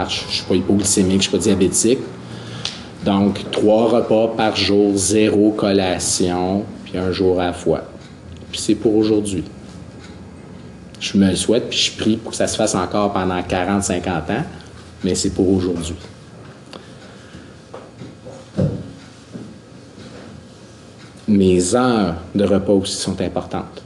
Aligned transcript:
marche. 0.00 0.26
Je 0.28 0.34
suis 0.36 0.44
pas 0.44 0.54
hypoglycémique, 0.54 1.22
je 1.22 1.28
suis 1.28 1.30
pas 1.30 1.42
diabétique. 1.42 1.98
Donc, 3.04 3.50
trois 3.50 3.88
repas 3.88 4.28
par 4.36 4.56
jour, 4.56 4.96
zéro 4.96 5.52
collation, 5.52 6.64
puis 6.84 6.98
un 6.98 7.12
jour 7.12 7.40
à 7.40 7.46
la 7.46 7.52
fois. 7.52 7.82
Puis 8.50 8.60
c'est 8.60 8.74
pour 8.74 8.94
aujourd'hui. 8.96 9.44
Je 10.98 11.16
me 11.16 11.30
le 11.30 11.36
souhaite, 11.36 11.70
puis 11.70 11.78
je 11.78 11.96
prie 11.96 12.16
pour 12.16 12.32
que 12.32 12.36
ça 12.36 12.46
se 12.46 12.56
fasse 12.56 12.74
encore 12.74 13.12
pendant 13.12 13.40
40-50 13.40 14.08
ans, 14.08 14.44
mais 15.02 15.14
c'est 15.14 15.30
pour 15.30 15.50
aujourd'hui. 15.50 15.94
Mes 21.26 21.74
heures 21.74 22.16
de 22.34 22.44
repas 22.44 22.72
aussi 22.72 22.96
sont 22.96 23.18
importantes. 23.22 23.82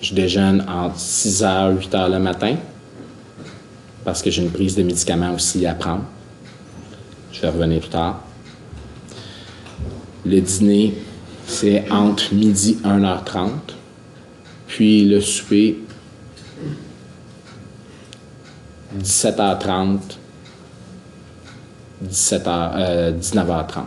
Je 0.00 0.14
déjeune 0.14 0.64
entre 0.68 0.98
6 0.98 1.42
h 1.42 1.72
et 1.72 1.76
8 1.76 1.92
h 1.94 2.10
le 2.10 2.18
matin 2.18 2.56
parce 4.06 4.22
que 4.22 4.30
j'ai 4.30 4.40
une 4.40 4.52
prise 4.52 4.76
de 4.76 4.84
médicaments 4.84 5.34
aussi 5.34 5.66
à 5.66 5.74
prendre. 5.74 6.04
Je 7.32 7.40
vais 7.40 7.48
revenir 7.48 7.80
plus 7.80 7.90
tard. 7.90 8.20
Le 10.24 10.40
dîner, 10.40 10.94
c'est 11.44 11.90
entre 11.90 12.32
midi 12.32 12.78
et 12.84 12.86
1h30. 12.86 13.50
Puis 14.68 15.04
le 15.06 15.20
souper, 15.20 15.78
17h30, 18.96 19.98
17h, 22.08 23.18
19h30. 23.18 23.82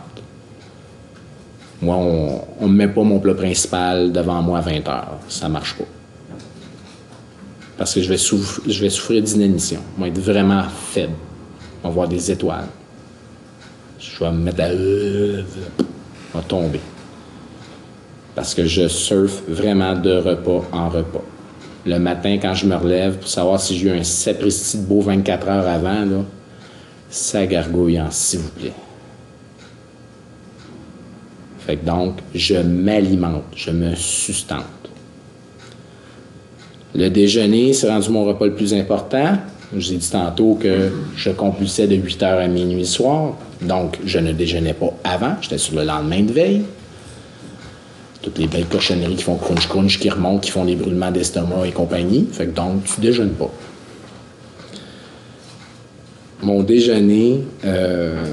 Moi, 1.80 1.96
on 1.96 2.68
ne 2.68 2.72
met 2.74 2.88
pas 2.88 3.02
mon 3.02 3.20
plat 3.20 3.34
principal 3.34 4.12
devant 4.12 4.42
moi 4.42 4.58
à 4.58 4.62
20h. 4.62 5.02
Ça 5.28 5.48
ne 5.48 5.54
marche 5.54 5.76
pas. 5.76 5.84
Parce 7.80 7.94
que 7.94 8.02
je 8.02 8.10
vais, 8.10 8.18
je 8.18 8.88
souffrir 8.90 9.22
d'inanition. 9.22 9.80
Je 9.96 10.02
vais 10.02 10.10
être 10.10 10.18
vraiment 10.18 10.64
faible. 10.64 11.14
On 11.82 11.88
va 11.88 11.94
voir 11.94 12.08
des 12.08 12.30
étoiles. 12.30 12.66
Je 13.98 14.22
vais 14.22 14.30
me 14.32 14.36
mettre 14.36 14.60
à... 14.60 14.70
Je 14.70 15.40
vais 16.34 16.42
tomber. 16.46 16.80
Parce 18.34 18.54
que 18.54 18.66
je 18.66 18.86
surfe 18.86 19.42
vraiment 19.48 19.94
de 19.94 20.12
repas 20.12 20.62
en 20.72 20.90
repas. 20.90 21.24
Le 21.86 21.98
matin, 21.98 22.36
quand 22.36 22.52
je 22.52 22.66
me 22.66 22.76
relève, 22.76 23.16
pour 23.16 23.28
savoir 23.28 23.58
si 23.58 23.78
j'ai 23.78 23.88
eu 23.88 23.98
un 23.98 24.04
sapristi 24.04 24.76
de 24.76 24.84
beau 24.84 25.00
24 25.00 25.48
heures 25.48 25.66
avant, 25.66 26.26
ça 27.08 27.46
gargouille 27.46 27.98
s'il 28.10 28.40
vous 28.40 28.50
plaît. 28.50 28.74
Fait 31.60 31.76
que 31.76 31.86
donc, 31.86 32.18
je 32.34 32.56
m'alimente, 32.56 33.44
je 33.56 33.70
me 33.70 33.94
sustente. 33.94 34.79
Le 36.94 37.08
déjeuner, 37.08 37.72
c'est 37.72 37.88
rendu 37.88 38.10
mon 38.10 38.24
repas 38.24 38.46
le 38.46 38.54
plus 38.54 38.74
important. 38.74 39.36
Je 39.72 39.78
vous 39.78 39.92
ai 39.92 39.96
dit 39.96 40.10
tantôt 40.10 40.58
que 40.60 40.90
je 41.16 41.30
compulsais 41.30 41.86
de 41.86 41.94
8 41.94 42.22
heures 42.24 42.40
à 42.40 42.48
minuit 42.48 42.86
soir. 42.86 43.34
Donc, 43.62 43.98
je 44.04 44.18
ne 44.18 44.32
déjeunais 44.32 44.74
pas 44.74 44.92
avant. 45.04 45.36
J'étais 45.40 45.58
sur 45.58 45.76
le 45.76 45.84
lendemain 45.84 46.22
de 46.22 46.32
veille. 46.32 46.62
Toutes 48.22 48.38
les 48.38 48.48
belles 48.48 48.66
cochonneries 48.66 49.14
qui 49.14 49.22
font 49.22 49.36
crunch-crunch, 49.36 49.98
qui 49.98 50.10
remontent, 50.10 50.40
qui 50.40 50.50
font 50.50 50.64
des 50.64 50.74
brûlements 50.74 51.12
d'estomac 51.12 51.66
et 51.66 51.72
compagnie. 51.72 52.28
Fait 52.32 52.46
que 52.46 52.50
donc, 52.50 52.84
tu 52.84 53.00
déjeunes 53.00 53.30
pas. 53.30 53.50
Mon 56.42 56.62
déjeuner, 56.62 57.44
euh, 57.64 58.24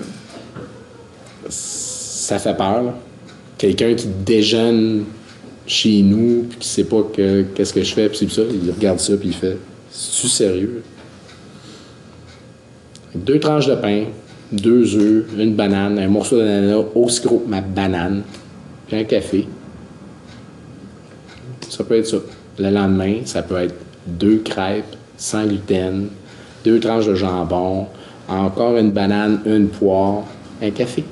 ça 1.49 2.39
fait 2.39 2.55
peur. 2.55 2.93
Quelqu'un 3.57 3.93
qui 3.93 4.07
déjeune 4.07 5.05
chez 5.67 6.01
nous, 6.01 6.45
puis 6.49 6.59
qui 6.59 6.67
sait 6.67 6.85
pas 6.85 7.03
qu'est-ce 7.13 7.73
que 7.73 7.83
je 7.83 7.93
fais, 7.93 8.07
puis 8.07 8.17
c'est 8.17 8.31
ça, 8.31 8.41
il 8.41 8.71
regarde 8.71 8.99
ça, 8.99 9.17
puis 9.17 9.29
il 9.29 9.35
fait 9.35 9.57
C'est-tu 9.91 10.27
sérieux? 10.27 10.83
Deux 13.13 13.39
tranches 13.39 13.67
de 13.67 13.75
pain, 13.75 14.05
deux 14.51 14.95
œufs, 14.95 15.25
une 15.37 15.55
banane, 15.55 15.99
un 15.99 16.07
morceau 16.07 16.37
d'ananas 16.37 16.85
aussi 16.95 17.21
gros 17.21 17.39
que 17.39 17.49
ma 17.49 17.61
banane, 17.61 18.23
puis 18.87 18.97
un 18.97 19.03
café. 19.03 19.45
Ça 21.69 21.83
peut 21.83 21.97
être 21.97 22.07
ça. 22.07 22.17
Le 22.57 22.69
lendemain, 22.69 23.17
ça 23.25 23.43
peut 23.43 23.57
être 23.57 23.75
deux 24.05 24.37
crêpes 24.37 24.95
sans 25.17 25.45
gluten, 25.45 26.07
deux 26.63 26.79
tranches 26.79 27.07
de 27.07 27.15
jambon, 27.15 27.87
encore 28.29 28.77
une 28.77 28.91
banane, 28.91 29.41
une 29.45 29.67
poire, 29.67 30.23
un 30.61 30.71
café. 30.71 31.03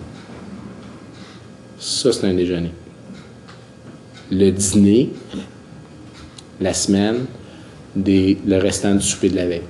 Ça, 1.77 2.13
c'est 2.13 2.25
un 2.25 2.33
déjeuner. 2.33 2.71
Le 4.31 4.49
dîner, 4.51 5.11
la 6.59 6.73
semaine, 6.73 7.25
le 7.95 8.57
restant 8.57 8.95
du 8.95 9.01
souper 9.05 9.29
de 9.29 9.35
la 9.35 9.45
veille. 9.45 9.61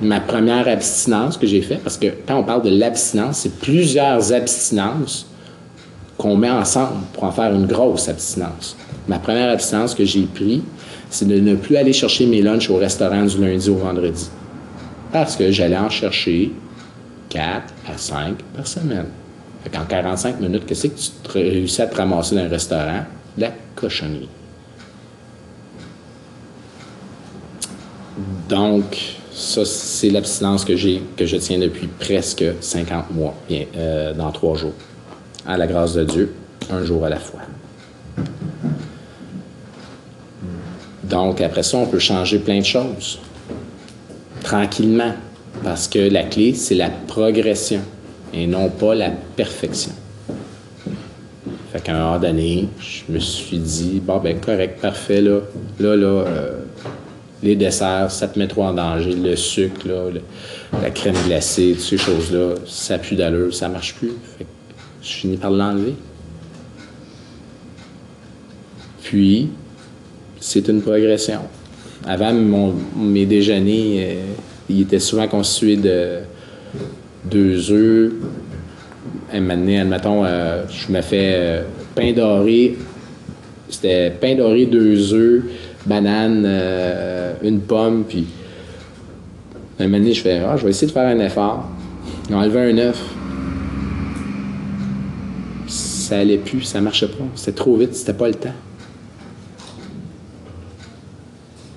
Ma 0.00 0.20
première 0.20 0.68
abstinence 0.68 1.36
que 1.36 1.46
j'ai 1.46 1.60
faite, 1.60 1.82
parce 1.82 1.98
que 1.98 2.06
quand 2.26 2.38
on 2.38 2.44
parle 2.44 2.62
de 2.62 2.70
l'abstinence, 2.70 3.38
c'est 3.38 3.58
plusieurs 3.58 4.32
abstinences 4.32 5.26
qu'on 6.16 6.36
met 6.36 6.50
ensemble 6.50 7.00
pour 7.12 7.24
en 7.24 7.32
faire 7.32 7.52
une 7.54 7.66
grosse 7.66 8.08
abstinence. 8.08 8.76
Ma 9.08 9.18
première 9.18 9.50
abstinence 9.50 9.94
que 9.94 10.04
j'ai 10.04 10.22
prise, 10.22 10.62
c'est 11.10 11.26
de 11.26 11.40
ne 11.40 11.54
plus 11.56 11.76
aller 11.76 11.92
chercher 11.92 12.26
mes 12.26 12.42
lunchs 12.42 12.70
au 12.70 12.76
restaurant 12.76 13.24
du 13.24 13.38
lundi 13.38 13.68
au 13.70 13.76
vendredi. 13.76 14.28
Parce 15.12 15.36
que 15.36 15.50
j'allais 15.50 15.78
en 15.78 15.90
chercher 15.90 16.52
4 17.30 17.62
à 17.92 17.96
5 17.98 18.36
par 18.54 18.66
semaine. 18.66 19.06
Fait 19.68 19.76
qu'en 19.76 19.84
45 19.84 20.40
minutes, 20.40 20.64
qu'est-ce 20.66 20.88
que 20.88 20.94
tu 20.94 21.38
réussis 21.38 21.82
à 21.82 21.86
te 21.86 21.96
ramasser 21.96 22.34
dans 22.34 22.42
un 22.42 22.48
restaurant? 22.48 23.04
La 23.36 23.52
cochonnerie. 23.74 24.28
Donc, 28.48 28.96
ça, 29.32 29.64
c'est 29.64 30.10
l'abstinence 30.10 30.64
que 30.64 30.74
j'ai, 30.74 31.02
que 31.16 31.26
je 31.26 31.36
tiens 31.36 31.58
depuis 31.58 31.86
presque 31.86 32.44
50 32.60 33.10
mois, 33.10 33.34
bien, 33.48 33.64
euh, 33.76 34.14
dans 34.14 34.32
trois 34.32 34.56
jours. 34.56 34.72
À 35.46 35.56
la 35.56 35.66
grâce 35.66 35.94
de 35.94 36.04
Dieu, 36.04 36.34
un 36.70 36.84
jour 36.84 37.04
à 37.04 37.08
la 37.08 37.18
fois. 37.18 37.40
Donc, 41.04 41.40
après 41.40 41.62
ça, 41.62 41.78
on 41.78 41.86
peut 41.86 41.98
changer 41.98 42.38
plein 42.38 42.60
de 42.60 42.64
choses. 42.64 43.18
Tranquillement. 44.42 45.12
Parce 45.62 45.88
que 45.88 45.98
la 45.98 46.24
clé, 46.24 46.54
c'est 46.54 46.74
la 46.74 46.90
progression 46.90 47.80
et 48.32 48.46
non 48.46 48.68
pas 48.68 48.94
la 48.94 49.10
perfection. 49.10 49.92
Fait 51.72 51.82
qu'à 51.82 51.94
un 51.94 52.04
moment 52.04 52.18
donné, 52.18 52.68
je 52.80 53.12
me 53.12 53.18
suis 53.18 53.58
dit, 53.58 54.00
bon, 54.02 54.18
ben 54.18 54.40
correct, 54.40 54.80
parfait, 54.80 55.20
là, 55.20 55.40
là, 55.78 55.96
là, 55.96 56.06
euh, 56.06 56.60
les 57.42 57.56
desserts, 57.56 58.10
ça 58.10 58.26
te 58.26 58.38
met 58.38 58.48
trop 58.48 58.64
en 58.64 58.72
danger. 58.72 59.14
Le 59.14 59.36
sucre, 59.36 59.86
là, 59.86 60.10
la 60.82 60.90
crème 60.90 61.14
glacée, 61.26 61.72
toutes 61.72 61.82
ces 61.82 61.98
choses-là, 61.98 62.54
ça 62.66 62.98
pue 62.98 63.16
d'allure, 63.16 63.54
ça 63.54 63.68
marche 63.68 63.94
plus. 63.94 64.12
Fait 64.38 64.44
que 64.44 64.48
je 65.02 65.08
finis 65.08 65.36
par 65.36 65.50
l'enlever. 65.50 65.94
Puis, 69.02 69.48
c'est 70.40 70.68
une 70.68 70.82
progression. 70.82 71.40
Avant, 72.06 72.32
mes 72.96 73.26
déjeuners, 73.26 73.96
euh, 73.98 74.22
ils 74.68 74.82
étaient 74.82 74.98
souvent 74.98 75.28
constitués 75.28 75.76
de 75.76 76.20
deux 77.30 77.70
œufs. 77.70 78.12
Un 79.32 79.40
moment 79.40 79.80
admettons, 79.80 80.24
euh, 80.24 80.64
je 80.70 80.92
me 80.92 81.00
fais 81.02 81.32
euh, 81.34 81.62
pain 81.94 82.12
doré. 82.12 82.76
C'était 83.68 84.10
pain 84.10 84.34
doré, 84.34 84.66
deux 84.66 85.12
œufs, 85.12 85.44
banane, 85.84 86.44
euh, 86.46 87.34
une 87.42 87.60
pomme, 87.60 88.04
puis 88.08 88.26
un 89.80 89.84
moment 89.84 89.98
donné, 89.98 90.14
je 90.14 90.22
fais 90.22 90.38
Ah, 90.38 90.56
je 90.56 90.64
vais 90.64 90.70
essayer 90.70 90.88
de 90.88 90.92
faire 90.92 91.06
un 91.06 91.20
effort. 91.20 91.68
Enlevé 92.32 92.72
un 92.72 92.78
œuf. 92.78 93.00
Ça 95.68 96.18
allait 96.18 96.38
plus, 96.38 96.62
ça 96.62 96.80
marchait 96.80 97.06
pas. 97.06 97.24
C'était 97.34 97.52
trop 97.52 97.76
vite, 97.76 97.94
c'était 97.94 98.14
pas 98.14 98.28
le 98.28 98.34
temps. 98.34 98.54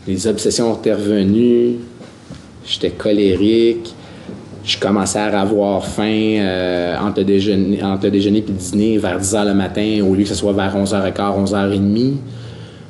Les 0.07 0.25
obsessions 0.25 0.75
étaient 0.77 0.93
revenues. 0.93 1.75
J'étais 2.65 2.91
colérique 2.91 3.93
je 4.63 4.77
commençais 4.77 5.19
à 5.19 5.41
avoir 5.41 5.85
faim 5.85 6.37
euh, 6.39 6.97
entre, 6.99 7.23
déjeuner, 7.23 7.83
entre 7.83 8.07
déjeuner 8.09 8.39
et 8.39 8.51
dîner 8.51 8.97
vers 8.97 9.19
10 9.19 9.33
h 9.33 9.45
le 9.45 9.53
matin 9.53 10.05
au 10.07 10.13
lieu 10.13 10.23
que 10.23 10.29
ce 10.29 10.35
soit 10.35 10.53
vers 10.53 10.75
11h15, 10.75 11.13
11h30. 11.45 12.13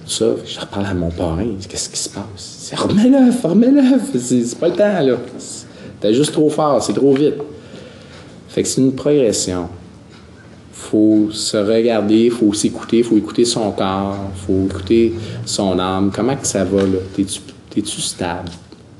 Ça, 0.05 0.25
je 0.45 0.59
reparle 0.59 0.85
à 0.85 0.93
mon 0.93 1.09
parrain. 1.09 1.47
Qu'est-ce 1.69 1.89
qui 1.89 1.99
se 1.99 2.09
passe? 2.09 2.73
Remets-le, 2.75 3.31
remets-le. 3.47 4.19
C'est 4.19 4.59
pas 4.59 4.67
le 4.67 4.75
temps, 4.75 4.99
là. 4.99 5.15
T'es 6.01 6.13
juste 6.13 6.33
trop 6.33 6.49
fort, 6.49 6.81
c'est 6.83 6.93
trop 6.93 7.13
vite. 7.13 7.35
Fait 8.49 8.63
que 8.63 8.67
c'est 8.67 8.81
une 8.81 8.93
progression. 8.93 9.69
faut 10.73 11.29
se 11.31 11.55
regarder, 11.55 12.29
faut 12.29 12.53
s'écouter, 12.53 13.03
faut 13.03 13.15
écouter 13.15 13.45
son 13.45 13.71
corps, 13.71 14.17
faut 14.45 14.65
écouter 14.69 15.13
son 15.45 15.79
âme. 15.79 16.11
Comment 16.13 16.35
que 16.35 16.47
ça 16.47 16.65
va, 16.65 16.81
là? 16.81 16.99
T'es-tu 17.15 18.01
stable? 18.01 18.49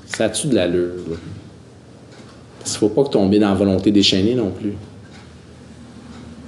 Ça 0.06 0.24
a-tu 0.26 0.46
de 0.46 0.54
l'allure, 0.54 0.94
là? 1.10 1.16
Il 2.64 2.72
ne 2.72 2.76
faut 2.76 2.88
pas 2.88 3.04
tomber 3.04 3.38
dans 3.38 3.48
la 3.48 3.54
volonté 3.54 3.90
déchaînée 3.90 4.34
non 4.34 4.50
plus. 4.50 4.72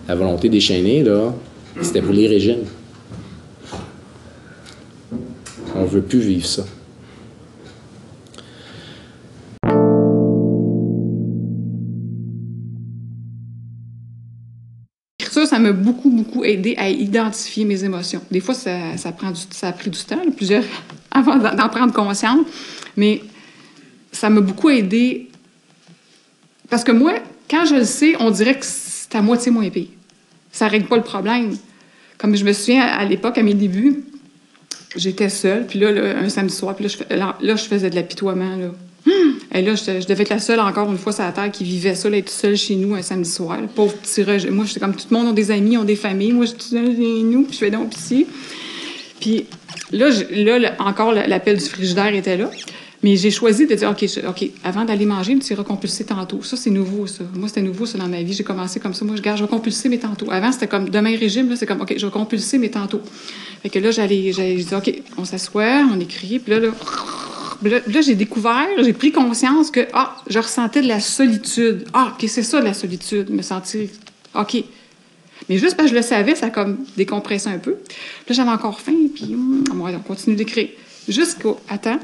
La 0.09 0.15
volonté 0.15 0.49
déchaînée, 0.49 1.03
là, 1.03 1.35
c'était 1.83 2.03
pour 2.03 2.13
les 2.13 2.29
régimes. 2.29 2.65
On 5.75 5.83
ne 5.83 5.87
veut 5.87 6.03
plus 6.03 6.21
vivre 6.21 6.47
ça. 6.47 6.65
ça 15.47 15.59
m'a 15.59 15.73
beaucoup, 15.73 16.11
beaucoup 16.11 16.45
aidé 16.45 16.75
à 16.77 16.89
identifier 16.89 17.65
mes 17.65 17.85
émotions. 17.85 18.21
Des 18.31 18.41
fois, 18.41 18.55
ça, 18.55 19.13
prend 19.17 19.33
ça 19.51 19.69
a 19.69 19.73
pris 19.73 19.91
du 19.91 19.99
temps, 20.01 20.19
plusieurs 20.37 20.65
avant 21.11 21.37
d'en 21.37 21.69
prendre 21.69 21.93
conscience, 21.93 22.47
mais 22.97 23.23
ça 24.11 24.31
m'a 24.31 24.41
beaucoup 24.41 24.71
aidé 24.71 25.29
parce 26.75 26.83
que 26.83 26.91
moi, 26.91 27.15
quand 27.49 27.67
je 27.67 27.77
le 27.77 27.85
sais, 27.85 28.15
on 28.19 28.33
dirait 28.33 28.59
que 28.59 28.67
c'est 28.67 29.15
à 29.15 29.23
moitié 29.23 29.53
moins 29.53 29.71
pire. 29.71 29.87
Ça 30.51 30.67
règle 30.67 30.87
pas 30.87 30.97
le 30.97 31.05
problème. 31.05 31.57
Comme 32.19 32.35
je 32.35 32.45
me 32.45 32.53
souviens 32.53 32.83
à 32.83 33.05
l'époque, 33.05 33.39
à 33.39 33.45
mes 33.45 33.55
débuts, 33.55 34.03
j'étais 34.97 35.29
seule, 35.29 35.69
puis 35.69 35.79
là, 35.79 35.91
un 35.91 36.29
samedi 36.29 36.53
soir, 36.53 36.75
puis 36.75 36.87
là, 37.11 37.37
je, 37.41 37.63
faisais 37.63 37.91
de 37.91 37.95
l'apitoiement. 37.95 38.59
Et 39.55 39.63
là, 39.63 39.77
je, 39.77 40.05
devais 40.05 40.23
être 40.25 40.31
la 40.31 40.41
seule, 40.41 40.59
encore 40.59 40.91
une 40.91 40.99
fois, 40.99 41.13
sur 41.13 41.23
la 41.23 41.31
terre 41.31 41.53
qui 41.53 41.63
vivait 41.63 41.95
ça, 41.95 42.11
là, 42.11 42.17
être 42.17 42.29
seule 42.29 42.57
chez 42.57 42.75
nous 42.75 42.97
un 42.97 43.03
samedi 43.03 43.31
soir. 43.31 43.57
Pauvre 43.77 43.95
petit 43.95 44.25
rejet. 44.25 44.51
Moi, 44.51 44.65
j'étais 44.65 44.81
comme 44.81 44.97
tout 44.97 45.07
le 45.13 45.17
monde 45.17 45.29
ont 45.29 45.33
des 45.33 45.53
amis, 45.53 45.79
ont 45.79 45.85
des 45.85 45.95
familles. 45.95 46.33
Moi, 46.33 46.47
je 46.47 46.61
suis 46.61 46.71
seule 46.71 46.97
chez 46.97 47.23
nous, 47.23 47.45
puis 47.45 47.53
je 47.53 47.59
fais 47.59 47.71
donc 47.71 47.97
ici. 47.97 48.27
Puis 49.21 49.47
là, 49.93 50.11
là, 50.33 50.75
encore, 50.81 51.13
l'appel 51.13 51.57
du 51.57 51.67
frigidaire 51.67 52.13
était 52.13 52.37
là. 52.37 52.51
Mais 53.05 53.17
j'ai 53.17 53.31
choisi 53.31 53.67
de 53.67 53.75
dire, 53.75 53.91
OK, 53.91 54.03
OK, 54.27 54.51
avant 54.65 54.87
d'aller 54.87 55.05
manger, 55.05 55.39
tu 55.39 55.53
iras 55.53 55.63
compulser 55.63 56.07
tantôt. 56.07 56.43
Ça, 56.43 56.57
c'est 56.57 56.71
nouveau, 56.71 57.07
ça. 57.07 57.23
Moi, 57.35 57.49
c'était 57.49 57.61
nouveau, 57.61 57.85
ça, 57.85 57.99
dans 57.99 58.09
ma 58.09 58.23
vie. 58.23 58.33
J'ai 58.33 58.45
commencé 58.45 58.81
comme 58.81 58.95
ça. 58.95 59.05
Moi, 59.05 59.17
je 59.17 59.21
garde, 59.21 59.37
je 59.37 59.45
vais 59.45 59.51
compulser 59.51 59.91
mes 59.91 59.99
tantôt. 59.99 60.31
Avant, 60.31 60.51
c'était 60.51 60.69
comme 60.69 60.89
demain 60.89 61.15
régime, 61.15 61.51
là, 61.51 61.57
c'est 61.57 61.67
comme, 61.67 61.83
OK, 61.83 61.93
je 61.99 62.07
vais 62.07 62.11
compulser 62.11 62.57
mes 62.57 62.71
tantôt. 62.71 63.03
Fait 63.63 63.69
que 63.69 63.79
là, 63.79 63.91
j'allais, 63.91 64.33
j'ai 64.33 64.55
dit, 64.57 64.75
OK, 64.75 65.03
on 65.19 65.27
s'assoit, 65.27 65.85
on 65.93 66.01
écrit, 66.01 66.39
puis 66.39 66.55
là, 66.55 66.61
là, 66.61 66.71
là, 67.63 68.01
j'ai 68.01 68.15
découvert, 68.15 68.69
j'ai 68.79 68.95
pris 68.95 69.13
conscience 69.13 69.71
que, 69.71 69.87
ah, 69.93 70.17
je 70.27 70.39
ressentais 70.39 70.81
de 70.81 70.89
la 70.89 71.01
solitude. 71.01 71.85
Ah, 71.93 72.15
OK, 72.15 72.25
c'est 72.27 72.43
ça, 72.43 72.61
de 72.61 72.65
la 72.65 72.73
solitude, 72.73 73.29
me 73.29 73.43
sentir, 73.43 73.87
OK. 74.35 74.65
Mais 75.51 75.59
juste 75.59 75.77
parce 75.77 75.91
que 75.91 75.95
je 75.95 76.01
le 76.01 76.03
savais, 76.03 76.35
ça 76.37 76.47
a 76.47 76.51
comme 76.51 76.79
décompressé 76.97 77.51
un 77.51 77.59
peu. 77.59 77.73
Là, 77.73 78.31
j'avais 78.31 78.49
encore 78.49 78.81
faim, 78.81 78.97
puis 79.15 79.35
hum, 79.35 79.63
on 79.71 79.99
continue 79.99 80.37
d'écrire. 80.37 80.71
Jusqu'au, 81.07 81.61
attends, 81.69 82.01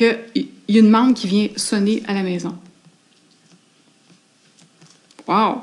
qu'il 0.00 0.48
y 0.68 0.76
a 0.76 0.80
une 0.80 0.90
membre 0.90 1.14
qui 1.14 1.26
vient 1.26 1.48
sonner 1.56 2.02
à 2.06 2.14
la 2.14 2.22
maison. 2.22 2.56
Wow! 5.26 5.62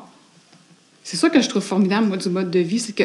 C'est 1.04 1.18
ça 1.18 1.30
que 1.30 1.42
je 1.42 1.50
trouve 1.50 1.64
formidable, 1.64 2.08
moi, 2.08 2.18
du 2.18 2.30
mode 2.30 2.52
de 2.52 2.60
vie, 2.60 2.80
c'est 2.80 2.94
que 2.94 3.04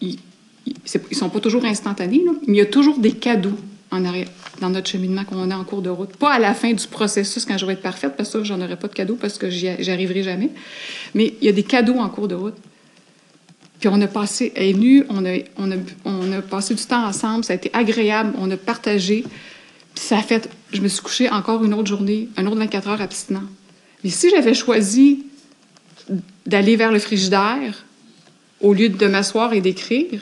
ils, 0.00 0.18
ils 0.66 1.16
sont 1.16 1.28
pas 1.28 1.40
toujours 1.40 1.64
instantanés, 1.64 2.24
mais 2.46 2.54
il 2.54 2.56
y 2.56 2.60
a 2.60 2.66
toujours 2.66 2.98
des 2.98 3.12
cadeaux 3.12 3.56
en 3.90 4.04
arrière, 4.04 4.28
dans 4.60 4.70
notre 4.70 4.88
cheminement 4.88 5.24
qu'on 5.24 5.50
a 5.50 5.56
en 5.56 5.64
cours 5.64 5.82
de 5.82 5.90
route. 5.90 6.16
Pas 6.16 6.34
à 6.34 6.38
la 6.38 6.54
fin 6.54 6.72
du 6.72 6.86
processus 6.86 7.44
quand 7.44 7.56
je 7.56 7.64
vais 7.64 7.74
être 7.74 7.82
parfaite, 7.82 8.14
parce 8.16 8.30
que 8.30 8.44
j'en 8.44 8.60
aurai 8.60 8.76
pas 8.76 8.88
de 8.88 8.94
cadeaux 8.94 9.16
parce 9.16 9.38
que 9.38 9.48
j'y 9.48 9.68
arriverai 9.68 10.22
jamais. 10.22 10.50
Mais 11.14 11.34
il 11.40 11.46
y 11.46 11.48
a 11.48 11.52
des 11.52 11.62
cadeaux 11.62 11.96
en 11.98 12.08
cours 12.08 12.28
de 12.28 12.34
route. 12.34 12.56
Puis 13.80 13.88
on 13.88 14.00
a 14.00 14.08
passé, 14.08 14.52
elle 14.56 15.06
on 15.08 15.24
a 15.24 16.42
passé 16.42 16.74
du 16.74 16.84
temps 16.84 17.06
ensemble, 17.06 17.44
ça 17.44 17.52
a 17.52 17.56
été 17.56 17.70
agréable, 17.72 18.34
on 18.38 18.50
a 18.50 18.56
partagé 18.56 19.24
ça 19.98 20.18
a 20.18 20.22
fait, 20.22 20.48
je 20.72 20.80
me 20.80 20.88
suis 20.88 21.02
couchée 21.02 21.28
encore 21.28 21.64
une 21.64 21.74
autre 21.74 21.88
journée, 21.88 22.28
un 22.36 22.46
autre 22.46 22.56
24 22.56 22.88
heures 22.88 23.00
abstinent. 23.00 23.42
Mais 24.04 24.10
si 24.10 24.30
j'avais 24.30 24.54
choisi 24.54 25.26
d'aller 26.46 26.76
vers 26.76 26.92
le 26.92 26.98
frigidaire 26.98 27.84
au 28.60 28.72
lieu 28.72 28.88
de 28.88 29.06
m'asseoir 29.06 29.52
et 29.52 29.60
d'écrire, 29.60 30.20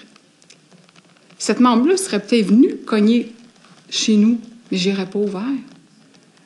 cette 1.38 1.60
membre-là 1.60 1.96
serait 1.96 2.20
peut-être 2.20 2.46
venue 2.46 2.76
cogner 2.76 3.32
chez 3.90 4.16
nous, 4.16 4.40
mais 4.70 4.78
j'irais 4.78 5.06
pas 5.06 5.18
ouvert. 5.18 5.42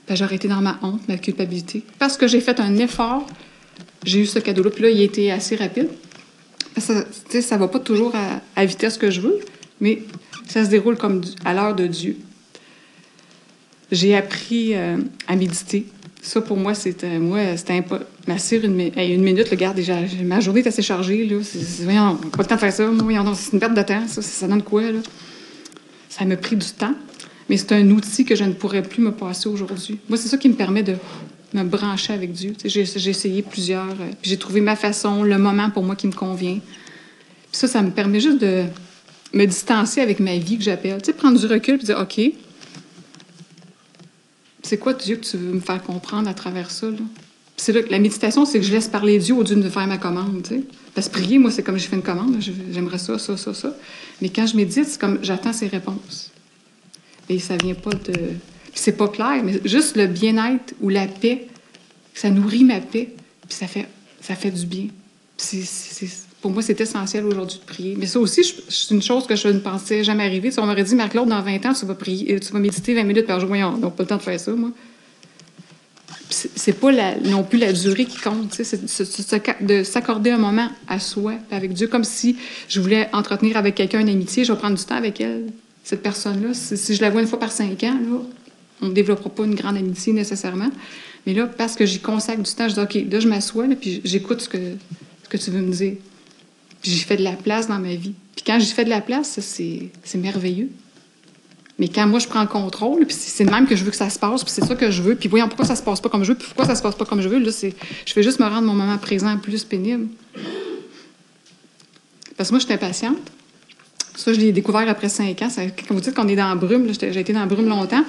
Ben, 0.08 0.16
j'aurais 0.16 0.34
été 0.34 0.48
dans 0.48 0.60
ma 0.60 0.78
honte, 0.82 1.06
ma 1.08 1.16
culpabilité. 1.16 1.84
Parce 1.98 2.16
que 2.16 2.26
j'ai 2.26 2.40
fait 2.40 2.58
un 2.58 2.76
effort, 2.78 3.26
j'ai 4.04 4.20
eu 4.20 4.26
ce 4.26 4.40
cadeau-là, 4.40 4.70
puis 4.70 4.82
là, 4.82 4.90
il 4.90 5.00
été 5.00 5.30
assez 5.30 5.54
rapide. 5.54 5.88
Ça, 6.76 7.04
ça 7.40 7.56
va 7.56 7.68
pas 7.68 7.78
toujours 7.78 8.14
à, 8.14 8.40
à 8.56 8.64
vitesse 8.64 8.98
que 8.98 9.10
je 9.10 9.20
veux, 9.20 9.38
mais 9.80 10.02
ça 10.48 10.64
se 10.64 10.70
déroule 10.70 10.96
comme 10.96 11.22
à 11.44 11.54
l'heure 11.54 11.76
de 11.76 11.86
Dieu. 11.86 12.16
J'ai 13.92 14.16
appris 14.16 14.74
euh, 14.74 14.98
à 15.26 15.36
méditer. 15.36 15.86
Ça, 16.22 16.40
pour 16.40 16.56
moi, 16.56 16.74
c'était 16.74 17.18
moi, 17.18 17.56
c'était 17.56 17.82
Ma 18.28 18.38
sœur, 18.38 18.64
une, 18.64 18.78
une 18.80 19.22
minute, 19.22 19.50
le 19.50 19.56
garde, 19.56 19.76
déjà, 19.76 19.96
ma 20.22 20.40
journée 20.40 20.60
est 20.60 20.66
assez 20.66 20.82
chargée. 20.82 21.26
Là. 21.26 21.38
C'est, 21.42 21.84
voyons, 21.84 22.16
pas 22.16 22.42
le 22.42 22.44
temps 22.44 22.54
de 22.54 22.60
faire 22.60 22.72
ça. 22.72 22.90
c'est 23.34 23.52
une 23.52 23.58
perte 23.58 23.74
de 23.74 23.82
temps. 23.82 24.06
Ça, 24.06 24.22
ça 24.22 24.46
donne 24.46 24.62
quoi? 24.62 24.82
Là? 24.82 25.00
Ça 26.08 26.24
m'a 26.24 26.36
pris 26.36 26.56
du 26.56 26.66
temps, 26.66 26.94
mais 27.48 27.56
c'est 27.56 27.72
un 27.72 27.90
outil 27.90 28.24
que 28.24 28.34
je 28.36 28.44
ne 28.44 28.52
pourrais 28.52 28.82
plus 28.82 29.02
me 29.02 29.12
passer 29.12 29.48
aujourd'hui. 29.48 29.98
Moi, 30.08 30.18
c'est 30.18 30.28
ça 30.28 30.36
qui 30.36 30.48
me 30.48 30.54
permet 30.54 30.82
de 30.82 30.96
me 31.54 31.64
brancher 31.64 32.12
avec 32.12 32.32
Dieu. 32.32 32.54
J'ai, 32.64 32.82
essayé 32.82 33.42
plusieurs, 33.42 33.90
euh, 33.90 34.10
j'ai 34.22 34.36
trouvé 34.36 34.60
ma 34.60 34.76
façon, 34.76 35.22
le 35.22 35.38
moment 35.38 35.70
pour 35.70 35.82
moi 35.82 35.96
qui 35.96 36.06
me 36.06 36.12
convient. 36.12 36.58
Puis 36.58 37.58
ça, 37.58 37.66
ça 37.66 37.82
me 37.82 37.90
permet 37.90 38.20
juste 38.20 38.40
de 38.40 38.64
me 39.32 39.46
distancer 39.46 40.00
avec 40.00 40.20
ma 40.20 40.36
vie 40.36 40.58
que 40.58 40.64
j'appelle. 40.64 41.00
Prendre 41.16 41.38
du 41.38 41.46
recul 41.46 41.76
et 41.76 41.84
dire, 41.84 41.98
OK, 41.98 42.20
c'est 44.62 44.78
quoi 44.78 44.92
Dieu 44.92 45.16
que 45.16 45.24
tu 45.24 45.36
veux 45.36 45.52
me 45.52 45.60
faire 45.60 45.82
comprendre 45.82 46.28
à 46.28 46.34
travers 46.34 46.70
ça? 46.70 46.88
C'est 47.56 47.72
là 47.72 47.80
la 47.90 47.98
méditation, 47.98 48.44
c'est 48.44 48.58
que 48.58 48.64
je 48.64 48.72
laisse 48.72 48.88
parler 48.88 49.18
Dieu 49.18 49.34
au 49.34 49.44
Dieu 49.44 49.56
de 49.56 49.68
faire 49.68 49.86
ma 49.86 49.98
commande. 49.98 50.42
Tu 50.42 50.56
sais. 50.56 50.62
Parce 50.94 51.08
que 51.08 51.12
prier, 51.12 51.38
moi, 51.38 51.50
c'est 51.50 51.62
comme 51.62 51.78
je 51.78 51.86
fais 51.86 51.96
une 51.96 52.02
commande. 52.02 52.36
J'aimerais 52.72 52.98
ça, 52.98 53.18
ça, 53.18 53.36
ça, 53.36 53.54
ça. 53.54 53.76
Mais 54.20 54.28
quand 54.28 54.46
je 54.46 54.56
médite, 54.56 54.86
c'est 54.86 55.00
comme 55.00 55.18
j'attends 55.22 55.52
ses 55.52 55.66
réponses. 55.66 56.30
Et 57.28 57.38
ça 57.38 57.56
vient 57.56 57.74
pas 57.74 57.90
de. 57.90 58.14
c'est 58.74 58.96
pas 58.96 59.08
clair, 59.08 59.42
mais 59.44 59.60
juste 59.64 59.96
le 59.96 60.06
bien-être 60.06 60.74
ou 60.80 60.88
la 60.88 61.06
paix, 61.06 61.48
ça 62.14 62.30
nourrit 62.30 62.64
ma 62.64 62.80
paix, 62.80 63.14
puis 63.48 63.56
ça 63.56 63.66
fait, 63.66 63.88
ça 64.20 64.34
fait 64.34 64.50
du 64.50 64.66
bien. 64.66 64.88
C'est 65.36 65.64
pour 66.40 66.50
moi, 66.50 66.62
c'est 66.62 66.80
essentiel 66.80 67.24
aujourd'hui 67.26 67.58
de 67.58 67.64
prier. 67.64 67.96
Mais 67.98 68.06
ça 68.06 68.18
aussi, 68.18 68.42
c'est 68.68 68.94
une 68.94 69.02
chose 69.02 69.26
que 69.26 69.36
je 69.36 69.48
ne 69.48 69.58
pensais 69.58 70.02
jamais 70.04 70.24
arriver. 70.24 70.50
Si 70.50 70.58
on 70.58 70.66
m'aurait 70.66 70.84
dit, 70.84 70.94
Marc-Claude, 70.94 71.28
dans 71.28 71.42
20 71.42 71.66
ans, 71.66 71.72
tu 71.74 71.84
vas, 71.84 71.94
prier, 71.94 72.34
euh, 72.34 72.38
tu 72.38 72.52
vas 72.52 72.58
méditer 72.58 72.94
20 72.94 73.04
minutes 73.04 73.26
par 73.26 73.40
jour. 73.40 73.48
Voyons, 73.48 73.76
donc 73.76 73.96
pas 73.96 74.04
le 74.04 74.08
temps 74.08 74.16
de 74.16 74.22
faire 74.22 74.40
ça, 74.40 74.52
moi. 74.52 74.70
C'est 76.30 76.78
pas 76.78 76.92
non 77.24 77.42
plus 77.42 77.58
la 77.58 77.72
durée 77.72 78.04
qui 78.04 78.18
compte. 78.18 78.54
C'est 78.54 79.66
de 79.66 79.82
s'accorder 79.82 80.30
un 80.30 80.38
moment 80.38 80.68
à 80.86 81.00
soi, 81.00 81.34
avec 81.50 81.72
Dieu, 81.72 81.88
comme 81.88 82.04
si 82.04 82.36
je 82.68 82.80
voulais 82.80 83.08
entretenir 83.12 83.56
avec 83.56 83.74
quelqu'un 83.74 84.00
une 84.00 84.08
amitié. 84.08 84.44
Je 84.44 84.52
vais 84.52 84.58
prendre 84.58 84.78
du 84.78 84.84
temps 84.84 84.94
avec 84.94 85.20
elle, 85.20 85.46
cette 85.82 86.02
personne-là. 86.02 86.54
Si, 86.54 86.94
je 86.94 87.02
la 87.02 87.10
vois 87.10 87.20
une 87.20 87.26
fois 87.26 87.40
par 87.40 87.50
cinq 87.50 87.82
ans, 87.82 87.98
là, 88.00 88.18
on 88.80 88.86
ne 88.86 88.92
développera 88.92 89.28
pas 89.28 89.44
une 89.44 89.56
grande 89.56 89.76
amitié 89.76 90.12
nécessairement. 90.12 90.70
Mais 91.26 91.34
là, 91.34 91.46
parce 91.46 91.74
que 91.74 91.84
j'y 91.84 91.98
consacre 91.98 92.42
du 92.42 92.52
temps, 92.52 92.68
je 92.68 92.74
dis, 92.74 92.80
OK, 92.80 93.10
là, 93.10 93.18
je 93.18 93.28
m'assois, 93.28 93.66
puis 93.78 94.00
j'écoute 94.04 94.40
ce 94.40 94.48
que, 94.48 94.58
ce 95.24 95.28
que 95.28 95.36
tu 95.36 95.50
veux 95.50 95.60
me 95.60 95.72
dire. 95.72 95.96
Puis 96.82 96.92
j'ai 96.92 97.04
fait 97.04 97.16
de 97.16 97.22
la 97.22 97.32
place 97.32 97.68
dans 97.68 97.78
ma 97.78 97.94
vie. 97.94 98.14
Puis 98.34 98.44
quand 98.46 98.58
j'ai 98.58 98.66
fait 98.66 98.84
de 98.84 98.90
la 98.90 99.00
place, 99.00 99.38
c'est 99.40 100.18
merveilleux. 100.18 100.70
Mais 101.78 101.88
quand 101.88 102.06
moi, 102.06 102.18
je 102.18 102.28
prends 102.28 102.42
le 102.42 102.46
contrôle, 102.46 103.06
puis 103.06 103.16
c'est 103.18 103.46
de 103.46 103.50
même 103.50 103.66
que 103.66 103.74
je 103.74 103.84
veux 103.84 103.90
que 103.90 103.96
ça 103.96 104.10
se 104.10 104.18
passe, 104.18 104.44
puis 104.44 104.52
c'est 104.52 104.64
ça 104.64 104.74
que 104.74 104.90
je 104.90 105.00
veux, 105.00 105.14
puis 105.14 105.30
voyons 105.30 105.48
pourquoi 105.48 105.64
ça 105.64 105.74
se 105.74 105.82
passe 105.82 105.98
pas 105.98 106.10
comme 106.10 106.24
je 106.24 106.32
veux, 106.32 106.36
puis 106.36 106.46
pourquoi 106.46 106.66
ça 106.66 106.74
se 106.74 106.82
passe 106.82 106.94
pas 106.94 107.06
comme 107.06 107.22
je 107.22 107.28
veux, 107.28 107.38
là. 107.38 107.50
Je 107.50 108.12
fais 108.12 108.22
juste 108.22 108.38
me 108.38 108.44
rendre 108.44 108.66
mon 108.66 108.74
moment 108.74 108.98
présent 108.98 109.38
plus 109.38 109.64
pénible. 109.64 110.08
Parce 112.36 112.50
que 112.50 112.54
moi, 112.54 112.60
je 112.60 112.66
suis 112.66 112.74
impatiente. 112.74 113.16
Ça, 114.14 114.34
je 114.34 114.38
l'ai 114.38 114.52
découvert 114.52 114.86
après 114.90 115.08
cinq 115.08 115.40
ans. 115.40 115.48
Ça, 115.48 115.62
quand 115.66 115.94
vous 115.94 116.02
dites 116.02 116.14
qu'on 116.14 116.28
est 116.28 116.36
dans 116.36 116.50
la 116.50 116.54
brume, 116.54 116.86
j'ai 116.92 117.18
été 117.18 117.32
dans 117.32 117.40
la 117.40 117.46
brume 117.46 117.68
longtemps. 117.68 118.04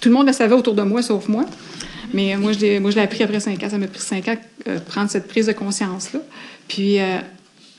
Tout 0.00 0.08
le 0.08 0.14
monde 0.16 0.26
le 0.26 0.32
savait 0.32 0.56
autour 0.56 0.74
de 0.74 0.82
moi, 0.82 1.00
sauf 1.00 1.28
moi. 1.28 1.44
Mais 2.12 2.36
moi, 2.36 2.50
je 2.52 2.58
l'ai 2.60 3.00
appris 3.00 3.22
après 3.22 3.38
cinq 3.38 3.62
ans. 3.62 3.70
Ça 3.70 3.78
m'a 3.78 3.86
pris 3.86 4.00
cinq 4.00 4.26
ans 4.26 4.36
euh, 4.66 4.80
prendre 4.80 5.08
cette 5.08 5.28
prise 5.28 5.46
de 5.46 5.52
conscience-là. 5.52 6.20
Puis... 6.66 6.98
Euh, 6.98 7.18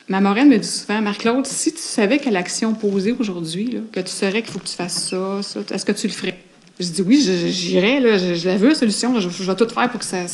Ma 0.10 0.20
moraine 0.20 0.50
me 0.50 0.58
dit 0.58 0.68
souvent, 0.68 1.02
Marc-Claude, 1.02 1.46
si 1.46 1.72
tu 1.72 1.80
savais 1.80 2.20
quelle 2.20 2.36
action 2.36 2.74
poser 2.74 3.16
aujourd'hui, 3.18 3.80
que 3.92 4.02
tu 4.02 4.10
saurais 4.12 4.42
qu'il 4.42 4.52
faut 4.52 4.60
que 4.60 4.68
tu 4.68 4.76
fasses 4.76 5.10
ça, 5.10 5.42
ça, 5.42 5.62
est-ce 5.72 5.86
que 5.86 5.94
tu 5.94 6.08
le 6.08 6.14
ferais? 6.14 6.40
Je 6.80 6.88
dis 6.88 7.02
oui, 7.02 7.22
j'irais, 7.22 8.02
je, 8.18 8.36
je, 8.36 8.48
la 8.48 8.58
veux, 8.58 8.74
solution, 8.74 9.18
je, 9.20 9.30
vais 9.30 9.56
tout 9.56 9.70
faire 9.70 9.90
pour 9.90 10.00
que 10.00 10.06
ça 10.06 10.26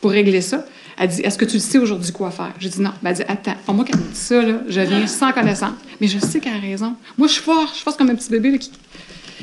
pour 0.00 0.10
régler 0.10 0.40
ça. 0.40 0.64
Elle 0.98 1.08
dit, 1.08 1.20
est-ce 1.22 1.36
que 1.36 1.44
tu 1.44 1.58
sais 1.58 1.78
aujourd'hui 1.78 2.12
quoi 2.12 2.30
faire? 2.30 2.54
Je 2.58 2.68
dis 2.68 2.80
non. 2.80 2.92
Ben, 3.02 3.10
elle 3.10 3.16
dit, 3.16 3.22
attends, 3.28 3.74
moi, 3.74 3.84
quand 3.84 3.92
elle 3.94 4.00
me 4.00 4.12
dit 4.12 4.18
ça, 4.18 4.42
là, 4.42 4.60
je 4.68 4.80
viens 4.80 5.06
sans 5.06 5.32
connaissance. 5.32 5.74
Mais 6.00 6.06
je 6.06 6.18
sais 6.18 6.40
qu'elle 6.40 6.54
a 6.54 6.58
raison. 6.58 6.94
Moi, 7.18 7.28
je 7.28 7.34
suis 7.34 7.42
forte, 7.42 7.74
je 7.74 7.80
suis 7.80 7.98
comme 7.98 8.10
un 8.10 8.14
petit 8.14 8.30
bébé 8.30 8.58
qui, 8.58 8.70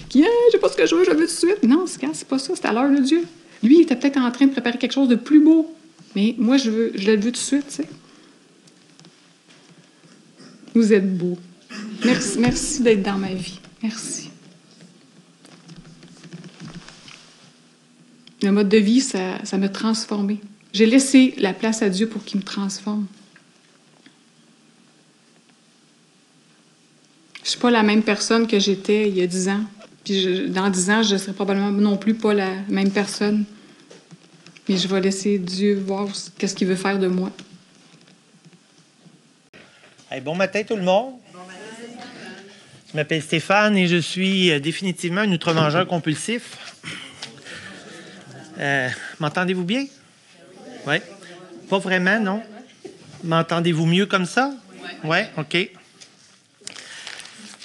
qui, 0.09 0.23
je 0.23 0.51
sais 0.51 0.57
pas 0.57 0.69
ce 0.69 0.77
que 0.77 0.85
je 0.85 0.95
veux, 0.95 1.03
je 1.03 1.11
veux 1.11 1.17
tout 1.17 1.23
de 1.23 1.27
suite. 1.27 1.63
Non, 1.63 1.85
c'est 1.85 2.27
pas 2.27 2.39
ça, 2.39 2.53
c'est 2.55 2.65
à 2.65 2.73
l'heure 2.73 2.89
de 2.89 3.01
Dieu. 3.01 3.23
Lui, 3.61 3.77
il 3.77 3.81
était 3.81 3.95
peut-être 3.95 4.17
en 4.17 4.31
train 4.31 4.45
de 4.45 4.51
préparer 4.51 4.77
quelque 4.77 4.93
chose 4.93 5.09
de 5.09 5.15
plus 5.15 5.39
beau. 5.39 5.73
Mais 6.15 6.35
moi, 6.37 6.57
je 6.57 6.69
veux, 6.69 6.91
je 6.95 7.11
le 7.11 7.17
veux 7.17 7.23
tout 7.23 7.31
de 7.31 7.37
suite, 7.37 7.67
tu 7.67 7.75
sais. 7.75 7.87
Vous 10.73 10.91
êtes 10.91 11.17
beau. 11.17 11.37
Merci, 12.03 12.39
merci 12.39 12.81
d'être 12.81 13.03
dans 13.03 13.17
ma 13.17 13.33
vie. 13.33 13.59
Merci. 13.81 14.29
Le 18.41 18.51
mode 18.51 18.69
de 18.69 18.77
vie, 18.77 18.99
ça, 18.99 19.39
m'a 19.57 19.69
transformé. 19.69 20.39
J'ai 20.73 20.85
laissé 20.85 21.33
la 21.37 21.53
place 21.53 21.81
à 21.81 21.89
Dieu 21.89 22.07
pour 22.07 22.25
qu'il 22.25 22.39
me 22.39 22.45
transforme. 22.45 23.05
Je 27.35 27.41
ne 27.41 27.49
suis 27.49 27.59
pas 27.59 27.71
la 27.71 27.83
même 27.83 28.03
personne 28.03 28.47
que 28.47 28.59
j'étais 28.59 29.07
il 29.07 29.17
y 29.17 29.21
a 29.21 29.27
dix 29.27 29.47
ans. 29.47 29.63
Puis 30.03 30.49
dans 30.49 30.69
dix 30.69 30.89
ans, 30.89 31.03
je 31.03 31.13
ne 31.13 31.19
serai 31.19 31.33
probablement 31.33 31.71
non 31.71 31.95
plus 31.95 32.15
pas 32.15 32.33
la 32.33 32.55
même 32.67 32.91
personne. 32.91 33.45
Mais 34.67 34.77
je 34.77 34.87
vais 34.87 34.99
laisser 34.99 35.37
Dieu 35.37 35.75
voir 35.75 36.07
qu'est-ce 36.37 36.55
qu'il 36.55 36.67
veut 36.67 36.75
faire 36.75 36.99
de 36.99 37.07
moi. 37.07 37.31
Bon 40.21 40.35
matin 40.35 40.63
tout 40.63 40.75
le 40.75 40.83
monde. 40.83 41.13
Je 42.91 42.97
m'appelle 42.97 43.21
Stéphane 43.21 43.75
et 43.75 43.87
je 43.87 43.97
suis 43.97 44.51
euh, 44.51 44.59
définitivement 44.59 45.21
un 45.21 45.31
outre-mangeur 45.31 45.87
compulsif. 45.87 46.57
Euh, 48.59 48.89
m'entendez-vous 49.19 49.63
bien? 49.63 49.87
Oui. 50.85 50.97
Pas 51.69 51.79
vraiment, 51.79 52.19
non? 52.19 52.43
M'entendez-vous 53.23 53.87
mieux 53.87 54.05
comme 54.05 54.25
ça? 54.25 54.53
Oui. 55.03 55.17
OK. 55.37 55.69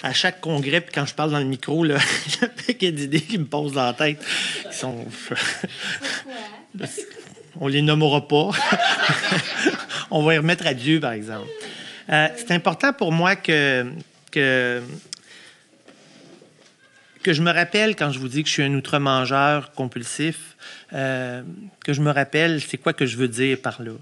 À 0.03 0.15
chaque 0.15 0.41
congrès, 0.41 0.81
puis 0.81 0.93
quand 0.95 1.05
je 1.05 1.15
parle 1.15 1.33
dans 1.33 1.41
le 1.41 1.45
micro, 1.45 1.85
là, 1.85 1.99
il 2.27 2.33
y 2.33 2.45
a 2.45 2.47
un 2.47 2.67
paquet 2.67 2.93
d'idées 2.93 3.21
qui 3.21 3.37
me 3.37 3.45
posent 3.45 3.73
dans 3.73 3.85
la 3.85 3.93
tête. 3.93 4.25
Qui 4.71 4.77
sont. 4.77 5.05
On 7.61 7.67
les 7.67 7.83
nommera 7.83 8.27
pas. 8.27 8.51
On 10.11 10.23
va 10.23 10.35
y 10.35 10.39
remettre 10.39 10.67
à 10.67 10.73
Dieu, 10.73 11.01
par 11.01 11.13
exemple. 11.13 11.49
Euh, 12.11 12.29
c'est 12.37 12.53
important 12.53 12.93
pour 12.93 13.13
moi 13.13 13.37
que, 13.37 13.87
que, 14.31 14.83
je 17.27 17.43
me 17.43 17.51
rappelle, 17.51 17.95
quand 17.97 18.11
je 18.11 18.19
vous 18.19 18.29
dis 18.29 18.43
que 18.43 18.49
je 18.49 18.55
suis 18.55 18.63
un 18.63 18.75
outre-mangeur 18.75 19.73
compulsif, 19.73 20.57
euh, 20.95 21.43
que 21.85 21.93
je 21.93 22.01
me 22.01 22.11
rappelle 22.11 22.63
c'est 22.63 22.79
quoi 22.79 22.95
que 22.95 23.05
je 23.05 23.19
veux 23.19 23.29
dire 23.29 23.61
par 23.61 23.83
là. 23.83 23.93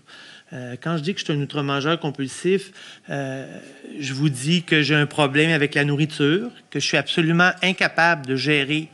Euh, 0.52 0.76
quand 0.80 0.96
je 0.96 1.02
dis 1.02 1.14
que 1.14 1.18
je 1.18 1.24
suis 1.24 1.32
un 1.32 1.40
outre-mangeur 1.40 1.98
compulsif, 1.98 2.70
je 3.08 4.12
vous 4.12 4.28
dis 4.28 4.62
que 4.62 4.82
j'ai 4.82 4.94
un 4.94 5.06
problème 5.06 5.50
avec 5.50 5.74
la 5.74 5.84
nourriture, 5.84 6.50
que 6.70 6.78
je 6.78 6.86
suis 6.86 6.96
absolument 6.96 7.50
incapable 7.62 8.26
de 8.26 8.36
gérer 8.36 8.88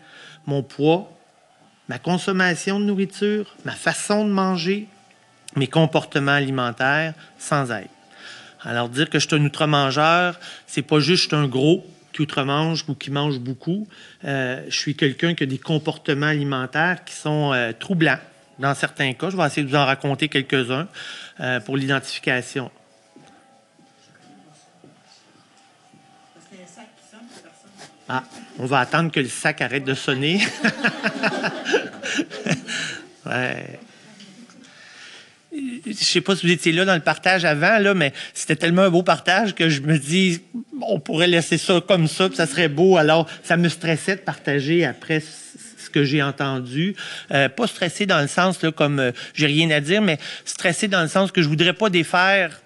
mon 0.47 0.62
poids, 0.62 1.12
ma 1.88 1.99
consommation 1.99 2.81
de 2.81 2.87
nourriture, 2.87 3.54
ma 3.66 3.73
façon 3.73 4.25
de 4.25 4.31
manger, 4.31 4.87
mes 5.54 5.66
comportements 5.66 6.33
alimentaires 6.33 7.12
sans 7.38 7.71
aide. 7.71 7.88
Alors, 8.64 8.88
dire 8.88 9.11
que 9.11 9.19
je 9.19 9.26
suis 9.26 9.37
un 9.37 9.45
outre-mangeur, 9.45 10.38
c'est 10.66 10.83
pas 10.83 11.00
juste 11.00 11.33
un 11.33 11.49
gros 11.49 11.85
qui 12.12 12.23
outre-mange 12.23 12.85
ou 12.88 12.95
qui 12.95 13.11
mange 13.11 13.40
beaucoup. 13.40 13.88
Euh, 14.25 14.62
je 14.69 14.76
suis 14.76 14.95
quelqu'un 14.95 15.35
qui 15.35 15.42
a 15.42 15.47
des 15.47 15.59
comportements 15.59 16.26
alimentaires 16.26 17.04
qui 17.04 17.14
sont 17.14 17.52
euh, 17.52 17.73
troublants 17.73 18.21
dans 18.59 18.75
certains 18.75 19.12
cas. 19.14 19.31
Je 19.31 19.37
vais 19.37 19.47
essayer 19.47 19.64
de 19.64 19.71
vous 19.71 19.76
en 19.76 19.87
raconter 19.87 20.28
quelques-uns 20.28 20.87
euh, 21.40 21.59
pour 21.61 21.76
l'identification. 21.76 22.71
Ah, 28.09 28.25
on 28.59 28.66
va 28.66 28.81
attendre 28.81 29.11
que 29.11 29.21
le 29.21 29.28
sac 29.28 29.62
arrête 29.62 29.85
de 29.85 29.95
sonner. 29.95 30.40
ouais 33.26 33.81
je 35.54 35.92
sais 35.92 36.21
pas 36.21 36.35
si 36.35 36.47
vous 36.47 36.52
étiez 36.52 36.73
là 36.73 36.85
dans 36.85 36.94
le 36.94 37.00
partage 37.00 37.44
avant, 37.44 37.78
là, 37.78 37.94
mais 37.94 38.12
c'était 38.35 38.56
tellement 38.56 38.82
un 38.82 38.90
beau 38.90 39.02
partage 39.02 39.54
que 39.54 39.68
je 39.68 39.80
me 39.80 39.99
dis, 39.99 40.40
on 40.80 40.99
pourrait 40.99 41.26
laisser 41.26 41.59
ça 41.59 41.80
comme 41.87 42.09
ça, 42.09 42.28
puis 42.28 42.37
ça 42.37 42.47
serait 42.47 42.68
beau. 42.68 42.97
Alors, 42.97 43.28
ça 43.42 43.56
me 43.56 43.68
stressait 43.68 44.16
de 44.16 44.21
partager 44.21 44.85
après 44.85 45.21
ce 45.21 45.90
que 45.90 46.04
j'ai 46.04 46.23
entendu. 46.23 46.94
Euh, 47.32 47.49
pas 47.49 47.66
stressé 47.66 48.06
dans 48.06 48.21
le 48.21 48.28
sens, 48.28 48.59
comme 48.75 48.99
euh, 48.99 49.12
j'ai 49.35 49.47
rien 49.47 49.71
à 49.71 49.80
dire, 49.80 50.00
mais 50.00 50.18
stressé 50.44 50.88
dans 50.88 51.02
le 51.02 51.09
sens 51.09 51.32
que 51.32 51.42
je 51.42 51.49
voudrais 51.49 51.75
pas 51.75 51.90
défaire 51.90 52.62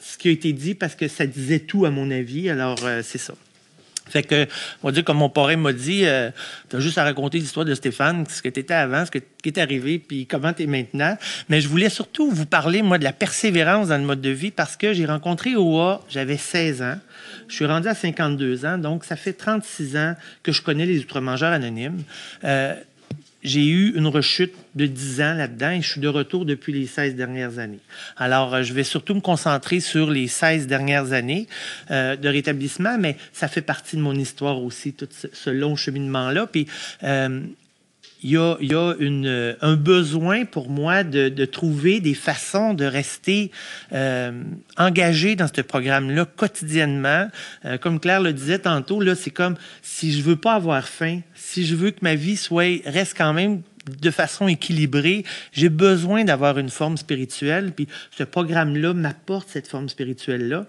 ce 0.00 0.16
qui 0.16 0.28
a 0.28 0.30
été 0.30 0.52
dit 0.52 0.74
parce 0.74 0.94
que 0.94 1.08
ça 1.08 1.26
disait 1.26 1.60
tout, 1.60 1.84
à 1.84 1.90
mon 1.90 2.10
avis. 2.10 2.48
Alors, 2.48 2.78
euh, 2.84 3.02
c'est 3.02 3.18
ça. 3.18 3.34
Fait 4.10 4.22
que, 4.22 4.46
on 4.82 4.88
va 4.88 4.92
dire, 4.92 5.04
comme 5.04 5.18
mon 5.18 5.28
parrain 5.28 5.56
m'a 5.56 5.72
dit, 5.72 6.04
euh, 6.04 6.30
tu 6.68 6.76
as 6.76 6.80
juste 6.80 6.98
à 6.98 7.04
raconter 7.04 7.38
l'histoire 7.38 7.64
de 7.64 7.74
Stéphane, 7.74 8.26
ce 8.28 8.42
que 8.42 8.48
tu 8.48 8.60
étais 8.60 8.74
avant, 8.74 9.04
ce 9.06 9.10
qui 9.10 9.22
est 9.44 9.58
arrivé, 9.58 9.98
puis 9.98 10.26
comment 10.26 10.52
tu 10.52 10.64
es 10.64 10.66
maintenant. 10.66 11.16
Mais 11.48 11.60
je 11.60 11.68
voulais 11.68 11.88
surtout 11.88 12.30
vous 12.30 12.46
parler, 12.46 12.82
moi, 12.82 12.98
de 12.98 13.04
la 13.04 13.12
persévérance 13.12 13.88
dans 13.88 13.98
le 13.98 14.04
mode 14.04 14.20
de 14.20 14.30
vie 14.30 14.50
parce 14.50 14.76
que 14.76 14.92
j'ai 14.92 15.06
rencontré 15.06 15.56
OA, 15.56 16.04
j'avais 16.08 16.36
16 16.36 16.82
ans. 16.82 16.98
Je 17.48 17.54
suis 17.54 17.66
rendu 17.66 17.88
à 17.88 17.94
52 17.94 18.64
ans, 18.64 18.78
donc 18.78 19.04
ça 19.04 19.16
fait 19.16 19.32
36 19.32 19.96
ans 19.96 20.14
que 20.42 20.52
je 20.52 20.62
connais 20.62 20.86
les 20.86 21.00
outre-mangeurs 21.00 21.52
anonymes. 21.52 22.02
Euh, 22.44 22.74
j'ai 23.42 23.66
eu 23.66 23.96
une 23.96 24.06
rechute 24.06 24.54
de 24.74 24.86
10 24.86 25.20
ans 25.20 25.34
là-dedans 25.34 25.70
et 25.70 25.82
je 25.82 25.90
suis 25.90 26.00
de 26.00 26.08
retour 26.08 26.44
depuis 26.44 26.72
les 26.72 26.86
16 26.86 27.14
dernières 27.14 27.58
années. 27.58 27.80
Alors, 28.16 28.54
euh, 28.54 28.62
je 28.62 28.72
vais 28.72 28.84
surtout 28.84 29.14
me 29.14 29.20
concentrer 29.20 29.80
sur 29.80 30.10
les 30.10 30.28
16 30.28 30.66
dernières 30.66 31.12
années 31.12 31.46
euh, 31.90 32.16
de 32.16 32.28
rétablissement, 32.28 32.98
mais 32.98 33.16
ça 33.32 33.48
fait 33.48 33.62
partie 33.62 33.96
de 33.96 34.02
mon 34.02 34.14
histoire 34.14 34.62
aussi, 34.62 34.92
tout 34.92 35.08
ce, 35.10 35.50
long 35.50 35.76
cheminement-là. 35.76 36.46
Puis, 36.46 36.66
euh, 37.02 37.40
il 38.22 38.30
y 38.30 38.36
a, 38.36 38.94
une, 38.98 39.56
un 39.60 39.76
besoin 39.76 40.44
pour 40.44 40.68
moi 40.68 41.04
de, 41.04 41.28
de, 41.28 41.44
trouver 41.44 42.00
des 42.00 42.14
façons 42.14 42.74
de 42.74 42.84
rester 42.84 43.50
euh, 43.92 44.42
engagé 44.76 45.36
dans 45.36 45.48
ce 45.48 45.60
programme-là 45.62 46.26
quotidiennement. 46.26 47.28
Euh, 47.64 47.78
comme 47.78 47.98
Claire 47.98 48.20
le 48.20 48.32
disait 48.32 48.58
tantôt, 48.58 49.00
là, 49.00 49.14
c'est 49.14 49.30
comme 49.30 49.56
si 49.82 50.12
je 50.12 50.22
veux 50.22 50.36
pas 50.36 50.54
avoir 50.54 50.86
faim, 50.86 51.20
si 51.34 51.64
je 51.64 51.74
veux 51.74 51.90
que 51.90 52.00
ma 52.02 52.14
vie 52.14 52.36
soit 52.36 52.82
reste 52.84 53.16
quand 53.16 53.32
même 53.32 53.62
de 53.86 54.10
façon 54.10 54.48
équilibrée, 54.48 55.24
j'ai 55.52 55.68
besoin 55.68 56.24
d'avoir 56.24 56.58
une 56.58 56.70
forme 56.70 56.96
spirituelle. 56.96 57.72
Puis 57.72 57.88
ce 58.16 58.24
programme-là 58.24 58.92
m'apporte 58.92 59.48
cette 59.48 59.68
forme 59.68 59.88
spirituelle-là. 59.88 60.66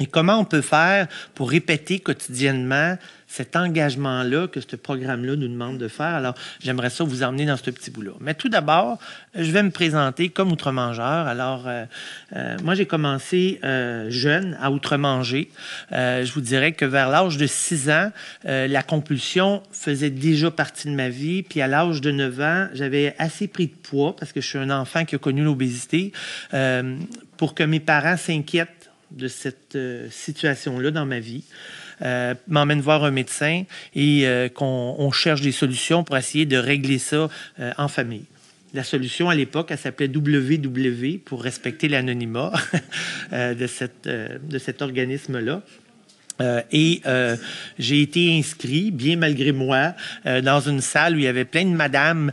Et 0.00 0.06
comment 0.06 0.38
on 0.38 0.44
peut 0.46 0.62
faire 0.62 1.06
pour 1.34 1.50
répéter 1.50 1.98
quotidiennement 1.98 2.96
cet 3.30 3.54
engagement-là 3.54 4.48
que 4.48 4.60
ce 4.60 4.74
programme-là 4.74 5.36
nous 5.36 5.46
demande 5.46 5.78
de 5.78 5.86
faire. 5.86 6.14
Alors, 6.16 6.34
j'aimerais 6.58 6.90
ça 6.90 7.04
vous 7.04 7.22
emmener 7.22 7.46
dans 7.46 7.56
ce 7.56 7.70
petit 7.70 7.92
bout-là. 7.92 8.10
Mais 8.20 8.34
tout 8.34 8.48
d'abord, 8.48 8.98
je 9.36 9.52
vais 9.52 9.62
me 9.62 9.70
présenter 9.70 10.30
comme 10.30 10.50
outre-mangeur. 10.50 11.28
Alors, 11.28 11.68
euh, 11.68 11.84
euh, 12.34 12.56
moi, 12.64 12.74
j'ai 12.74 12.86
commencé 12.86 13.60
euh, 13.62 14.10
jeune 14.10 14.58
à 14.60 14.72
outre-manger. 14.72 15.48
je 15.92 16.32
vous 16.32 16.40
dirais 16.40 16.72
que 16.72 16.84
vers 16.84 17.08
l'âge 17.08 17.36
de 17.36 17.46
6 17.46 17.90
ans, 17.90 18.10
la 18.44 18.82
compulsion 18.82 19.62
faisait 19.70 20.10
déjà 20.10 20.50
partie 20.50 20.88
de 20.88 20.94
ma 20.94 21.08
vie. 21.08 21.44
Puis 21.44 21.60
à 21.60 21.68
l'âge 21.68 22.00
de 22.00 22.10
9 22.10 22.40
ans, 22.40 22.68
j'avais 22.74 23.14
assez 23.18 23.46
pris 23.46 23.68
de 23.68 23.74
poids 23.74 24.16
parce 24.16 24.32
que 24.32 24.40
je 24.40 24.48
suis 24.48 24.58
un 24.58 24.70
enfant 24.70 25.04
qui 25.04 25.14
a 25.14 25.18
connu 25.18 25.44
l'obésité 25.44 26.12
pour 27.36 27.54
que 27.54 27.62
mes 27.62 27.80
parents 27.80 28.16
s'inquiètent 28.16 28.90
de 29.12 29.28
cette 29.28 29.78
situation-là 30.10 30.90
dans 30.90 31.06
ma 31.06 31.20
vie 31.20 31.44
euh, 32.02 32.34
m'emmène 32.48 32.80
voir 32.80 33.04
un 33.04 33.10
médecin 33.10 33.64
et 33.94 34.26
euh, 34.26 34.48
qu'on 34.48 35.10
cherche 35.12 35.40
des 35.40 35.52
solutions 35.52 36.04
pour 36.04 36.16
essayer 36.16 36.46
de 36.46 36.56
régler 36.56 36.98
ça 36.98 37.28
euh, 37.58 37.72
en 37.78 37.88
famille. 37.88 38.24
La 38.72 38.84
solution 38.84 39.28
à 39.28 39.34
l'époque, 39.34 39.68
elle 39.70 39.78
s'appelait 39.78 40.08
WW 40.08 41.18
pour 41.24 41.42
respecter 41.42 41.88
l'anonymat 41.88 42.52
de, 43.32 43.66
de 44.38 44.58
cet 44.58 44.80
organisme-là. 44.80 45.62
Euh, 46.40 46.62
et 46.72 47.02
euh, 47.06 47.36
j'ai 47.78 48.02
été 48.02 48.36
inscrit, 48.38 48.90
bien 48.90 49.16
malgré 49.16 49.52
moi, 49.52 49.94
euh, 50.26 50.40
dans 50.40 50.60
une 50.60 50.80
salle 50.80 51.14
où 51.14 51.18
il 51.18 51.24
y 51.24 51.28
avait 51.28 51.44
plein 51.44 51.64
de 51.64 51.74
madames 51.74 52.32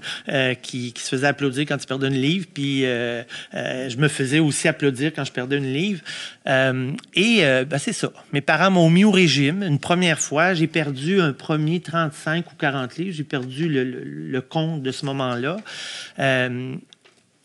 qui, 0.62 0.94
se 0.98 1.10
faisaient 1.10 1.28
applaudir 1.28 1.66
quand 1.68 1.82
ils 1.82 1.88
perdaient 1.88 2.08
une 2.08 2.22
livre, 2.22 2.48
puis 2.54 2.82
je 2.82 3.98
me 3.98 4.08
faisais 4.08 4.40
aussi 4.40 4.68
applaudir 4.68 5.12
quand 5.16 5.24
je 5.24 5.32
perdais 5.32 5.58
une 5.58 5.72
livre. 5.72 6.02
et 6.46 7.42
ben, 7.42 7.78
c'est 7.78 7.94
ça. 7.94 8.12
Mes 8.34 8.42
parents 8.42 8.72
m'ont 8.72 8.90
mis 8.90 9.04
au 9.04 9.12
régime 9.12 9.64
une 9.64 9.80
première 9.80 10.20
fois. 10.20 10.54
J'ai 10.54 10.68
perdu 10.68 11.22
un 11.22 11.34
premier 11.34 11.80
35 11.80 12.52
ou 12.52 12.56
40 12.56 12.98
livres. 12.98 13.16
J'ai 13.16 13.24
perdu 13.24 13.70
le, 13.70 13.84
le, 13.84 14.42
compte 14.42 14.82
de 14.82 14.92
ce 14.92 15.06
moment-là. 15.06 15.58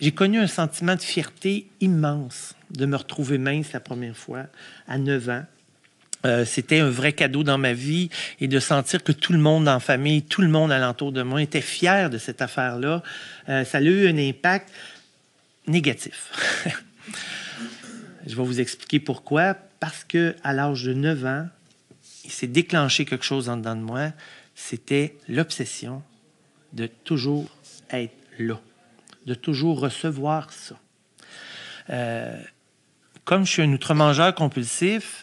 j'ai 0.00 0.12
connu 0.12 0.38
un 0.38 0.46
sentiment 0.46 0.96
de 0.96 1.02
fierté 1.02 1.66
immense 1.80 2.54
de 2.70 2.86
me 2.86 2.96
retrouver 2.96 3.38
mince 3.38 3.72
la 3.72 3.80
première 3.80 4.16
fois 4.16 4.46
à 4.88 4.98
9 4.98 5.28
ans. 5.28 5.44
Euh, 6.24 6.44
c'était 6.44 6.78
un 6.78 6.90
vrai 6.90 7.12
cadeau 7.12 7.42
dans 7.42 7.58
ma 7.58 7.72
vie 7.72 8.08
et 8.40 8.48
de 8.48 8.60
sentir 8.60 9.02
que 9.02 9.12
tout 9.12 9.32
le 9.32 9.38
monde 9.38 9.68
en 9.68 9.80
famille, 9.80 10.22
tout 10.22 10.42
le 10.42 10.48
monde 10.48 10.70
alentour 10.70 11.12
de 11.12 11.22
moi 11.22 11.42
était 11.42 11.60
fier 11.60 12.10
de 12.10 12.18
cette 12.18 12.42
affaire-là, 12.42 13.02
euh, 13.48 13.64
ça 13.64 13.78
a 13.78 13.80
eu 13.80 14.08
un 14.08 14.16
impact 14.18 14.70
négatif. 15.66 16.30
Je 18.26 18.36
vais 18.36 18.42
vous 18.42 18.60
expliquer 18.60 19.00
pourquoi. 19.00 19.56
Parce 19.80 20.04
que 20.04 20.36
à 20.44 20.52
l'âge 20.52 20.84
de 20.84 20.94
9 20.94 21.26
ans, 21.26 21.48
il 22.24 22.30
s'est 22.30 22.46
déclenché 22.46 23.04
quelque 23.04 23.24
chose 23.24 23.48
en 23.48 23.56
dedans 23.56 23.74
de 23.74 23.80
moi. 23.80 24.12
C'était 24.54 25.16
l'obsession 25.28 26.02
de 26.72 26.86
toujours 26.86 27.48
être 27.90 28.14
là, 28.38 28.60
de 29.26 29.34
toujours 29.34 29.80
recevoir 29.80 30.52
ça. 30.52 30.78
Euh, 31.90 32.40
comme 33.24 33.44
je 33.44 33.52
suis 33.52 33.62
un 33.62 33.72
outre-mangeur 33.72 34.34
compulsif, 34.34 35.21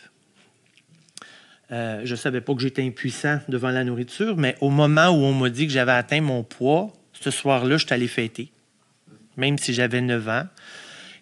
euh, 1.72 2.02
je 2.04 2.12
ne 2.12 2.16
savais 2.16 2.42
pas 2.42 2.54
que 2.56 2.62
j'étais 2.62 2.84
impuissant 2.84 3.40
devant 3.48 3.70
la 3.70 3.84
nourriture, 3.84 4.38
mais 4.38 4.56
au 4.62 4.70
moment 4.70 5.10
où 5.10 5.24
on 5.24 5.34
m'a 5.34 5.50
dit 5.50 5.68
que 5.68 5.74
j'avais 5.74 5.92
atteint 5.92 6.22
mon 6.22 6.44
poids, 6.44 6.92
ce 7.14 7.32
soir-là, 7.32 7.78
je 7.78 7.86
suis 7.86 7.94
allé 7.94 8.08
fêter, 8.08 8.52
même 9.38 9.58
si 9.58 9.74
j'avais 9.74 10.02
9 10.02 10.30
ans. 10.30 10.48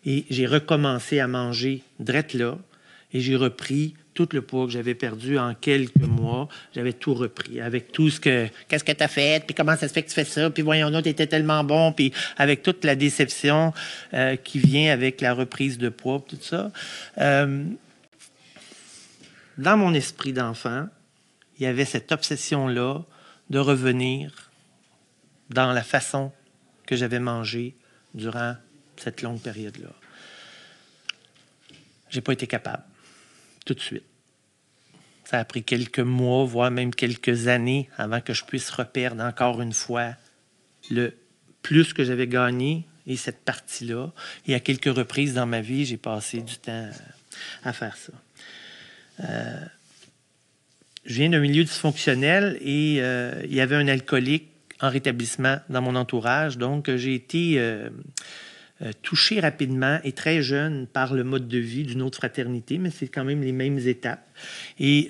Et 0.06 0.26
j'ai 0.30 0.46
recommencé 0.46 1.20
à 1.20 1.28
manger 1.28 1.82
drette 2.00 2.34
là, 2.34 2.58
et 3.14 3.20
j'ai 3.20 3.36
repris 3.36 3.96
tout 4.14 4.28
le 4.34 4.42
poids 4.42 4.66
que 4.66 4.72
j'avais 4.72 4.96
perdu 4.96 5.38
en 5.38 5.54
quelques 5.54 5.96
mois. 5.98 6.48
J'avais 6.74 6.94
tout 6.94 7.14
repris 7.14 7.62
avec 7.62 7.92
tout 7.92 8.10
ce 8.10 8.20
que. 8.20 8.48
Qu'est-ce 8.68 8.84
que 8.84 8.92
tu 8.92 9.04
as 9.04 9.08
fait? 9.08 9.46
Puis 9.46 9.54
comment 9.54 9.76
ça 9.76 9.88
se 9.88 9.94
fait 9.94 10.02
que 10.02 10.10
tu 10.10 10.16
fais 10.16 10.24
ça? 10.24 10.50
Puis 10.50 10.64
voyons, 10.64 10.90
tu 11.04 11.10
étais 11.10 11.28
tellement 11.28 11.64
bon. 11.64 11.92
Puis 11.92 12.12
avec 12.36 12.64
toute 12.64 12.84
la 12.84 12.96
déception 12.96 13.74
euh, 14.16 14.36
qui 14.36 14.58
vient 14.58 14.92
avec 14.92 15.22
la 15.22 15.34
reprise 15.34 15.78
de 15.78 15.90
poids, 15.90 16.24
tout 16.28 16.38
ça. 16.42 16.72
Euh, 17.20 17.64
dans 19.58 19.78
mon 19.78 19.94
esprit 19.94 20.34
d'enfant, 20.34 20.88
il 21.58 21.64
y 21.64 21.66
avait 21.66 21.86
cette 21.86 22.12
obsession-là 22.12 23.04
de 23.50 23.60
revenir 23.60 24.52
dans 25.50 25.72
la 25.72 25.84
façon 25.84 26.32
que 26.86 26.96
j'avais 26.96 27.20
mangé 27.20 27.76
durant 28.14 28.56
cette 28.98 29.22
longue 29.22 29.42
période-là. 29.42 29.90
J'ai 32.10 32.22
pas 32.22 32.34
été 32.34 32.48
capable 32.48 32.84
tout 33.66 33.74
de 33.74 33.80
suite. 33.80 34.06
Ça 35.26 35.40
a 35.40 35.46
pris 35.46 35.64
quelques 35.64 36.00
mois, 36.00 36.46
voire 36.46 36.72
même 36.72 36.96
quelques 36.96 37.48
années 37.48 37.90
avant 37.98 38.22
que 38.22 38.34
je 38.34 38.46
puisse 38.46 38.70
reperdre 38.70 39.22
encore 39.24 39.62
une 39.62 39.74
fois 39.74 40.14
le 40.90 41.18
plus 41.62 41.94
que 41.94 42.06
j'avais 42.06 42.28
gagné 42.28 42.88
et 43.08 43.18
cette 43.18 43.44
partie-là. 43.44 44.14
Et 44.46 44.56
à 44.56 44.62
quelques 44.62 44.96
reprises 44.96 45.34
dans 45.34 45.46
ma 45.46 45.60
vie, 45.60 45.86
j'ai 45.86 45.98
passé 45.98 46.42
du 46.42 46.58
temps 46.58 46.90
à 47.64 47.74
faire 47.74 47.98
ça. 47.98 48.14
Euh, 49.24 49.60
je 51.06 51.14
viens 51.14 51.30
d'un 51.30 51.40
milieu 51.40 51.64
dysfonctionnel 51.64 52.58
et 52.62 52.98
euh, 53.00 53.42
il 53.46 53.54
y 53.54 53.62
avait 53.62 53.76
un 53.76 53.88
alcoolique 53.88 54.50
en 54.82 54.90
rétablissement 54.90 55.58
dans 55.70 55.82
mon 55.82 55.96
entourage. 55.96 56.58
Donc, 56.58 56.94
j'ai 56.96 57.16
été 57.16 57.56
euh, 57.58 57.90
touché 59.02 59.40
rapidement 59.40 60.00
et 60.04 60.12
très 60.12 60.42
jeune 60.42 60.86
par 60.86 61.14
le 61.14 61.24
mode 61.24 61.48
de 61.48 61.58
vie 61.58 61.84
d'une 61.84 62.02
autre 62.02 62.18
fraternité, 62.18 62.78
mais 62.78 62.92
c'est 62.92 63.08
quand 63.08 63.24
même 63.24 63.42
les 63.42 63.54
mêmes 63.54 63.80
étapes. 63.80 64.28
Et 64.80 65.10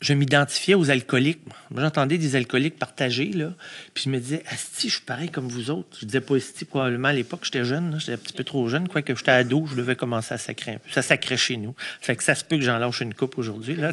je 0.00 0.12
m'identifiais 0.12 0.74
aux 0.74 0.90
alcooliques. 0.90 1.40
J'entendais 1.74 2.18
des 2.18 2.36
alcooliques 2.36 2.78
partagés, 2.78 3.32
là. 3.32 3.52
Puis 3.94 4.04
je 4.04 4.10
me 4.10 4.18
disais, 4.18 4.42
Asti, 4.46 4.88
je 4.88 4.94
suis 4.94 5.04
pareil 5.04 5.28
comme 5.28 5.48
vous 5.48 5.70
autres. 5.70 5.98
Je 6.00 6.06
disais 6.06 6.20
pas 6.20 6.36
Asti, 6.36 6.64
probablement 6.64 7.08
à 7.08 7.12
l'époque, 7.12 7.40
j'étais 7.44 7.64
jeune, 7.64 7.98
j'étais 7.98 8.12
un 8.12 8.16
petit 8.16 8.32
peu 8.32 8.44
trop 8.44 8.68
jeune. 8.68 8.88
Quoique 8.88 9.14
j'étais 9.14 9.32
ado, 9.32 9.66
je 9.66 9.74
devais 9.74 9.96
commencer 9.96 10.34
à 10.34 10.38
sacrer 10.38 10.72
un 10.72 10.78
peu. 10.78 10.90
Ça 10.90 11.02
sacrait 11.02 11.36
chez 11.36 11.56
nous. 11.56 11.74
Fait 12.00 12.16
que 12.16 12.22
ça 12.22 12.34
se 12.34 12.44
peut 12.44 12.56
que 12.56 12.62
j'en 12.62 12.78
lâche 12.78 13.00
une 13.00 13.14
coupe 13.14 13.38
aujourd'hui, 13.38 13.74
là. 13.74 13.92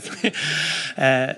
euh, 0.99 1.33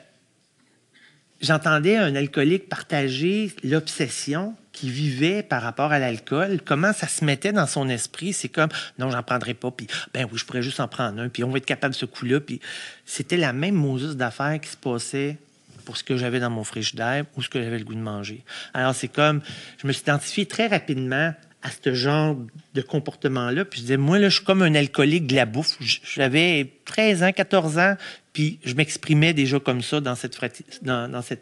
j'entendais 1.42 1.98
un 1.98 2.16
alcoolique 2.16 2.70
partager 2.70 3.52
l'obsession 3.64 4.56
qui 4.72 4.90
vivait 4.90 5.42
par 5.42 5.64
rapport 5.64 5.92
à 5.92 5.98
l'alcool, 5.98 6.60
comment 6.64 6.94
ça 6.94 7.08
se 7.08 7.26
mettait 7.26 7.52
dans 7.52 7.66
son 7.66 7.90
esprit? 7.90 8.32
C'est 8.32 8.50
comme, 8.50 8.70
non, 9.00 9.10
j'en 9.10 9.24
prendrai 9.24 9.56
pas, 9.56 9.72
puis 9.72 9.88
ben 10.14 10.28
oui, 10.32 10.38
je 10.38 10.46
pourrais 10.46 10.62
juste 10.62 10.80
en 10.80 10.88
prendre 10.88 11.20
un, 11.20 11.30
puis 11.30 11.44
on 11.44 11.50
va 11.50 11.58
être 11.58 11.66
capable 11.66 11.96
de 11.96 12.00
ce 12.00 12.06
coup-là. 12.06 12.40
Puis 12.40 12.60
c'était 13.06 13.38
la 13.38 13.54
même 13.54 13.76
Moses 13.76 14.18
d'affaires 14.18 14.60
qui 14.62 14.70
se 14.70 14.78
passait 14.78 15.38
pour 15.84 15.98
ce 15.98 16.04
que 16.04 16.18
j'avais 16.18 16.40
dans 16.40 16.50
mon 16.50 16.64
frigidaire 16.64 17.26
ou 17.36 17.42
ce 17.42 17.50
que 17.50 17.62
j'avais 17.62 17.80
le 17.80 17.86
goût 17.86 17.96
de 17.96 18.00
manger. 18.00 18.44
Alors 18.74 18.94
c'est 18.94 19.08
comme, 19.08 19.42
je 19.82 19.88
me 19.88 19.94
suis 19.94 20.04
identifié 20.04 20.46
très 20.46 20.68
rapidement 20.68 21.34
à 21.64 21.70
ce 21.72 21.94
genre 21.94 22.38
de 22.74 22.82
comportement-là. 22.82 23.66
Puis 23.66 23.80
je 23.80 23.86
disais, 23.86 23.98
moi, 23.98 24.20
là, 24.20 24.30
je 24.30 24.36
suis 24.36 24.46
comme 24.46 24.62
un 24.62 24.76
alcoolique 24.76 25.28
de 25.28 25.36
la 25.36 25.46
bouffe. 25.46 25.78
J'avais 25.80 26.72
13 26.86 27.24
ans, 27.24 27.32
14 27.32 27.80
ans, 27.80 27.96
puis 28.38 28.60
je 28.64 28.76
m'exprimais 28.76 29.34
déjà 29.34 29.60
comme 29.60 29.82
ça 29.82 30.00
dans 30.00 30.14
cette, 30.14 30.36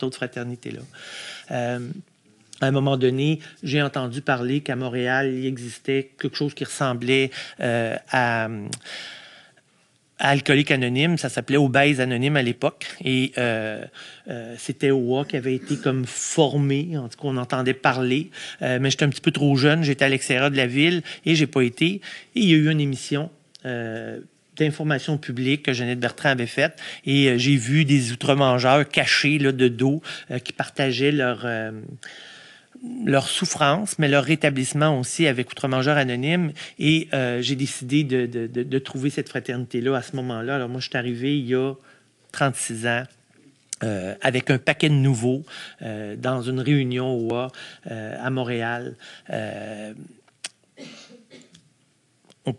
autre 0.02 0.16
fraternité-là. 0.16 0.80
Euh, 1.52 1.80
à 2.62 2.68
un 2.68 2.72
moment 2.72 2.96
donné, 2.96 3.42
j'ai 3.64 3.82
entendu 3.82 4.22
parler 4.22 4.62
qu'à 4.62 4.78
Montréal, 4.78 5.30
il 5.34 5.46
existait 5.46 6.12
quelque 6.18 6.38
chose 6.38 6.54
qui 6.54 6.64
ressemblait 6.64 7.32
euh, 7.60 7.98
à, 8.14 8.48
Alcoolique 10.20 10.72
Anonyme. 10.72 11.18
Ça 11.18 11.28
s'appelait 11.28 11.58
Obèse 11.58 12.00
Anonyme 12.00 12.38
à 12.38 12.42
l'époque. 12.42 12.86
Et 13.04 13.34
euh, 13.38 13.84
euh, 14.30 14.56
c'était 14.58 14.92
OA 14.92 15.26
qui 15.26 15.36
avait 15.36 15.56
été 15.56 15.76
comme 15.76 16.06
formé. 16.06 16.98
En 16.98 17.10
tout 17.10 17.18
cas, 17.18 17.28
on 17.28 17.36
entendait 17.36 17.74
parler. 17.74 18.30
mais 18.62 18.90
j'étais 18.90 19.04
un 19.04 19.10
petit 19.10 19.20
peu 19.20 19.32
trop 19.32 19.58
jeune. 19.58 19.84
J'étais 19.84 20.06
à 20.06 20.10
l'extérieur 20.10 20.50
de 20.50 20.56
la 20.56 20.68
ville 20.68 21.04
et 21.26 21.36
j'ai 21.36 21.48
pas 21.48 21.62
été. 21.62 21.86
Et 22.36 22.40
il 22.40 22.46
y 22.46 22.54
a 22.54 22.56
eu 22.56 22.72
une 22.72 22.80
émission 22.80 23.30
d'information 24.58 25.18
publique 25.18 25.64
que 25.64 25.74
Jeannette 25.74 26.00
Bertrand 26.00 26.30
avait 26.30 26.48
faite. 26.48 26.80
Et 27.06 27.38
j'ai 27.38 27.56
vu 27.56 27.86
des 27.86 28.12
outre-mangeurs 28.12 28.88
cachés 28.88 29.38
là, 29.40 29.52
de 29.52 29.68
dos 29.68 30.02
qui 30.44 30.54
partageaient 30.54 31.12
leur 31.12 31.46
leur 33.06 33.28
souffrance, 33.28 34.00
mais 34.00 34.08
leur 34.08 34.24
rétablissement 34.24 35.00
aussi 35.00 35.28
avec 35.28 35.52
Outre-Mangeur 35.52 35.98
Anonyme. 35.98 36.52
Et 36.80 37.08
euh, 37.14 37.42
j'ai 37.42 37.56
décidé 37.56 38.04
de, 38.04 38.26
de, 38.26 38.80
trouver 38.80 39.10
cette 39.10 39.30
fraternité-là 39.30 39.96
à 39.96 40.02
ce 40.02 40.16
moment-là. 40.16 40.56
Alors 40.56 40.70
moi, 40.70 40.80
je 40.80 40.90
suis 40.90 40.98
arrivé 40.98 41.38
il 41.38 41.46
y 41.46 41.56
a 41.56 41.74
36 42.32 42.88
ans. 42.88 43.04
Euh, 43.84 44.16
avec 44.22 44.52
un 44.52 44.58
paquet 44.58 44.88
de 44.88 44.94
nouveaux 44.94 45.44
euh, 45.82 46.16
dans 46.16 46.42
une 46.42 46.62
réunion 46.62 47.14
au 47.14 47.36
à 47.36 48.30
Montréal 48.30 48.96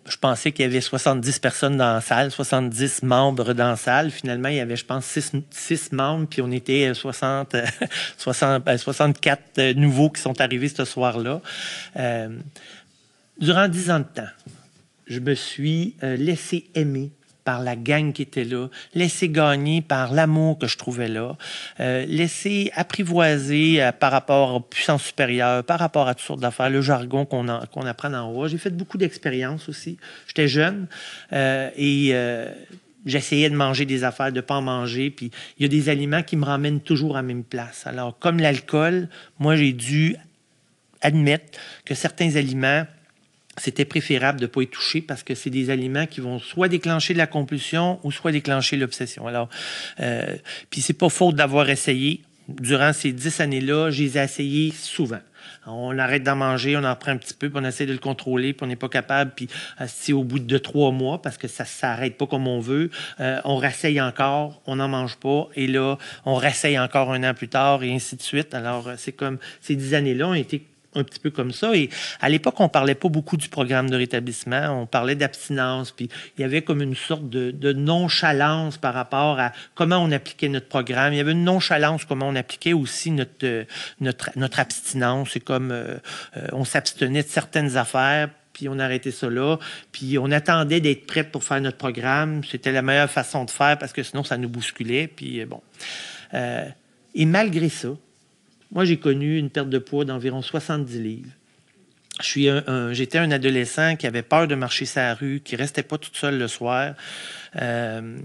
je 0.09 0.16
pensais 0.16 0.53
qu'il 0.53 0.64
y 0.64 0.68
avait 0.68 0.81
70 0.81 1.38
personnes 1.38 1.77
dans 1.77 1.94
la 1.94 2.01
salle, 2.01 2.31
70 2.31 3.03
membres 3.03 3.53
dans 3.53 3.70
la 3.70 3.77
salle. 3.77 4.11
Finalement, 4.11 4.49
il 4.49 4.57
y 4.57 4.61
avait, 4.61 4.77
je 4.77 4.85
pense, 4.85 5.05
6, 5.05 5.92
membres, 5.92 6.27
puis 6.29 6.42
on 6.42 6.51
était 6.51 6.92
60, 6.92 7.57
60 8.18 8.79
64 8.79 9.72
nouveaux 9.77 10.11
qui 10.11 10.20
sont 10.20 10.40
arrivés 10.40 10.68
ce 10.68 10.85
soir-là. 10.85 11.40
Euh, 11.96 12.37
durant 13.38 13.68
dix 13.68 13.90
ans 13.90 14.01
de 14.01 14.05
temps, 14.05 14.29
je 15.07 15.20
me 15.20 15.35
suis 15.35 15.94
euh, 16.03 16.16
laissé 16.16 16.68
aimer 16.75 17.12
par 17.47 17.63
la 17.63 17.77
gang 17.77 18.13
qui 18.13 18.23
était 18.23 18.45
là, 18.45 18.67
laisser 18.93 19.29
gagner 19.29 19.81
par 19.81 20.13
l'amour 20.13 20.59
que 20.59 20.67
je 20.67 20.77
trouvais 20.77 21.07
là, 21.07 21.37
euh, 21.79 22.05
laisser 22.07 22.73
apprivoiser 22.75 23.81
euh, 23.81 23.93
par 23.93 24.11
rapport 24.11 24.57
aux 24.57 24.61
puissances 24.61 25.05
supérieures, 25.05 25.63
par 25.63 25.79
rapport 25.79 26.09
à 26.09 26.17
toutes 26.17 26.27
sortes 26.27 26.41
d'affaires, 26.41 26.71
le 26.71 26.83
jargon 26.83 27.25
qu'on 27.25 27.47
qu'on 27.73 27.87
apprend 27.87 28.13
en 28.13 28.33
haut. 28.33 28.49
J'ai 28.49 28.59
fait 28.59 28.77
beaucoup 28.77 28.99
d'expériences 28.99 29.69
aussi. 29.69 29.97
J'étais 30.27 30.49
jeune 30.49 30.89
euh, 31.33 31.71
et 31.77 32.13
j'essayais 33.07 33.49
de 33.49 33.55
manger 33.55 33.85
des 33.85 34.03
affaires, 34.03 34.33
de 34.33 34.37
ne 34.37 34.41
pas 34.41 34.57
en 34.57 34.63
manger. 34.63 35.11
Puis 35.11 35.31
il 35.59 35.63
y 35.63 35.67
a 35.67 35.69
des 35.69 35.89
aliments 35.89 36.25
qui 36.25 36.37
me 36.37 36.45
ramènent 36.45 36.81
toujours 36.81 37.17
à 37.17 37.21
la 37.21 37.29
même 37.29 37.45
place. 37.45 37.87
Alors, 37.87 38.19
comme 38.19 38.41
l'alcool, 38.41 39.09
moi, 39.39 39.55
j'ai 39.55 39.73
dû 39.73 40.17
admettre 41.01 41.61
que 41.85 41.95
certains 41.95 42.35
aliments 42.35 42.85
c'était 43.59 43.85
préférable 43.85 44.40
de 44.40 44.45
ne 44.45 44.51
pas 44.51 44.62
y 44.62 44.66
toucher 44.66 45.01
parce 45.01 45.23
que 45.23 45.35
c'est 45.35 45.51
des 45.51 45.71
aliments 45.71 46.07
qui 46.07 46.21
vont 46.21 46.38
soit 46.38 46.69
déclencher 46.69 47.14
de 47.14 47.19
la 47.19 47.27
compulsion 47.27 48.01
ou 48.03 48.12
soit 48.12 48.33
déclencher 48.33 48.77
l'obsession. 48.77 49.27
Alors, 49.27 49.49
euh, 50.01 50.37
puis 50.71 50.81
c'est 50.81 50.92
pas 50.92 51.09
faute 51.09 51.37
d'avoir 51.37 51.69
essayé. 51.71 52.21
Durant 52.49 52.92
ces 52.92 53.12
dix 53.12 53.40
années-là, 53.40 53.90
je 53.90 54.03
les 54.03 54.19
ai 54.19 54.23
essayés 54.23 54.73
souvent. 54.73 55.21
On 55.66 55.99
arrête 55.99 56.23
d'en 56.23 56.37
manger, 56.37 56.77
on 56.77 56.85
en 56.85 56.95
prend 56.95 57.11
un 57.11 57.16
petit 57.16 57.35
peu, 57.35 57.51
puis 57.51 57.59
on 57.61 57.64
essaie 57.64 57.87
de 57.87 57.92
le 57.92 57.99
contrôler, 57.99 58.53
puis 58.53 58.64
on 58.64 58.69
n'est 58.69 58.77
pas 58.77 58.88
capable. 58.88 59.33
Puis 59.35 59.49
si 59.88 60.12
au 60.12 60.23
bout 60.23 60.38
de 60.38 60.59
trois 60.59 60.92
mois, 60.92 61.21
parce 61.21 61.38
que 61.38 61.49
ça 61.49 61.64
ne 61.64 61.69
s'arrête 61.69 62.16
pas 62.16 62.27
comme 62.27 62.47
on 62.47 62.61
veut, 62.61 62.90
euh, 63.19 63.40
on 63.45 63.57
rasseille 63.57 64.01
encore, 64.01 64.62
on 64.66 64.77
n'en 64.77 64.87
mange 64.87 65.16
pas, 65.16 65.49
et 65.57 65.66
là, 65.66 65.99
on 66.25 66.35
rasseille 66.35 66.79
encore 66.79 67.12
un 67.12 67.29
an 67.29 67.35
plus 67.35 67.49
tard, 67.49 67.83
et 67.83 67.92
ainsi 67.92 68.14
de 68.14 68.23
suite. 68.23 68.55
Alors, 68.55 68.90
c'est 68.97 69.12
comme 69.12 69.38
ces 69.61 69.75
dix 69.75 69.95
années-là 69.95 70.29
ont 70.29 70.35
été 70.35 70.64
un 70.97 71.05
petit 71.05 71.21
peu 71.21 71.31
comme 71.31 71.53
ça. 71.53 71.75
Et 71.75 71.91
à 72.21 72.29
l'époque, 72.29 72.59
on 72.61 72.69
parlait 72.69 72.95
pas 72.95 73.09
beaucoup 73.09 73.37
du 73.37 73.49
programme 73.49 73.91
de 73.91 73.97
rétablissement. 73.97 74.83
On 74.83 74.87
parlait 74.87 75.15
d'abstinence. 75.15 75.93
Puis 75.93 76.09
il 76.37 76.43
y 76.43 76.45
avait 76.45 76.63
comme 76.63 76.83
une 76.83 76.95
sorte 76.95 77.29
de, 77.29 77.73
nonchalance 77.73 78.79
par 78.79 78.95
rapport 78.95 79.39
à 79.39 79.53
comment 79.75 79.99
on 79.99 80.11
appliquait 80.13 80.49
notre 80.49 80.69
programme. 80.69 81.13
Il 81.13 81.17
y 81.17 81.21
avait 81.21 81.33
une 81.33 81.45
nonchalance 81.45 82.05
comment 82.05 82.29
on 82.29 82.37
appliquait 82.37 82.73
aussi 82.73 83.11
notre, 83.11 83.67
notre, 84.01 84.31
notre 84.37 84.61
abstinence. 84.61 85.31
C'est 85.33 85.41
comme 85.41 85.71
euh, 85.71 85.97
euh, 86.37 86.47
on 86.53 86.65
s'abstenait 86.65 87.23
de 87.23 87.29
certaines 87.29 87.77
affaires 87.77 88.31
puis 88.53 88.71
on 88.71 88.79
arrêtait 88.79 89.11
ça 89.11 89.29
là. 89.29 89.59
Puis 89.93 90.17
on 90.17 90.31
attendait 90.31 90.81
d'être 90.81 91.07
prêt 91.07 91.25
pour 91.25 91.45
faire 91.45 91.61
notre 91.61 91.77
programme. 91.77 92.43
C'était 92.43 92.73
la 92.73 92.81
meilleure 92.81 93.11
façon 93.11 93.45
de 93.45 93.51
faire 93.51 93.77
parce 93.77 93.93
que 93.93 94.03
sinon, 94.03 94.25
ça 94.25 94.39
nous 94.39 94.49
bousculait. 94.49 95.09
Puis 95.09 95.45
bon. 95.45 95.61
Euh, 96.33 96.65
et 97.15 97.27
malgré 97.27 97.69
ça, 97.69 97.89
moi, 98.72 98.85
j'ai 98.85 98.98
connu 98.98 99.38
une 99.38 99.50
perte 99.50 99.68
de 99.68 99.79
poids 99.79 100.05
d'environ 100.05 100.42
70 100.42 101.00
livres. 101.00 101.31
J'étais 102.22 103.18
un 103.18 103.31
adolescent 103.31 103.96
qui 103.96 104.07
avait 104.07 104.22
peur 104.22 104.48
de 104.48 104.55
marcher 104.55 104.87
sa 104.87 105.14
rue, 105.14 105.40
qui 105.44 105.57
restait 105.57 105.83
pas 105.83 105.98
toute 105.98 106.16
seule 106.16 106.38
le 106.38 106.48
soir. 106.48 106.94
Euh, 107.57 108.18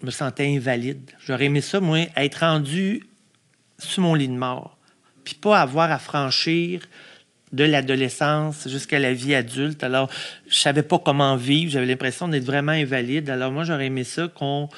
je 0.00 0.06
me 0.06 0.10
sentais 0.10 0.46
invalide. 0.46 1.10
J'aurais 1.26 1.46
aimé 1.46 1.60
ça, 1.60 1.80
moi, 1.80 2.06
être 2.16 2.40
rendu 2.40 3.06
sur 3.78 4.02
mon 4.02 4.14
lit 4.14 4.28
de 4.28 4.34
mort, 4.34 4.76
puis 5.24 5.34
pas 5.34 5.60
avoir 5.60 5.90
à 5.90 5.98
franchir 5.98 6.82
de 7.52 7.64
l'adolescence 7.64 8.68
jusqu'à 8.68 8.98
la 8.98 9.12
vie 9.12 9.34
adulte. 9.34 9.84
Alors, 9.84 10.08
je 10.48 10.56
savais 10.56 10.82
pas 10.82 10.98
comment 10.98 11.36
vivre. 11.36 11.70
J'avais 11.72 11.86
l'impression 11.86 12.28
d'être 12.28 12.44
vraiment 12.44 12.72
invalide. 12.72 13.28
Alors, 13.30 13.52
moi, 13.52 13.64
j'aurais 13.64 13.86
aimé 13.86 14.04
ça 14.04 14.28
qu'on 14.28 14.68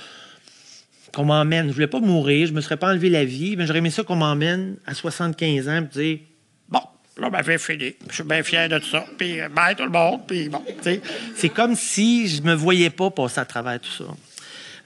qu'on 1.15 1.25
m'emmène. 1.25 1.69
Je 1.69 1.75
voulais 1.75 1.87
pas 1.87 2.01
mourir, 2.01 2.47
je 2.47 2.53
me 2.53 2.61
serais 2.61 2.77
pas 2.77 2.89
enlevé 2.89 3.11
la 3.11 3.25
vie, 3.25 3.57
mais 3.57 3.67
j'aurais 3.67 3.79
aimé 3.79 3.91
ça 3.91 4.03
qu'on 4.03 4.17
m'emmène 4.17 4.77
à 4.87 4.95
75 4.95 5.69
ans 5.69 5.79
et 5.79 5.99
dire 5.99 6.19
Bon, 6.69 6.81
là, 7.19 7.31
ma 7.31 7.43
vie 7.43 7.59
fini. 7.59 7.95
Je 8.09 8.15
suis 8.15 8.25
bien 8.25 8.43
fier 8.43 8.69
de 8.69 8.81
ça. 8.81 9.05
Puis, 9.17 9.41
euh, 9.41 9.49
bye 9.49 9.75
tout 9.75 9.85
le 9.85 9.91
monde. 9.91 10.21
Puis, 10.27 10.49
bon, 10.49 10.63
c'est 11.35 11.49
comme 11.49 11.75
si 11.75 12.29
je 12.29 12.43
me 12.43 12.55
voyais 12.55 12.91
pas 12.91 13.11
passer 13.11 13.41
à 13.41 13.45
travers 13.45 13.81
tout 13.81 13.91
ça. 13.91 14.05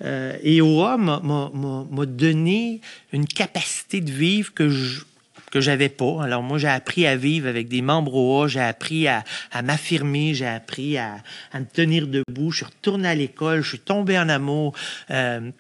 Euh, 0.05 0.37
et 0.43 0.61
OA 0.61 0.97
m'a 0.97 2.07
donné 2.07 2.81
une 3.13 3.27
capacité 3.27 4.01
de 4.01 4.13
vivre 4.13 4.55
que 4.55 4.69
je 4.69 5.03
que 5.51 5.61
j'avais 5.61 5.89
pas. 5.89 6.23
Alors 6.23 6.43
moi, 6.43 6.59
j'ai 6.59 6.69
appris 6.69 7.07
à 7.07 7.17
vivre 7.17 7.49
avec 7.49 7.69
des 7.69 7.83
membres 7.83 8.15
haut, 8.15 8.49
j'ai 8.49 8.61
appris 8.61 9.09
à, 9.09 9.25
m'affirmer, 9.63 10.35
j'ai 10.35 10.47
appris 10.47 10.99
à, 10.99 11.17
me 11.55 11.65
tenir 11.65 12.07
debout. 12.07 12.51
Je 12.51 12.59
suis 12.59 12.67
retourné 12.67 13.09
à 13.09 13.15
l'école, 13.15 13.63
je 13.63 13.69
suis 13.71 13.79
tombé 13.79 14.19
en 14.19 14.29
amour. 14.29 14.75
Euh, 15.11 15.51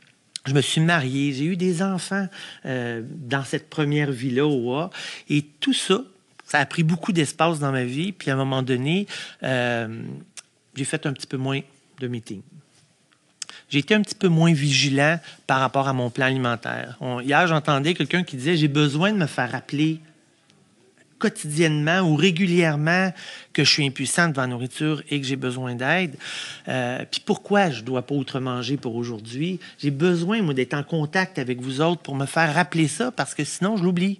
je 0.48 0.54
me 0.54 0.60
suis 0.60 0.80
marié, 0.80 1.32
j'ai 1.32 1.44
eu 1.44 1.56
des 1.56 1.82
enfants 1.82 2.26
euh, 2.66 3.02
dans 3.04 3.44
cette 3.44 3.70
première 3.70 4.10
vie-là. 4.10 4.90
Et 5.28 5.42
tout 5.42 5.74
ça, 5.74 6.02
ça 6.44 6.58
a 6.58 6.66
pris 6.66 6.82
beaucoup 6.82 7.12
d'espace 7.12 7.58
dans 7.58 7.72
ma 7.72 7.84
vie. 7.84 8.12
Puis 8.12 8.30
à 8.30 8.34
un 8.34 8.36
moment 8.36 8.62
donné, 8.62 9.06
euh, 9.42 10.02
j'ai 10.74 10.84
fait 10.84 11.06
un 11.06 11.12
petit 11.12 11.26
peu 11.26 11.36
moins 11.36 11.60
de 12.00 12.08
meetings 12.08 12.42
j'ai 13.70 13.80
été 13.80 13.94
un 13.94 14.00
petit 14.00 14.14
peu 14.14 14.28
moins 14.28 14.52
vigilant 14.52 15.20
par 15.46 15.60
rapport 15.60 15.88
à 15.88 15.92
mon 15.92 16.10
plan 16.10 16.26
alimentaire. 16.26 16.98
hier, 17.22 17.46
j'entendais 17.46 17.94
quelqu'un 17.94 18.22
qui 18.22 18.36
disait 18.36 18.56
J'ai 18.56 18.68
besoin 18.68 19.12
de 19.12 19.18
me 19.18 19.26
faire 19.26 19.52
rappeler 19.52 20.00
quotidiennement 21.18 22.00
ou 22.00 22.16
régulièrement 22.16 23.12
que 23.52 23.64
je 23.64 23.70
suis 23.70 23.86
impuissant 23.86 24.28
devant 24.28 24.42
la 24.42 24.48
nourriture 24.48 25.02
et 25.10 25.20
que 25.20 25.26
j'ai 25.26 25.36
besoin 25.36 25.74
d'aide. 25.74 26.16
Euh, 26.68 27.04
puis 27.10 27.22
pourquoi 27.24 27.70
je 27.70 27.80
ne 27.80 27.86
dois 27.86 28.02
pas 28.02 28.14
outre 28.14 28.40
manger 28.40 28.76
pour 28.76 28.94
aujourd'hui? 28.96 29.60
J'ai 29.78 29.90
besoin, 29.90 30.42
moi, 30.42 30.54
d'être 30.54 30.74
en 30.74 30.82
contact 30.82 31.38
avec 31.38 31.60
vous 31.60 31.80
autres 31.80 32.02
pour 32.02 32.14
me 32.14 32.26
faire 32.26 32.54
rappeler 32.54 32.88
ça 32.88 33.10
parce 33.10 33.34
que 33.34 33.44
sinon, 33.44 33.76
je 33.76 33.84
l'oublie. 33.84 34.18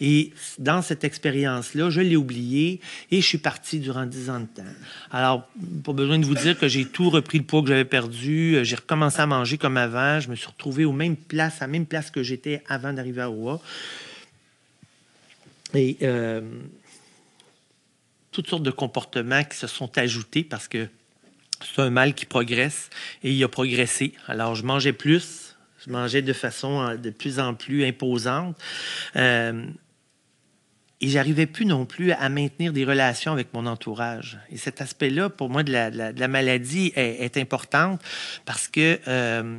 Et 0.00 0.32
dans 0.58 0.82
cette 0.82 1.04
expérience-là, 1.04 1.90
je 1.90 2.00
l'ai 2.00 2.16
oublié 2.16 2.80
et 3.10 3.20
je 3.20 3.26
suis 3.26 3.38
parti 3.38 3.78
durant 3.78 4.06
dix 4.06 4.30
ans 4.30 4.40
de 4.40 4.46
temps. 4.46 4.68
Alors, 5.10 5.48
pas 5.84 5.92
besoin 5.92 6.18
de 6.18 6.24
vous 6.24 6.34
dire 6.34 6.58
que 6.58 6.68
j'ai 6.68 6.86
tout 6.86 7.10
repris 7.10 7.38
le 7.38 7.44
poids 7.44 7.62
que 7.62 7.68
j'avais 7.68 7.84
perdu. 7.84 8.58
J'ai 8.62 8.76
recommencé 8.76 9.20
à 9.20 9.26
manger 9.26 9.58
comme 9.58 9.76
avant. 9.76 10.20
Je 10.20 10.30
me 10.30 10.34
suis 10.34 10.46
retrouvé 10.46 10.84
aux 10.84 10.92
mêmes 10.92 11.16
places, 11.16 11.60
à 11.60 11.66
la 11.66 11.72
même 11.72 11.86
place 11.86 12.10
que 12.10 12.22
j'étais 12.22 12.62
avant 12.68 12.92
d'arriver 12.92 13.22
à 13.22 13.26
Rouen. 13.26 13.60
Et 15.74 15.98
euh, 16.02 16.40
toutes 18.32 18.48
sortes 18.48 18.62
de 18.62 18.70
comportements 18.70 19.44
qui 19.44 19.56
se 19.56 19.66
sont 19.66 19.96
ajoutés 19.98 20.44
parce 20.44 20.68
que 20.68 20.88
c'est 21.62 21.82
un 21.82 21.90
mal 21.90 22.14
qui 22.14 22.26
progresse 22.26 22.90
et 23.22 23.32
il 23.32 23.44
a 23.44 23.48
progressé. 23.48 24.14
Alors, 24.26 24.54
je 24.54 24.64
mangeais 24.64 24.92
plus, 24.92 25.56
je 25.84 25.90
mangeais 25.90 26.22
de 26.22 26.32
façon 26.32 26.80
euh, 26.80 26.96
de 26.96 27.10
plus 27.10 27.38
en 27.38 27.54
plus 27.54 27.84
imposante. 27.84 28.56
Euh, 29.16 29.66
et 31.02 31.08
j'arrivais 31.08 31.46
plus 31.46 31.64
non 31.64 31.86
plus 31.86 32.12
à 32.12 32.28
maintenir 32.28 32.74
des 32.74 32.84
relations 32.84 33.32
avec 33.32 33.54
mon 33.54 33.64
entourage. 33.64 34.38
Et 34.50 34.58
cet 34.58 34.82
aspect-là, 34.82 35.30
pour 35.30 35.48
moi, 35.48 35.62
de 35.62 35.72
la, 35.72 36.28
maladie 36.28 36.92
est, 36.94 37.38
importante 37.38 38.02
parce 38.44 38.68
que 38.68 39.00
euh, 39.08 39.58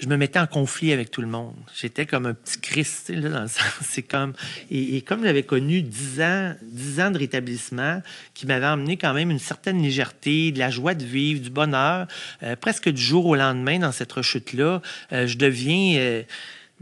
je 0.00 0.08
me 0.08 0.16
mettais 0.16 0.38
en 0.38 0.46
conflit 0.46 0.92
avec 0.92 1.10
tout 1.10 1.20
le 1.20 1.28
monde. 1.28 1.54
J'étais 1.78 2.06
comme 2.06 2.24
un 2.24 2.32
petit 2.32 2.58
Christ, 2.58 3.10
là, 3.10 3.28
dans 3.28 3.42
le 3.42 3.48
sens. 3.48 3.64
C'est 3.82 4.02
comme. 4.02 4.32
Et, 4.70 5.02
comme 5.02 5.22
j'avais 5.22 5.42
connu 5.42 5.82
dix 5.82 6.20
ans, 6.22 6.54
dix 6.62 7.00
ans 7.00 7.10
de 7.10 7.18
rétablissement 7.18 8.02
qui 8.32 8.46
m'avait 8.46 8.66
emmené 8.66 8.96
quand 8.96 9.12
même 9.12 9.30
une 9.30 9.38
certaine 9.38 9.82
légèreté, 9.82 10.52
de 10.52 10.58
la 10.58 10.70
joie 10.70 10.94
de 10.94 11.04
vivre, 11.04 11.40
du 11.40 11.50
bonheur, 11.50 12.06
euh, 12.42 12.56
presque 12.56 12.88
du 12.88 13.00
jour 13.00 13.26
au 13.26 13.36
lendemain 13.36 13.78
dans 13.78 13.92
cette 13.92 14.12
rechute-là, 14.12 14.80
euh, 15.12 15.26
je 15.26 15.36
deviens. 15.36 15.98
Euh, 15.98 16.22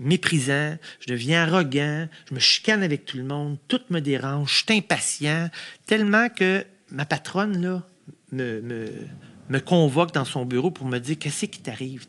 méprisant, 0.01 0.79
je 1.01 1.09
deviens 1.09 1.43
arrogant, 1.43 2.07
je 2.29 2.35
me 2.37 2.39
chicane 2.39 2.85
avec 2.85 3.05
tout 3.05 3.17
le 3.17 3.25
monde, 3.25 3.59
tout 3.67 3.81
me 3.91 3.99
dérange, 3.99 4.49
je 4.53 4.57
suis 4.59 4.79
impatient, 4.79 5.51
tellement 5.87 6.29
que 6.29 6.65
ma 6.93 7.05
patronne, 7.05 7.61
là, 7.61 7.83
me, 8.31 8.61
me 8.61 8.89
me 9.49 9.61
convoque 9.61 10.13
dans 10.13 10.25
son 10.25 10.45
bureau 10.45 10.71
pour 10.71 10.87
me 10.87 10.99
dire 10.99 11.19
qu'est-ce 11.19 11.47
qui 11.47 11.61
t'arrive. 11.61 12.07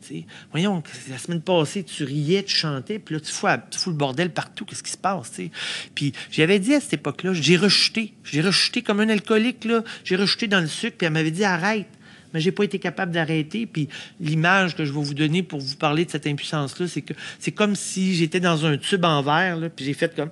Voyons, 0.50 0.82
la 1.08 1.18
semaine 1.18 1.40
passée, 1.40 1.84
tu 1.84 2.04
riais, 2.04 2.42
tu 2.42 2.54
chantais, 2.54 2.98
puis 2.98 3.14
là, 3.14 3.20
tu 3.20 3.32
fous, 3.32 3.46
le 3.90 3.96
bordel 3.96 4.30
partout. 4.30 4.64
Qu'est-ce 4.64 4.82
qui 4.82 4.90
se 4.90 4.98
passe? 4.98 5.32
T'sais? 5.32 5.50
Puis 5.94 6.12
j'avais 6.30 6.58
dit 6.58 6.74
à 6.74 6.80
cette 6.80 6.94
époque-là, 6.94 7.32
j'ai 7.34 7.56
rejeté. 7.56 8.14
J'ai 8.24 8.40
rejeté 8.40 8.82
comme 8.82 9.00
un 9.00 9.08
alcoolique. 9.08 9.66
J'ai 10.04 10.16
rejeté 10.16 10.48
dans 10.48 10.60
le 10.60 10.66
sucre, 10.66 10.96
puis 10.98 11.06
elle 11.06 11.12
m'avait 11.12 11.30
dit 11.30 11.44
arrête. 11.44 11.86
Mais 12.32 12.40
j'ai 12.40 12.52
pas 12.52 12.62
été 12.62 12.78
capable 12.78 13.10
d'arrêter. 13.10 13.66
Puis 13.66 13.88
l'image 14.20 14.76
que 14.76 14.84
je 14.84 14.92
vais 14.92 15.02
vous 15.02 15.14
donner 15.14 15.42
pour 15.42 15.58
vous 15.58 15.76
parler 15.76 16.04
de 16.04 16.10
cette 16.10 16.26
impuissance-là, 16.26 16.86
c'est 16.86 17.02
que 17.02 17.14
c'est 17.38 17.50
comme 17.50 17.74
si 17.74 18.14
j'étais 18.14 18.40
dans 18.40 18.64
un 18.66 18.76
tube 18.76 19.04
en 19.04 19.22
verre, 19.22 19.56
là, 19.56 19.68
puis 19.68 19.84
j'ai 19.84 19.94
fait 19.94 20.14
comme 20.14 20.30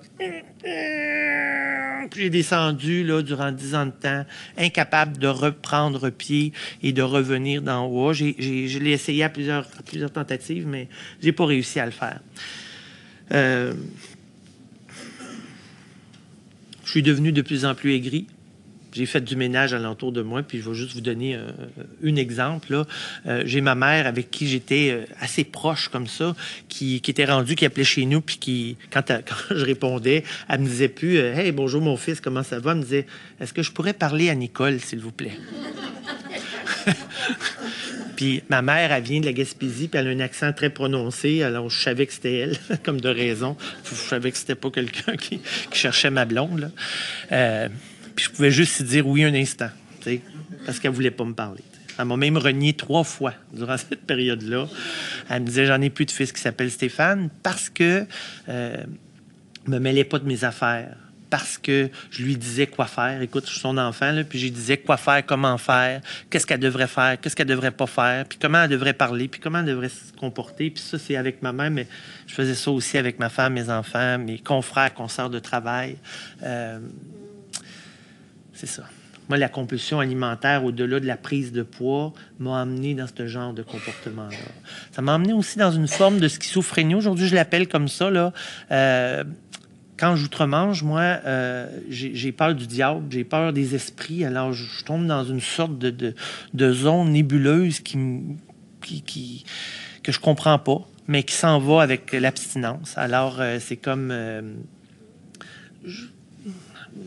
j'ai 2.14 2.30
descendu 2.30 3.04
là, 3.04 3.22
durant 3.22 3.52
dix 3.52 3.74
ans 3.74 3.86
de 3.86 3.90
temps, 3.90 4.24
incapable 4.56 5.18
de 5.18 5.28
reprendre 5.28 6.10
pied 6.10 6.52
et 6.82 6.92
de 6.92 7.02
revenir 7.02 7.62
d'en 7.62 7.86
haut. 7.86 8.12
je 8.12 8.78
l'ai 8.78 8.90
essayé 8.90 9.24
à 9.24 9.28
plusieurs, 9.28 9.66
plusieurs 9.84 10.12
tentatives, 10.12 10.66
mais 10.66 10.88
j'ai 11.22 11.32
pas 11.32 11.46
réussi 11.46 11.80
à 11.80 11.86
le 11.86 11.92
faire. 11.92 12.20
Euh, 13.32 13.74
je 16.84 16.90
suis 16.90 17.02
devenu 17.02 17.32
de 17.32 17.42
plus 17.42 17.64
en 17.64 17.74
plus 17.74 17.94
aigri 17.94 18.26
j'ai 18.92 19.06
fait 19.06 19.20
du 19.20 19.36
ménage 19.36 19.74
alentour 19.74 20.12
de 20.12 20.22
moi, 20.22 20.42
puis 20.42 20.60
je 20.60 20.68
vais 20.68 20.74
juste 20.74 20.94
vous 20.94 21.00
donner 21.00 21.36
euh, 21.36 21.50
un 22.04 22.16
exemple. 22.16 22.84
Euh, 23.26 23.42
j'ai 23.44 23.60
ma 23.60 23.74
mère 23.74 24.06
avec 24.06 24.30
qui 24.30 24.48
j'étais 24.48 24.90
euh, 24.90 25.04
assez 25.20 25.44
proche 25.44 25.88
comme 25.88 26.06
ça, 26.06 26.34
qui, 26.68 26.96
était 26.96 27.24
rendue, 27.24 27.54
qui 27.54 27.66
appelait 27.66 27.84
chez 27.84 28.04
nous, 28.06 28.20
puis 28.20 28.38
qui, 28.38 28.76
quand, 28.90 29.12
je 29.50 29.64
répondais, 29.64 30.24
elle 30.48 30.60
me 30.60 30.66
disait 30.66 30.88
plus 30.88 31.18
Hey, 31.18 31.52
bonjour 31.52 31.80
mon 31.82 31.96
fils, 31.96 32.20
comment 32.20 32.42
ça 32.42 32.58
va? 32.58 32.72
Elle 32.72 32.78
me 32.78 32.82
disait 32.82 33.06
Est-ce 33.40 33.52
que 33.52 33.62
je 33.62 33.72
pourrais 33.72 33.92
parler 33.92 34.30
à 34.30 34.34
Nicole, 34.34 34.80
s'il 34.80 35.00
vous 35.00 35.12
plaît? 35.12 35.38
Puis 38.18 38.42
ma 38.48 38.62
mère, 38.62 38.90
elle 38.90 39.02
vient 39.04 39.20
de 39.20 39.26
la 39.26 39.32
Gaspésie, 39.32 39.86
puis 39.86 40.00
elle 40.00 40.08
a 40.08 40.10
un 40.10 40.18
accent 40.18 40.52
très 40.52 40.70
prononcé. 40.70 41.44
Alors, 41.44 41.70
je 41.70 41.80
savais 41.80 42.04
que 42.04 42.12
c'était 42.12 42.38
elle, 42.38 42.58
comme 42.82 43.00
de 43.00 43.08
raison. 43.08 43.56
Je 43.84 43.94
savais 43.94 44.32
que 44.32 44.36
c'était 44.36 44.56
pas 44.56 44.72
quelqu'un 44.72 45.14
qui, 45.16 45.40
cherchait 45.72 46.10
ma 46.10 46.24
blonde. 46.24 46.72
Puis 48.18 48.24
je 48.24 48.30
pouvais 48.32 48.50
juste 48.50 48.82
dire 48.82 49.06
oui 49.06 49.22
un 49.22 49.32
instant, 49.32 49.68
parce 50.66 50.80
qu'elle 50.80 50.90
voulait 50.90 51.12
pas 51.12 51.24
me 51.24 51.34
parler. 51.34 51.62
Elle 51.96 52.06
m'a 52.06 52.16
même 52.16 52.36
renié 52.36 52.72
trois 52.72 53.04
fois 53.04 53.32
durant 53.52 53.76
cette 53.76 54.06
période-là. 54.06 54.66
Elle 55.28 55.42
me 55.42 55.46
disait 55.46 55.66
J'en 55.66 55.80
ai 55.80 55.88
plus 55.88 56.04
de 56.04 56.10
fils 56.10 56.32
qui 56.32 56.40
s'appelle 56.40 56.68
Stéphane 56.68 57.30
parce 57.44 57.68
que 57.70 58.04
euh, 58.48 58.76
me 59.68 59.78
mêlait 59.78 60.02
pas 60.02 60.18
de 60.18 60.24
mes 60.24 60.42
affaires. 60.42 60.96
Parce 61.30 61.58
que 61.58 61.90
je 62.10 62.24
lui 62.24 62.36
disais 62.36 62.66
quoi 62.66 62.86
faire. 62.86 63.22
Écoute, 63.22 63.44
je 63.46 63.52
suis 63.52 63.60
son 63.60 63.78
enfant, 63.78 64.10
là, 64.10 64.24
puis 64.24 64.40
je 64.40 64.46
lui 64.46 64.50
disais 64.50 64.78
quoi 64.78 64.96
faire, 64.96 65.24
comment 65.24 65.56
faire, 65.56 66.00
qu'est-ce 66.28 66.46
qu'elle 66.46 66.58
devrait 66.58 66.88
faire, 66.88 67.20
qu'est-ce 67.20 67.36
qu'elle 67.36 67.46
devrait 67.46 67.70
pas 67.70 67.86
faire, 67.86 68.24
puis 68.24 68.36
comment 68.42 68.64
elle 68.64 68.70
devrait 68.70 68.94
parler, 68.94 69.28
puis 69.28 69.40
comment 69.40 69.60
elle 69.60 69.66
devrait 69.66 69.90
se 69.90 70.12
comporter. 70.18 70.70
Puis 70.70 70.82
ça, 70.82 70.98
c'est 70.98 71.14
avec 71.14 71.40
ma 71.42 71.52
mère, 71.52 71.70
mais 71.70 71.86
je 72.26 72.34
faisais 72.34 72.56
ça 72.56 72.72
aussi 72.72 72.98
avec 72.98 73.20
ma 73.20 73.28
femme, 73.28 73.52
mes 73.52 73.70
enfants, 73.70 74.18
mes 74.18 74.40
confrères, 74.40 74.92
consoeurs 74.92 75.30
de 75.30 75.38
travail. 75.38 75.98
Euh, 76.42 76.80
c'est 78.58 78.66
ça. 78.66 78.82
Moi, 79.28 79.38
la 79.38 79.48
compulsion 79.48 80.00
alimentaire, 80.00 80.64
au-delà 80.64 80.98
de 80.98 81.06
la 81.06 81.16
prise 81.16 81.52
de 81.52 81.62
poids, 81.62 82.12
m'a 82.40 82.60
amené 82.60 82.94
dans 82.94 83.06
ce 83.06 83.26
genre 83.28 83.52
de 83.52 83.62
comportement-là. 83.62 84.36
Ça 84.90 85.00
m'a 85.00 85.14
amené 85.14 85.32
aussi 85.32 85.58
dans 85.58 85.70
une 85.70 85.86
forme 85.86 86.18
de 86.18 86.26
schizophrénie. 86.26 86.96
Aujourd'hui, 86.96 87.28
je 87.28 87.36
l'appelle 87.36 87.68
comme 87.68 87.86
ça. 87.86 88.10
Là. 88.10 88.32
Euh, 88.72 89.22
quand 89.96 90.16
j'outre-mange, 90.16 90.82
moi, 90.82 91.02
euh, 91.02 91.68
j'ai 91.88 92.32
peur 92.32 92.54
du 92.54 92.66
diable, 92.66 93.04
j'ai 93.10 93.22
peur 93.22 93.52
des 93.52 93.76
esprits. 93.76 94.24
Alors, 94.24 94.52
je, 94.52 94.84
tombe 94.84 95.06
dans 95.06 95.24
une 95.24 95.40
sorte 95.40 95.78
de, 95.78 96.72
zone 96.72 97.10
nébuleuse 97.10 97.78
qui, 97.78 97.96
que 100.02 100.10
je 100.10 100.18
comprends 100.18 100.58
pas, 100.58 100.80
mais 101.06 101.22
qui 101.22 101.34
s'en 101.34 101.60
va 101.60 101.82
avec 101.82 102.12
l'abstinence. 102.12 102.94
Alors, 102.96 103.36
euh, 103.40 103.58
c'est 103.60 103.76
comme 103.76 104.12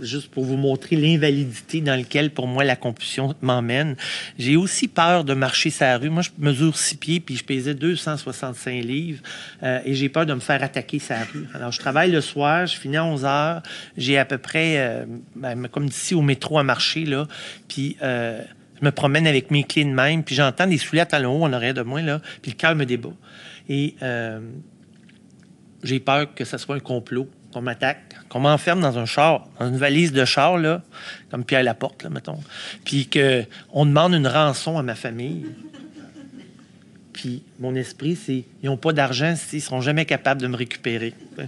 juste 0.02 0.30
pour 0.30 0.46
vous 0.46 0.58
montrer 0.58 0.96
l'invalidité 0.96 1.82
dans 1.82 1.96
laquelle, 1.96 2.32
pour 2.32 2.48
moi, 2.48 2.64
la 2.64 2.76
compulsion 2.76 3.34
m'emmène. 3.42 3.96
J'ai 4.38 4.56
aussi 4.56 4.88
peur 4.88 5.24
de 5.24 5.34
marcher 5.34 5.72
la 5.80 5.98
rue. 5.98 6.10
Moi, 6.10 6.24
je 6.24 6.30
mesure 6.38 6.78
six 6.78 6.96
pieds, 6.96 7.20
puis 7.20 7.36
je 7.36 7.44
pesais 7.44 7.74
265 7.74 8.84
livres, 8.84 9.22
euh, 9.64 9.80
et 9.86 9.94
j'ai 9.94 10.10
peur 10.10 10.26
de 10.26 10.34
me 10.34 10.40
faire 10.40 10.64
attaquer 10.64 11.02
la 11.10 11.24
rue. 11.24 11.48
Alors, 11.54 11.72
je 11.72 11.80
travaille 11.80 12.12
le 12.12 12.22
soir, 12.22 12.66
je 12.66 12.78
finis 12.78 12.98
à 12.98 13.06
11 13.06 13.26
heures, 13.26 13.62
j'ai 13.98 14.18
à 14.18 14.26
peu 14.26 14.38
près, 14.38 14.76
euh, 14.78 15.06
ben, 15.36 15.68
comme 15.68 15.88
d'ici 15.88 16.16
au 16.16 16.22
métro 16.22 16.58
à 16.58 16.64
marcher, 16.64 17.06
là, 17.06 17.28
puis... 17.68 17.98
Euh, 18.02 18.42
je 18.80 18.86
me 18.88 18.92
promène 18.92 19.28
avec 19.28 19.52
mes 19.52 19.64
clés 19.64 19.86
de 19.86 19.92
même, 19.92 20.24
puis 20.24 20.34
j'entends 20.34 20.66
des 20.66 20.80
souliers 20.80 21.04
à 21.04 21.06
talons 21.06 21.40
hauts 21.40 21.46
en 21.46 21.54
arrière 21.54 21.76
de 21.76 21.84
moi, 21.84 22.02
là, 22.02 22.20
puis 22.42 22.50
le 22.50 22.58
cœur 22.58 22.74
me 22.74 22.84
débat. 22.84 23.12
Et 23.70 23.94
j'ai 25.84 26.00
peur 26.00 26.34
que 26.34 26.46
ce 26.46 26.58
soit 26.58 26.78
un 26.78 26.80
complot 26.80 27.30
qu'on 27.54 27.62
m'attaque, 27.62 28.16
qu'on 28.30 28.40
m'enferme 28.40 28.82
dans 28.82 28.98
un 28.98 29.06
char, 29.06 29.48
dans 29.60 29.68
une 29.68 29.78
valise 29.78 30.12
de 30.12 30.26
char, 30.26 30.58
là, 30.58 30.82
comme 31.30 31.44
Pierre 31.44 31.64
Laporte, 31.64 32.04
là, 32.04 32.10
mettons, 32.10 32.40
puis 32.86 33.10
qu'on 33.10 33.86
demande 33.86 34.14
une 34.14 34.28
rançon 34.28 34.78
à 34.78 34.84
ma 34.84 34.96
famille. 34.96 35.46
Puis 37.14 37.44
mon 37.60 37.76
esprit, 37.76 38.16
c'est 38.16 38.46
ils 38.64 38.68
n'ont 38.68 38.78
pas 38.78 38.94
d'argent, 38.94 39.34
ils 39.52 39.56
ne 39.58 39.62
seront 39.62 39.82
jamais 39.82 40.06
capables 40.06 40.42
de 40.42 40.48
me 40.48 40.56
récupérer. 40.56 41.14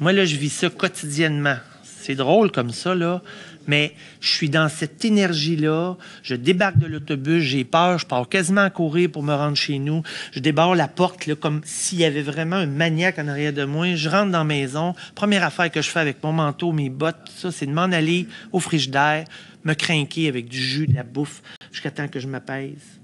Moi, 0.00 0.12
là, 0.12 0.24
je 0.24 0.36
vis 0.36 0.50
ça 0.50 0.68
quotidiennement. 0.68 1.56
C'est 1.82 2.14
drôle 2.14 2.52
comme 2.52 2.70
ça, 2.70 2.94
là. 2.94 3.22
Mais 3.66 3.94
je 4.20 4.28
suis 4.28 4.50
dans 4.50 4.68
cette 4.68 5.04
énergie-là. 5.04 5.96
Je 6.22 6.34
débarque 6.34 6.78
de 6.78 6.86
l'autobus, 6.86 7.42
j'ai 7.42 7.64
peur, 7.64 7.98
je 7.98 8.06
pars 8.06 8.28
quasiment 8.28 8.62
à 8.62 8.70
courir 8.70 9.10
pour 9.10 9.22
me 9.22 9.34
rendre 9.34 9.56
chez 9.56 9.78
nous. 9.78 10.02
Je 10.32 10.40
débarre 10.40 10.74
la 10.74 10.88
porte, 10.88 11.34
comme 11.34 11.60
s'il 11.64 11.98
y 11.98 12.04
avait 12.04 12.22
vraiment 12.22 12.56
un 12.56 12.66
maniaque 12.66 13.18
en 13.18 13.28
arrière 13.28 13.52
de 13.52 13.64
moi. 13.64 13.94
Je 13.94 14.08
rentre 14.08 14.30
dans 14.30 14.38
la 14.38 14.44
maison. 14.44 14.94
Première 15.14 15.44
affaire 15.44 15.70
que 15.70 15.82
je 15.82 15.90
fais 15.90 16.00
avec 16.00 16.22
mon 16.22 16.32
manteau, 16.32 16.72
mes 16.72 16.90
bottes, 16.90 17.30
ça, 17.34 17.50
c'est 17.50 17.66
de 17.66 17.72
m'en 17.72 17.82
aller 17.82 18.26
au 18.52 18.60
frigidaire, 18.60 19.24
me 19.64 19.74
craquer 19.74 20.28
avec 20.28 20.48
du 20.48 20.58
jus, 20.58 20.86
de 20.86 20.94
la 20.94 21.02
bouffe, 21.02 21.42
jusqu'à 21.72 21.90
temps 21.90 22.08
que 22.08 22.20
je 22.20 22.28
m'apaise 22.28 23.00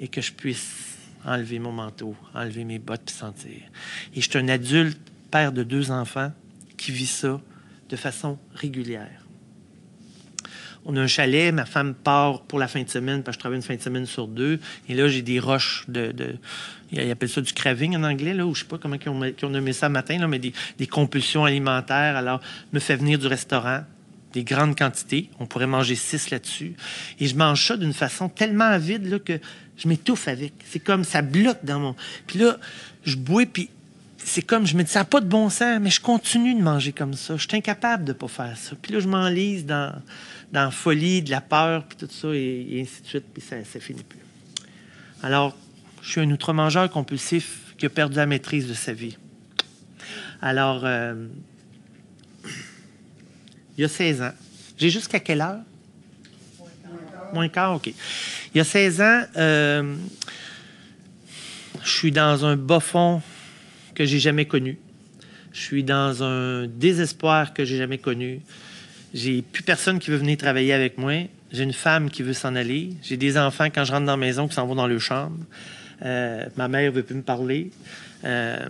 et 0.00 0.08
que 0.08 0.20
je 0.20 0.32
puisse 0.32 0.96
enlever 1.24 1.58
mon 1.58 1.72
manteau, 1.72 2.14
enlever 2.34 2.64
mes 2.64 2.78
bottes 2.78 3.02
puis 3.06 3.14
sentir. 3.14 3.60
Et 4.14 4.20
je 4.20 4.28
suis 4.28 4.38
un 4.38 4.48
adulte, 4.48 4.98
père 5.30 5.52
de 5.52 5.62
deux 5.62 5.90
enfants, 5.90 6.32
qui 6.76 6.92
vit 6.92 7.06
ça 7.06 7.40
de 7.88 7.96
façon 7.96 8.38
régulière. 8.54 9.27
On 10.84 10.96
a 10.96 11.00
un 11.02 11.06
chalet, 11.06 11.52
ma 11.52 11.66
femme 11.66 11.94
part 11.94 12.42
pour 12.42 12.58
la 12.58 12.68
fin 12.68 12.82
de 12.82 12.88
semaine, 12.88 13.22
parce 13.22 13.36
que 13.36 13.40
je 13.40 13.40
travaille 13.40 13.58
une 13.58 13.62
fin 13.62 13.76
de 13.76 13.82
semaine 13.82 14.06
sur 14.06 14.26
deux. 14.26 14.58
Et 14.88 14.94
là, 14.94 15.08
j'ai 15.08 15.22
des 15.22 15.38
roches 15.38 15.84
de, 15.88 16.12
ils 16.92 17.10
appellent 17.10 17.28
ça 17.28 17.40
du 17.40 17.52
craving 17.52 17.96
en 17.96 18.04
anglais, 18.04 18.34
là, 18.34 18.46
ou 18.46 18.54
je 18.54 18.60
sais 18.60 18.68
pas 18.68 18.78
comment 18.78 18.96
ils 19.00 19.08
ont, 19.08 19.24
ils 19.24 19.48
nommé 19.48 19.72
ça 19.72 19.88
matin, 19.88 20.18
là, 20.18 20.28
mais 20.28 20.38
des, 20.38 20.52
des 20.78 20.86
compulsions 20.86 21.44
alimentaires. 21.44 22.16
Alors, 22.16 22.40
me 22.72 22.80
fait 22.80 22.96
venir 22.96 23.18
du 23.18 23.26
restaurant, 23.26 23.80
des 24.32 24.44
grandes 24.44 24.76
quantités. 24.76 25.30
On 25.38 25.46
pourrait 25.46 25.66
manger 25.66 25.94
six 25.94 26.30
là-dessus. 26.30 26.74
Et 27.20 27.26
je 27.26 27.36
mange 27.36 27.66
ça 27.66 27.76
d'une 27.76 27.92
façon 27.92 28.28
tellement 28.28 28.76
vide 28.78 29.06
là, 29.06 29.18
que 29.18 29.38
je 29.76 29.88
m'étouffe 29.88 30.28
avec. 30.28 30.52
C'est 30.64 30.80
comme 30.80 31.04
ça 31.04 31.22
bloque 31.22 31.64
dans 31.64 31.80
mon. 31.80 31.96
Puis 32.26 32.38
là, 32.38 32.58
je 33.04 33.16
bois, 33.16 33.44
puis 33.46 33.70
c'est 34.28 34.42
comme, 34.42 34.66
je 34.66 34.76
me 34.76 34.84
dis, 34.84 34.90
ça 34.90 35.00
n'a 35.00 35.04
pas 35.04 35.20
de 35.20 35.26
bon 35.26 35.48
sens, 35.48 35.80
mais 35.80 35.90
je 35.90 36.00
continue 36.00 36.54
de 36.54 36.60
manger 36.60 36.92
comme 36.92 37.14
ça. 37.14 37.36
Je 37.36 37.48
suis 37.48 37.56
incapable 37.56 38.04
de 38.04 38.12
ne 38.12 38.18
pas 38.18 38.28
faire 38.28 38.56
ça. 38.56 38.76
Puis 38.80 38.92
là, 38.92 39.00
je 39.00 39.08
m'enlise 39.08 39.64
dans, 39.64 39.92
dans 40.52 40.64
la 40.64 40.70
folie, 40.70 41.22
de 41.22 41.30
la 41.30 41.40
peur, 41.40 41.84
puis 41.84 41.96
tout 41.96 42.12
ça, 42.12 42.28
et, 42.32 42.80
ainsi 42.82 43.02
de 43.02 43.06
suite, 43.06 43.24
puis 43.32 43.42
ça 43.42 43.56
ne 43.56 43.64
finit 43.64 44.04
plus. 44.04 44.18
Alors, 45.22 45.56
je 46.02 46.10
suis 46.10 46.20
un 46.20 46.30
outre-mangeur 46.30 46.90
compulsif 46.90 47.74
qui 47.78 47.86
a 47.86 47.88
perdu 47.88 48.16
la 48.16 48.26
maîtrise 48.26 48.68
de 48.68 48.74
sa 48.74 48.92
vie. 48.92 49.16
Alors, 50.42 50.82
euh, 50.84 51.26
il 53.76 53.82
y 53.82 53.84
a 53.84 53.88
16 53.88 54.22
ans. 54.22 54.32
J'ai 54.76 54.90
jusqu'à 54.90 55.20
quelle 55.20 55.40
heure? 55.40 55.60
Moins 57.32 57.48
quart, 57.48 57.76
OK. 57.76 57.86
Il 57.86 58.58
y 58.58 58.60
a 58.60 58.64
16 58.64 59.00
ans, 59.00 59.22
euh, 59.36 59.96
je 61.82 61.90
suis 61.90 62.12
dans 62.12 62.44
un 62.44 62.56
bas 62.56 62.80
fond 62.80 63.22
que 63.98 64.04
j'ai 64.04 64.20
jamais 64.20 64.44
connu. 64.44 64.78
Je 65.52 65.60
suis 65.60 65.82
dans 65.82 66.22
un 66.22 66.68
désespoir 66.68 67.52
que 67.52 67.64
j'ai 67.64 67.76
jamais 67.76 67.98
connu. 67.98 68.40
J'ai 69.12 69.42
plus 69.42 69.64
personne 69.64 69.98
qui 69.98 70.10
veut 70.10 70.16
venir 70.16 70.36
travailler 70.36 70.72
avec 70.72 70.98
moi. 70.98 71.14
J'ai 71.50 71.64
une 71.64 71.72
femme 71.72 72.08
qui 72.08 72.22
veut 72.22 72.32
s'en 72.32 72.54
aller. 72.54 72.90
J'ai 73.02 73.16
des 73.16 73.36
enfants 73.36 73.66
quand 73.74 73.84
je 73.84 73.90
rentre 73.90 74.06
dans 74.06 74.12
la 74.12 74.16
maison 74.16 74.46
qui 74.46 74.54
s'en 74.54 74.68
vont 74.68 74.76
dans 74.76 74.86
leur 74.86 75.00
chambre. 75.00 75.36
Euh, 76.04 76.44
ma 76.56 76.68
mère 76.68 76.92
veut 76.92 77.02
plus 77.02 77.16
me 77.16 77.22
parler. 77.22 77.72
Euh, 78.24 78.68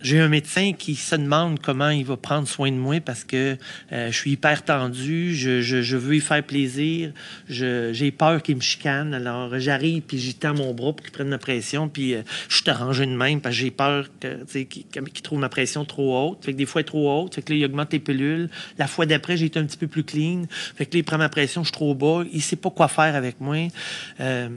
j'ai 0.00 0.20
un 0.20 0.28
médecin 0.28 0.72
qui 0.72 0.94
se 0.94 1.16
demande 1.16 1.60
comment 1.60 1.90
il 1.90 2.04
va 2.04 2.16
prendre 2.16 2.46
soin 2.46 2.70
de 2.70 2.76
moi 2.76 3.00
parce 3.00 3.24
que 3.24 3.56
euh, 3.92 4.10
je 4.10 4.16
suis 4.16 4.32
hyper 4.32 4.64
tendu, 4.64 5.34
je, 5.34 5.96
veux 5.96 6.16
y 6.16 6.20
faire 6.20 6.42
plaisir, 6.42 7.12
j'ai 7.48 8.10
peur 8.10 8.42
qu'il 8.42 8.56
me 8.56 8.60
chicane. 8.60 9.14
Alors 9.14 9.58
j'arrive 9.58 10.02
puis 10.02 10.18
j'y 10.18 10.34
tends 10.34 10.54
mon 10.54 10.72
bras 10.74 10.92
pour 10.92 11.02
qu'il 11.02 11.12
prenne 11.12 11.28
ma 11.28 11.38
pression, 11.38 11.88
puis 11.88 12.14
euh, 12.14 12.22
je 12.48 12.56
suis 12.56 12.70
arrangé 12.70 13.06
de 13.06 13.12
même 13.12 13.40
parce 13.40 13.56
que 13.56 13.62
j'ai 13.62 13.70
peur 13.70 14.08
qu'il 14.20 15.22
trouve 15.22 15.38
ma 15.38 15.48
pression 15.48 15.84
trop 15.84 16.16
haute. 16.16 16.44
Fait 16.44 16.52
que 16.52 16.58
des 16.58 16.66
fois, 16.66 16.80
est 16.80 16.84
trop 16.84 17.22
haute, 17.22 17.34
fait 17.34 17.42
que 17.42 17.52
là, 17.52 17.58
il 17.58 17.64
augmente 17.64 17.92
les 17.92 17.98
pilules. 17.98 18.48
La 18.78 18.86
fois 18.86 19.06
d'après, 19.06 19.36
j'ai 19.36 19.46
été 19.46 19.58
un 19.58 19.64
petit 19.64 19.76
peu 19.76 19.86
plus 19.86 20.04
clean. 20.04 20.42
Fait 20.48 20.86
que 20.86 20.94
là, 20.94 21.00
il 21.00 21.04
prend 21.04 21.18
ma 21.18 21.28
pression, 21.28 21.62
je 21.62 21.68
suis 21.68 21.72
trop 21.72 21.94
bas. 21.94 22.24
Il 22.32 22.42
sait 22.42 22.56
pas 22.56 22.70
quoi 22.70 22.88
faire 22.88 23.14
avec 23.14 23.40
moi. 23.40 23.68
Euh, 24.20 24.48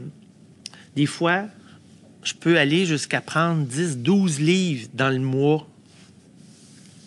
des 0.96 1.06
fois, 1.06 1.46
je 2.24 2.34
peux 2.34 2.58
aller 2.58 2.86
jusqu'à 2.86 3.22
prendre 3.22 3.66
10, 3.66 4.00
12 4.00 4.40
livres 4.40 4.88
dans 4.94 5.10
le 5.10 5.20
mois 5.20 5.68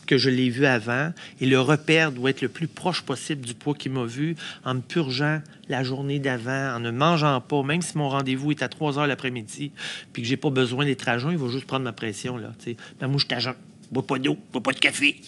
que 0.07 0.18
je 0.18 0.31
l'ai 0.31 0.50
vu 0.50 0.66
avant. 0.66 1.12
Et 1.40 1.46
le 1.46 1.61
repère 1.61 2.12
doit 2.12 2.31
être 2.31 2.42
le 2.42 2.48
plus 2.48 2.66
proche 2.66 3.03
possible 3.03 3.46
du 3.46 3.55
poids 3.55 3.74
qu'il 3.74 3.92
m'a 3.92 4.05
vu 4.05 4.37
en 4.64 4.74
me 4.74 4.81
purgeant 4.81 5.40
la 5.68 5.83
journée 5.83 6.18
d'avant, 6.18 6.77
en 6.77 6.81
ne 6.81 6.90
mangeant 6.90 7.40
pas, 7.40 7.62
même 7.62 7.83
si 7.83 7.96
mon 7.96 8.09
rendez-vous 8.09 8.50
est 8.50 8.62
à 8.62 8.68
3 8.68 8.98
heures 8.98 9.07
l'après-midi, 9.07 9.72
puis 10.12 10.22
que 10.22 10.29
j'ai 10.29 10.37
pas 10.37 10.50
besoin 10.50 10.85
d'être 10.85 11.09
à 11.09 11.18
jeun, 11.18 11.33
il 11.33 11.38
va 11.38 11.48
juste 11.48 11.66
prendre 11.66 11.85
ma 11.85 11.92
pression. 11.92 12.37
Là, 12.37 12.53
ben, 13.00 13.09
moi, 13.09 13.18
je 13.18 13.24
suis 13.24 13.48
à 13.48 13.57
bois 13.90 14.07
pas 14.07 14.18
d'eau, 14.18 14.37
bois 14.53 14.62
pas 14.62 14.72
de 14.72 14.79
café, 14.79 15.20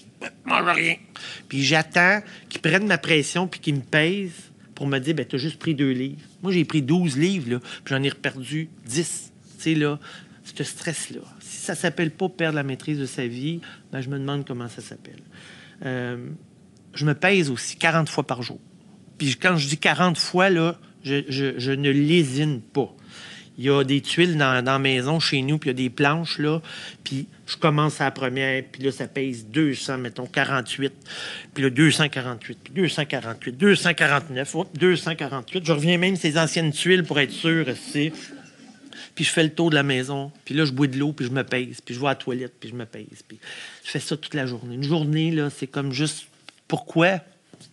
mange 0.45 0.69
rien. 0.69 0.97
Puis 1.49 1.63
j'attends 1.63 2.21
qu'il 2.49 2.61
prenne 2.61 2.87
ma 2.87 2.99
pression 2.99 3.47
puis 3.47 3.61
qu'il 3.61 3.77
me 3.77 3.81
pèse 3.81 4.33
pour 4.75 4.87
me 4.87 4.99
dire, 4.99 5.15
ben, 5.15 5.25
tu 5.25 5.37
as 5.37 5.39
juste 5.39 5.59
pris 5.59 5.75
deux 5.75 5.93
livres. 5.93 6.21
Moi, 6.43 6.53
j'ai 6.53 6.65
pris 6.65 6.83
12 6.83 7.17
livres, 7.17 7.51
là, 7.53 7.61
puis 7.61 7.95
j'en 7.95 8.03
ai 8.03 8.11
perdu 8.11 8.69
10 8.85 9.33
là, 9.65 9.99
ce 10.45 10.65
stress-là. 10.65 11.21
Si 11.41 11.59
ça 11.59 11.75
s'appelle 11.75 12.11
pas 12.11 12.29
perdre 12.29 12.57
la 12.57 12.63
maîtrise 12.63 12.99
de 12.99 13.07
sa 13.07 13.27
vie, 13.27 13.61
ben, 13.93 14.01
je 14.01 14.09
me 14.09 14.19
demande 14.19 14.47
comment 14.47 14.69
ça 14.69 14.83
s'appelle. 14.83 15.23
Euh, 15.85 16.29
je 16.95 17.05
me 17.05 17.15
pèse 17.15 17.51
aussi 17.51 17.77
40 17.77 18.09
fois 18.09 18.25
par 18.25 18.43
jour. 18.43 18.59
Puis 19.19 19.37
quand 19.37 19.57
je 19.57 19.69
dis 19.69 19.79
40 19.79 20.19
fois, 20.19 20.51
là, 20.51 20.79
je, 21.03 21.73
ne 21.73 21.91
lésine 21.91 22.61
pas. 22.61 22.93
Il 23.59 23.65
y 23.65 23.71
a 23.71 23.85
des 23.85 24.03
tuiles 24.03 24.37
dans, 24.37 24.63
dans, 24.63 24.73
la 24.73 24.79
maison 24.79 25.19
chez 25.19 25.41
nous, 25.41 25.57
puis 25.57 25.71
il 25.71 25.73
y 25.73 25.77
a 25.77 25.89
des 25.89 25.91
planches, 25.91 26.39
là. 26.39 26.61
Puis 27.05 27.27
je 27.47 27.57
commence 27.57 28.03
à 28.03 28.05
la 28.05 28.11
première, 28.11 28.63
puis 28.71 28.83
là, 28.83 28.93
ça 28.93 29.07
pèse 29.09 29.47
200, 29.47 29.99
mettons, 29.99 30.27
48. 30.27 30.93
Puis 31.55 31.65
là, 31.65 31.71
248, 31.71 32.59
puis 32.63 32.73
248, 32.75 33.57
249, 33.57 34.57
248. 34.75 35.65
Je 35.65 35.73
reviens 35.73 35.97
même 35.97 36.17
ces 36.17 36.37
anciennes 36.37 36.73
tuiles 36.73 37.05
pour 37.05 37.19
être 37.19 37.33
sûr, 37.33 37.65
c'est 37.93 38.13
puis 39.17 39.25
je 39.25 39.31
fais 39.31 39.43
le 39.43 39.51
tour 39.51 39.71
de 39.71 39.75
la 39.75 39.83
maison, 39.83 40.31
puis 40.45 40.55
là, 40.55 40.67
je 40.67 40.73
bois 40.73 40.87
de 40.87 40.97
l'eau, 40.99 41.13
puis 41.13 41.27
je 41.27 41.31
me 41.33 41.43
pèse, 41.43 41.81
puis 41.81 41.95
je 41.95 42.01
vais 42.01 42.07
à 42.07 42.11
la 42.11 42.15
toilette, 42.17 42.53
puis 42.61 42.69
je 42.69 42.75
me 42.75 42.85
pèse. 42.85 43.25
Puis 43.27 43.39
je 43.83 43.91
fais 43.91 43.99
ça 43.99 44.17
toute 44.17 44.35
la 44.35 44.47
journée. 44.47 44.75
Une 44.75 44.85
journée, 44.85 45.33
là, 45.33 45.51
c'est 45.51 45.67
comme 45.67 45.93
juste... 45.93 46.27
Pourquoi? 46.69 47.21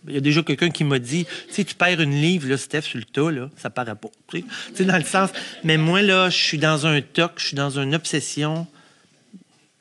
Il 0.08 0.14
y 0.14 0.16
a 0.16 0.20
déjà 0.20 0.42
quelqu'un 0.42 0.70
qui 0.70 0.84
m'a 0.84 0.98
dit, 0.98 1.26
tu 1.26 1.54
sais, 1.54 1.64
tu 1.64 1.74
perds 1.74 2.00
une 2.00 2.18
livre, 2.18 2.48
là, 2.48 2.56
Steph, 2.56 2.82
sur 2.82 2.98
le 2.98 3.04
tas, 3.04 3.30
là, 3.30 3.50
ça 3.56 3.68
paraît 3.68 3.94
pas. 3.94 4.08
Tu 4.28 4.42
sais, 4.74 4.84
dans 4.84 4.96
le 4.96 5.04
sens... 5.04 5.30
Mais 5.64 5.76
moi, 5.76 6.00
là, 6.00 6.30
je 6.30 6.36
suis 6.36 6.58
dans 6.58 6.86
un 6.86 7.02
toc, 7.02 7.32
je 7.36 7.48
suis 7.48 7.56
dans 7.56 7.78
une 7.78 7.94
obsession 7.94 8.66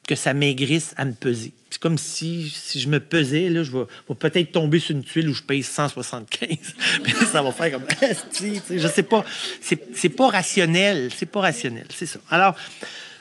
que 0.06 0.16
ça 0.16 0.34
maigrisse 0.34 0.94
à 0.98 1.06
me 1.06 1.14
peser. 1.14 1.54
Comme 1.84 1.98
si, 1.98 2.50
si 2.50 2.80
je 2.80 2.88
me 2.88 3.02
pesais, 3.02 3.50
là, 3.50 3.62
je 3.62 3.72
vais, 3.72 3.84
peut-être 4.18 4.54
tomber 4.54 4.80
sur 4.80 4.96
une 4.96 5.04
tuile 5.04 5.28
où 5.28 5.34
je 5.34 5.44
pèse 5.44 5.66
175. 5.66 6.48
Puis 7.04 7.14
ça 7.30 7.42
va 7.42 7.52
faire 7.52 7.74
comme, 7.74 7.84
je 8.72 8.88
sais 8.88 9.04
pas. 9.04 9.26
C'est 9.60 10.08
pas 10.08 10.30
rationnel. 10.30 11.10
C'est 11.14 11.26
pas 11.26 11.42
rationnel. 11.42 11.84
C'est 11.94 12.06
ça. 12.06 12.20
Alors, 12.30 12.56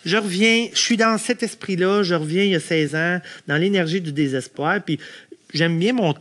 je 0.05 0.17
reviens, 0.17 0.69
je 0.73 0.79
suis 0.79 0.97
dans 0.97 1.19
cet 1.19 1.43
esprit-là. 1.43 2.05
Je 2.05 2.15
reviens 2.15 2.45
il 2.45 2.51
y 2.51 2.55
a 2.55 2.61
16 2.61 2.95
ans, 2.95 3.21
dans 3.49 3.57
l'énergie 3.57 4.01
du 4.01 4.13
désespoir. 4.13 4.81
Puis 4.81 5.01
j'aime 5.53 5.77
bien 5.77 5.93
mon, 5.93 6.15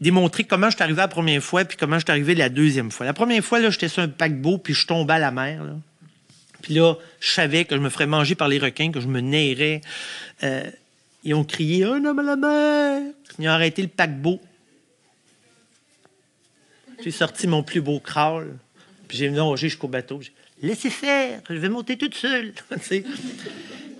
démontrer 0.00 0.42
comment 0.42 0.70
je 0.70 0.74
suis 0.74 0.82
arrivé 0.82 0.98
la 0.98 1.06
première 1.06 1.40
fois, 1.40 1.64
puis 1.64 1.76
comment 1.76 2.00
je 2.00 2.04
suis 2.04 2.10
arrivé 2.10 2.34
la 2.34 2.48
deuxième 2.48 2.90
fois. 2.90 3.06
La 3.06 3.12
première 3.12 3.44
fois, 3.44 3.60
j'étais 3.70 3.86
sur 3.86 4.02
un 4.02 4.08
paquebot, 4.08 4.58
puis 4.58 4.74
je 4.74 4.88
tombais 4.88 5.14
à 5.14 5.18
la 5.20 5.30
mer. 5.30 5.62
Puis 6.62 6.74
là, 6.74 6.96
je 7.20 7.30
savais 7.30 7.64
que 7.64 7.76
je 7.76 7.80
me 7.80 7.90
ferais 7.90 8.08
manger 8.08 8.34
par 8.34 8.48
les 8.48 8.58
requins, 8.58 8.90
que 8.90 9.00
je 9.00 9.06
me 9.06 9.20
nairais. 9.20 9.82
Euh, 10.42 10.68
ils 11.24 11.34
ont 11.34 11.44
crié 11.44 11.84
Un 11.84 12.04
homme 12.04 12.18
à 12.18 12.22
la 12.22 12.36
mer 12.36 13.12
Ils 13.38 13.48
ont 13.48 13.52
arrêté 13.52 13.82
le 13.82 13.88
paquebot. 13.88 14.40
J'ai 17.02 17.10
sorti 17.10 17.46
mon 17.46 17.62
plus 17.62 17.80
beau 17.80 18.00
crawl. 18.00 18.56
Puis 19.08 19.18
j'ai 19.18 19.30
nagé 19.30 19.68
jusqu'au 19.68 19.88
bateau. 19.88 20.20
Laissez 20.62 20.90
faire, 20.90 21.40
je 21.48 21.54
vais 21.54 21.68
monter 21.68 21.96
toute 21.96 22.14
seule. 22.14 22.52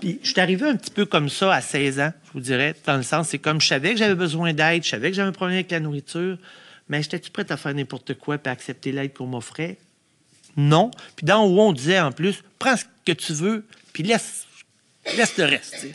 puis 0.00 0.20
je 0.22 0.30
suis 0.30 0.40
arrivé 0.40 0.68
un 0.68 0.76
petit 0.76 0.90
peu 0.90 1.06
comme 1.06 1.30
ça 1.30 1.54
à 1.54 1.60
16 1.62 2.00
ans, 2.00 2.12
je 2.26 2.32
vous 2.32 2.40
dirais, 2.40 2.74
dans 2.86 2.98
le 2.98 3.02
sens, 3.02 3.28
c'est 3.28 3.38
comme 3.38 3.60
je 3.62 3.66
savais 3.66 3.92
que 3.92 3.96
j'avais 3.96 4.14
besoin 4.14 4.52
d'aide, 4.52 4.84
je 4.84 4.90
savais 4.90 5.10
que 5.10 5.16
j'avais 5.16 5.30
un 5.30 5.32
problème 5.32 5.56
avec 5.56 5.70
la 5.70 5.80
nourriture, 5.80 6.36
mais 6.88 7.02
j'étais-tu 7.02 7.30
prête 7.30 7.50
à 7.50 7.56
faire 7.56 7.72
n'importe 7.74 8.14
quoi 8.14 8.36
et 8.44 8.48
accepter 8.48 8.92
l'aide 8.92 9.14
qu'on 9.14 9.26
m'offrait? 9.26 9.78
Non. 10.56 10.90
Puis 11.16 11.24
dans 11.24 11.44
haut, 11.44 11.60
on 11.60 11.72
disait 11.72 12.00
en 12.00 12.12
plus, 12.12 12.42
prends 12.58 12.76
ce 12.76 12.84
que 13.06 13.12
tu 13.12 13.32
veux, 13.32 13.64
puis 13.94 14.02
laisse, 14.02 14.46
laisse 15.16 15.38
le 15.38 15.44
reste. 15.44 15.86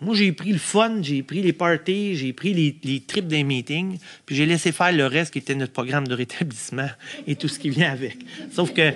Moi, 0.00 0.14
j'ai 0.14 0.30
pris 0.30 0.52
le 0.52 0.58
fun, 0.58 1.02
j'ai 1.02 1.24
pris 1.24 1.42
les 1.42 1.52
parties, 1.52 2.14
j'ai 2.16 2.32
pris 2.32 2.54
les, 2.54 3.00
trips 3.00 3.26
des 3.26 3.42
meetings, 3.42 3.98
puis 4.24 4.36
j'ai 4.36 4.46
laissé 4.46 4.70
faire 4.70 4.92
le 4.92 5.06
reste 5.06 5.32
qui 5.32 5.38
était 5.38 5.56
notre 5.56 5.72
programme 5.72 6.06
de 6.06 6.14
rétablissement 6.14 6.88
et 7.26 7.34
tout 7.34 7.48
ce 7.48 7.58
qui 7.58 7.70
vient 7.70 7.90
avec. 7.90 8.16
Sauf 8.52 8.72
que, 8.72 8.92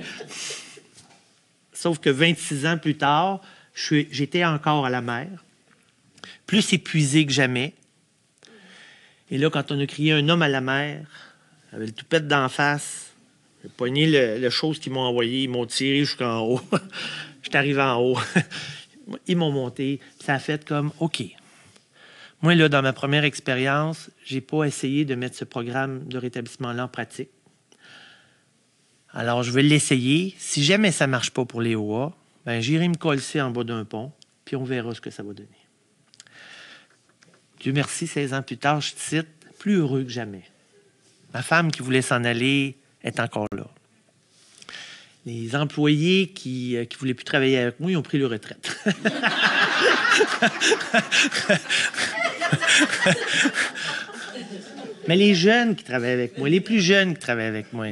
sauf 1.73 1.99
que 1.99 2.09
26 2.09 2.67
ans 2.67 2.79
plus 2.79 2.95
tard, 2.95 3.41
j'étais 3.75 4.45
encore 4.45 4.87
à 4.87 4.91
la 4.91 5.01
mer, 5.01 5.29
plus 6.47 6.73
épuisé 6.73 7.27
que 7.27 7.33
jamais. 7.33 7.75
Et 9.31 9.39
là, 9.39 9.51
quand 9.51 9.73
on 9.73 9.81
a 9.81 9.87
crié 9.87 10.13
un 10.13 10.29
homme 10.29 10.43
à 10.43 10.49
la 10.49 10.61
mer, 10.61 11.05
avec 11.73 11.89
le 11.89 11.93
toupette 11.93 12.29
d'en 12.29 12.49
face, 12.49 13.13
j'ai 13.65 13.71
poigné 13.71 14.07
le, 14.07 14.39
le 14.39 14.51
chose 14.51 14.79
qu'ils 14.79 14.93
m'ont 14.93 15.01
envoyé, 15.01 15.45
ils 15.45 15.49
m'ont 15.49 15.67
tiré 15.67 16.01
jusqu'en 16.01 16.41
haut. 16.41 16.61
J'étais 17.43 17.59
arrivé 17.59 17.83
en 17.83 18.01
haut. 18.01 18.19
Ils 19.27 19.37
m'ont 19.37 19.51
monté. 19.51 20.01
Ça 20.21 20.35
a 20.35 20.39
fait 20.39 20.65
comme, 20.65 20.93
OK. 21.01 21.23
Moi, 22.43 22.55
là, 22.55 22.69
dans 22.69 22.83
ma 22.83 22.93
première 22.93 23.25
expérience, 23.25 24.11
j'ai 24.25 24.41
pas 24.41 24.65
essayé 24.65 25.05
de 25.05 25.15
mettre 25.15 25.37
ce 25.37 25.45
programme 25.45 26.05
de 26.09 26.19
rétablissement-là 26.19 26.85
en 26.85 26.89
pratique. 26.89 27.31
Alors, 29.11 29.43
je 29.43 29.53
vais 29.53 29.63
l'essayer. 29.63 30.35
Si 30.39 30.65
jamais 30.65 30.91
ça 30.91 31.07
marche 31.07 31.31
pas 31.31 31.45
pour 31.45 31.61
les 31.61 31.77
OA, 31.77 32.17
ben, 32.45 32.61
j'irai 32.61 32.89
me 32.89 32.97
coller 32.97 33.23
en 33.41 33.51
bas 33.51 33.63
d'un 33.63 33.85
pont, 33.85 34.11
puis 34.45 34.57
on 34.57 34.65
verra 34.65 34.95
ce 34.95 35.01
que 35.01 35.11
ça 35.11 35.23
va 35.23 35.33
donner. 35.33 35.49
Dieu 37.61 37.73
merci, 37.73 38.09
16 38.09 38.35
ans 38.35 38.43
plus 38.43 38.59
tard, 38.59 38.81
je 38.81 38.93
cite, 38.97 39.29
plus 39.59 39.75
heureux 39.77 40.03
que 40.03 40.11
jamais. 40.11 40.43
Ma 41.33 41.43
femme 41.43 41.71
qui 41.71 41.83
voulait 41.83 42.03
s'en 42.03 42.25
aller 42.25 42.77
est 43.05 43.21
encore 43.21 43.47
là. 43.55 43.62
Les 45.25 45.55
employés 45.55 46.29
qui 46.29 46.73
ne 46.75 46.81
euh, 46.81 46.87
voulaient 46.99 47.15
plus 47.15 47.25
travailler 47.25 47.59
avec 47.59 47.79
moi, 47.79 47.91
ils 47.93 47.97
ont 47.97 48.03
pris 48.03 48.19
leur 48.19 48.31
retraite. 48.31 48.77
Mais 55.09 55.17
les 55.17 55.35
jeunes 55.35 55.75
qui 55.75 55.85
travaillent 55.85 56.13
avec 56.13 56.39
moi, 56.39 56.49
les 56.49 56.61
plus 56.61 56.81
jeunes 56.81 57.15
qui 57.15 57.21
travaillent 57.21 57.47
avec 57.47 57.73
moi, 57.73 57.87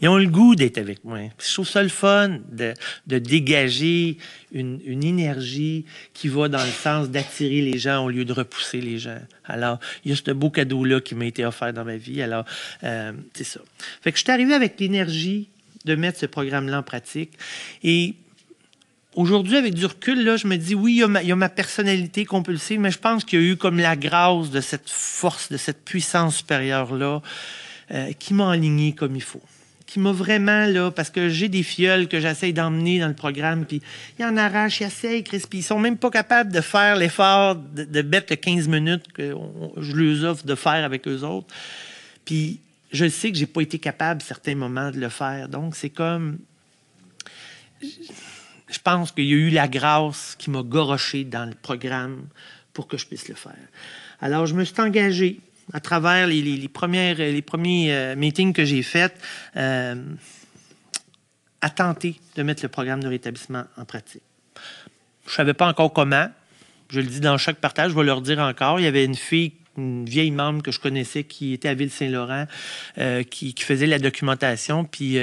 ils 0.00 0.08
ont 0.08 0.16
le 0.16 0.26
goût 0.26 0.54
d'être 0.54 0.78
avec 0.78 1.04
moi. 1.04 1.18
je 1.38 1.52
trouve 1.52 1.68
ça 1.68 1.82
le 1.82 1.88
fun 1.88 2.38
de, 2.50 2.74
dégager 3.06 4.16
une, 4.52 4.80
énergie 5.04 5.84
qui 6.14 6.28
va 6.28 6.48
dans 6.48 6.62
le 6.62 6.70
sens 6.70 7.10
d'attirer 7.10 7.60
les 7.60 7.78
gens 7.78 8.04
au 8.04 8.10
lieu 8.10 8.24
de 8.24 8.32
repousser 8.32 8.80
les 8.80 8.98
gens. 8.98 9.18
Alors, 9.44 9.78
il 10.04 10.10
y 10.10 10.14
a 10.14 10.16
ce 10.16 10.30
beau 10.30 10.50
cadeau-là 10.50 11.00
qui 11.00 11.14
m'a 11.14 11.26
été 11.26 11.44
offert 11.44 11.72
dans 11.72 11.84
ma 11.84 11.96
vie. 11.96 12.22
Alors, 12.22 12.44
euh, 12.84 13.12
c'est 13.34 13.44
ça. 13.44 13.60
Fait 14.00 14.12
que 14.12 14.18
je 14.18 14.24
suis 14.24 14.32
arrivé 14.32 14.54
avec 14.54 14.80
l'énergie 14.80 15.48
de 15.86 15.94
mettre 15.94 16.18
ce 16.18 16.26
programme-là 16.26 16.80
en 16.80 16.82
pratique. 16.82 17.32
Et 17.82 18.16
Aujourd'hui, 19.16 19.56
avec 19.56 19.72
du 19.72 19.86
recul, 19.86 20.22
là, 20.24 20.36
je 20.36 20.46
me 20.46 20.56
dis, 20.56 20.74
oui, 20.74 21.00
il 21.00 21.26
y, 21.26 21.32
a 21.32 21.36
ma, 21.36 21.48
personnalité 21.48 22.26
compulsive, 22.26 22.78
mais 22.78 22.90
je 22.90 22.98
pense 22.98 23.24
qu'il 23.24 23.40
y 23.40 23.42
a 23.42 23.46
eu 23.52 23.56
comme 23.56 23.78
la 23.78 23.96
grâce 23.96 24.50
de 24.50 24.60
cette 24.60 24.90
force, 24.90 25.50
de 25.50 25.56
cette 25.56 25.86
puissance 25.86 26.36
supérieure-là, 26.36 27.22
euh, 27.92 28.12
qui 28.18 28.34
m'a 28.34 28.50
aligné 28.50 28.92
comme 28.92 29.16
il 29.16 29.22
faut. 29.22 29.40
Qui 29.86 30.00
m'a 30.00 30.12
vraiment, 30.12 30.66
là, 30.66 30.90
parce 30.90 31.08
que 31.08 31.30
j'ai 31.30 31.48
des 31.48 31.62
fioles 31.62 32.08
que 32.08 32.20
j'essaye 32.20 32.52
d'emmener 32.52 32.98
dans 32.98 33.08
le 33.08 33.14
programme, 33.14 33.64
puis 33.64 33.80
ils 34.18 34.24
en 34.26 34.36
arrachent, 34.36 34.82
ils 34.82 34.86
essayent, 34.86 35.24
Chris, 35.24 35.44
puis 35.48 35.60
ils 35.60 35.62
sont 35.62 35.78
même 35.78 35.96
pas 35.96 36.10
capables 36.10 36.52
de 36.52 36.60
faire 36.60 36.96
l'effort 36.96 37.56
de, 37.56 37.84
de 37.84 38.02
mettre 38.02 38.26
les 38.28 38.36
15 38.36 38.68
minutes 38.68 39.10
que 39.14 39.34
je 39.78 39.94
leur 39.94 40.32
offre 40.32 40.44
de 40.44 40.54
faire 40.54 40.84
avec 40.84 41.08
eux 41.08 41.22
autres. 41.22 41.46
Puis 42.26 42.60
je 42.92 43.08
sais 43.08 43.32
que 43.32 43.38
j'ai 43.38 43.46
pas 43.46 43.62
été 43.62 43.78
capable, 43.78 44.22
certains 44.22 44.54
moments, 44.54 44.90
de 44.90 44.98
le 44.98 45.08
faire. 45.08 45.48
Donc, 45.48 45.76
c'est 45.76 45.90
comme 45.90 46.38
je 48.68 48.78
pense 48.82 49.12
qu'il 49.12 49.24
y 49.24 49.32
a 49.32 49.36
eu 49.36 49.50
la 49.50 49.68
grâce 49.68 50.34
qui 50.38 50.50
m'a 50.50 50.62
goroché 50.62 51.24
dans 51.24 51.46
le 51.46 51.54
programme 51.54 52.26
pour 52.72 52.88
que 52.88 52.96
je 52.96 53.06
puisse 53.06 53.28
le 53.28 53.34
faire. 53.34 53.54
Alors, 54.20 54.46
je 54.46 54.54
me 54.54 54.64
suis 54.64 54.80
engagé 54.80 55.40
à 55.72 55.80
travers 55.80 56.26
les, 56.26 56.68
premières, 56.68 57.16
les 57.16 57.42
premiers 57.42 57.92
euh, 57.92 58.16
meetings 58.16 58.52
que 58.52 58.64
j'ai 58.64 58.82
faits 58.82 59.14
euh, 59.56 59.94
à 61.60 61.70
tenter 61.70 62.20
de 62.36 62.42
mettre 62.42 62.62
le 62.62 62.68
programme 62.68 63.02
de 63.02 63.08
rétablissement 63.08 63.64
en 63.76 63.84
pratique. 63.84 64.22
Je 65.26 65.32
ne 65.32 65.34
savais 65.34 65.54
pas 65.54 65.68
encore 65.68 65.92
comment. 65.92 66.28
Je 66.88 67.00
le 67.00 67.06
dis 67.06 67.20
dans 67.20 67.36
chaque 67.36 67.56
partage, 67.56 67.90
je 67.90 67.96
vais 67.96 68.04
leur 68.04 68.20
dire 68.20 68.38
encore. 68.38 68.78
Il 68.78 68.84
y 68.84 68.86
avait 68.86 69.04
une 69.04 69.16
fille 69.16 69.52
une 69.76 70.04
vieille 70.04 70.30
membre 70.30 70.62
que 70.62 70.72
je 70.72 70.80
connaissais 70.80 71.24
qui 71.24 71.52
était 71.52 71.68
à 71.68 71.74
Ville-Saint-Laurent, 71.74 72.46
euh, 72.98 73.22
qui, 73.22 73.54
faisait 73.58 73.86
la 73.86 73.98
documentation. 73.98 74.84
Puis 74.84 75.18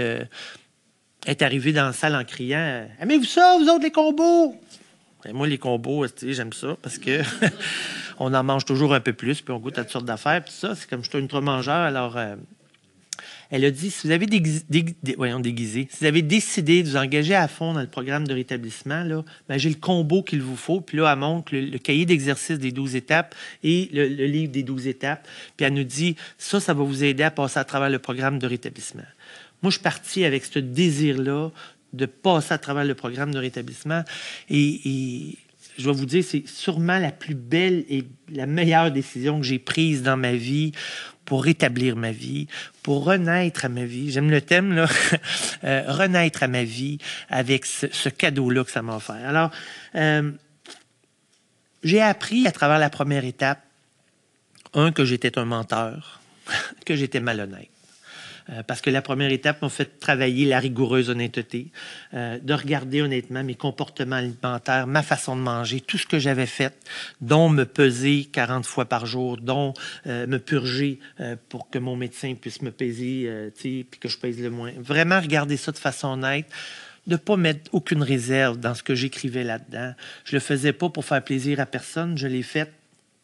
est 1.26 1.42
arrivé 1.42 1.72
dans 1.72 1.86
la 1.86 1.94
salle 1.94 2.16
en 2.16 2.24
criant 2.24 2.88
Aimez-vous 3.00 3.26
ça, 3.26 3.58
vous 3.58 3.68
autres, 3.70 3.84
les 3.84 3.92
combos 3.92 4.56
Et 5.26 5.34
Moi, 5.34 5.48
les 5.48 5.58
combos, 5.58 6.06
j'aime 6.22 6.54
ça 6.54 6.76
parce 6.82 6.98
que 6.98 7.22
on 8.20 8.34
en 8.34 8.44
mange 8.44 8.66
toujours 8.66 8.94
un 8.94 9.00
peu 9.00 9.14
plus, 9.14 9.42
puis 9.42 9.54
on 9.54 9.60
goûte 9.60 9.78
à 9.78 9.84
toutes 9.84 9.94
sortes 9.94 10.06
d'affaires. 10.06 10.44
Puis 10.44 10.54
ça, 10.54 10.76
c'est 10.76 10.90
comme 10.90 11.04
je 11.04 11.10
suis 11.10 11.18
un 11.18 11.22
ultra-mangeur. 11.22 11.76
Alors, 11.76 12.18
euh, 12.18 12.36
elle 13.54 13.66
a 13.66 13.72
dit 13.72 13.92
si 13.92 14.08
vous 14.08 14.12
avez 14.12 14.26
déguisé, 14.26 14.66
si 14.72 15.98
vous 16.00 16.06
avez 16.08 16.24
décidé 16.24 16.82
de 16.82 16.90
vous 16.90 16.98
engager 16.98 17.36
à 17.36 17.48
fond 17.48 17.74
dans 17.74 17.82
le 17.82 17.88
programme 17.88 18.28
de 18.28 18.34
rétablissement, 18.34 19.04
là, 19.04 19.24
ben, 19.48 19.60
j'ai 19.60 19.70
le 19.70 19.76
combo 19.76 20.24
qu'il 20.24 20.42
vous 20.42 20.56
faut. 20.56 20.82
Puis 20.82 20.98
là, 20.98 21.14
elle 21.14 21.20
montre 21.20 21.56
le, 21.56 21.78
cahier 21.78 22.08
d'exercice 22.08 22.58
des 22.58 22.72
12 22.72 22.96
étapes 22.96 23.36
et 23.64 23.92
le, 23.94 24.08
le 24.08 24.26
livre 24.26 24.52
des 24.52 24.64
12 24.64 24.88
étapes. 24.88 25.28
Puis 25.56 25.68
elle 25.68 25.76
nous 25.76 25.84
dit 25.84 26.16
ça, 26.40 26.60
ça 26.60 26.74
va 26.74 26.84
vous 26.84 27.04
aider 27.04 27.22
à 27.22 27.30
passer 27.30 27.60
à 27.60 27.64
travers 27.64 27.92
le 27.92 28.00
programme 28.00 28.40
de 28.40 28.48
rétablissement. 28.48 29.04
Moi, 29.62 29.70
je 29.70 29.76
suis 29.76 29.84
parti 29.84 30.26
avec 30.26 30.46
ce 30.46 30.58
désir-là 30.58 31.52
de 31.94 32.08
passer 32.08 32.56
à 32.56 32.58
travers 32.58 32.86
le 32.86 32.96
programme 32.96 33.32
de 33.32 33.38
rétablissement. 33.38 34.04
Et, 34.50 35.38
je 35.78 35.84
dois 35.84 35.94
vous 35.94 36.06
dire, 36.06 36.24
c'est 36.24 36.48
sûrement 36.48 37.00
la 37.00 37.12
plus 37.12 37.36
belle 37.36 37.86
et 37.90 38.06
la 38.32 38.46
meilleure 38.46 38.92
décision 38.92 39.40
que 39.40 39.46
j'ai 39.46 39.60
prise 39.60 40.04
dans 40.04 40.18
ma 40.18 40.34
vie 40.34 40.72
pour 41.26 41.44
rétablir 41.44 41.96
ma 41.96 42.12
vie, 42.12 42.48
pour 42.84 43.06
renaître 43.06 43.66
à 43.66 43.70
ma 43.70 43.86
vie. 43.86 44.12
J'aime 44.12 44.30
le 44.30 44.42
thème, 44.42 44.74
là. 44.74 44.88
Euh, 45.64 45.84
renaître 45.88 46.44
à 46.44 46.50
ma 46.50 46.66
vie 46.66 46.98
avec 47.30 47.66
ce, 47.66 48.10
cadeau-là 48.10 48.66
que 48.66 48.72
ça 48.72 48.82
m'a 48.82 48.98
offert. 48.98 49.26
Alors, 49.26 49.50
euh, 49.96 50.30
j'ai 51.84 52.02
appris 52.02 52.46
à 52.48 52.52
travers 52.52 52.80
la 52.80 52.90
première 52.90 53.24
étape, 53.24 53.62
un, 54.74 54.92
que 54.92 55.06
j'étais 55.06 55.40
un 55.40 55.46
menteur, 55.46 56.20
que 56.86 56.98
j'étais 56.98 57.22
malhonnête. 57.22 57.73
Euh, 58.50 58.64
parce 58.64 58.82
que 58.82 58.90
la 58.90 59.02
première 59.02 59.32
étape 59.32 59.62
m'a 59.62 59.70
fait 59.70 60.00
travailler 60.00 60.46
la 60.46 60.60
rigoureuse 60.60 61.10
honnêteté, 61.10 61.68
euh, 62.14 62.40
de 62.42 62.54
regarder 62.54 63.02
honnêtement 63.02 63.44
mes 63.44 63.56
comportements 63.56 64.18
alimentaires, 64.18 64.88
ma 64.88 65.04
façon 65.04 65.36
de 65.36 65.42
manger, 65.42 65.80
tout 65.80 65.98
ce 65.98 66.06
que 66.06 66.20
j'avais 66.20 66.46
fait, 66.46 66.74
dont 67.22 67.50
me 67.50 67.64
peser 67.64 68.26
40 68.32 68.66
fois 68.66 68.86
par 68.86 69.06
jour, 69.06 69.38
dont 69.38 69.74
euh, 70.08 70.28
me 70.28 70.40
purger 70.40 71.00
pour 71.50 71.70
que 71.70 71.80
mon 71.80 71.96
médecin 71.96 72.36
puisse 72.40 72.62
me 72.62 72.72
peser, 72.72 73.30
puis 73.58 73.86
que 74.00 74.10
je 74.10 74.18
pèse 74.18 74.40
le 74.40 74.50
moins. 74.50 74.72
Vraiment 74.78 75.20
regarder 75.20 75.58
ça 75.58 75.72
de 75.72 75.78
façon 75.78 76.10
honnête 76.10 76.48
de 77.08 77.14
ne 77.14 77.18
pas 77.18 77.36
mettre 77.36 77.70
aucune 77.74 78.02
réserve 78.02 78.58
dans 78.60 78.74
ce 78.74 78.84
que 78.84 78.96
j'écrivais 78.96 79.44
là-dedans. 79.44 79.94
Je 80.26 80.36
le 80.36 80.40
faisais 80.40 80.74
pas 80.74 80.90
pour 80.90 81.06
faire 81.06 81.24
plaisir 81.24 81.60
à 81.60 81.66
personne, 81.66 82.18
je 82.18 82.28
l'ai 82.28 82.44
fait 82.44 82.72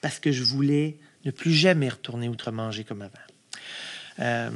parce 0.01 0.19
que 0.19 0.31
je 0.31 0.43
voulais 0.43 0.97
ne 1.25 1.31
plus 1.31 1.53
jamais 1.53 1.89
retourner 1.89 2.29
outre-manger 2.29 2.83
comme 2.83 3.01
avant. 3.01 4.51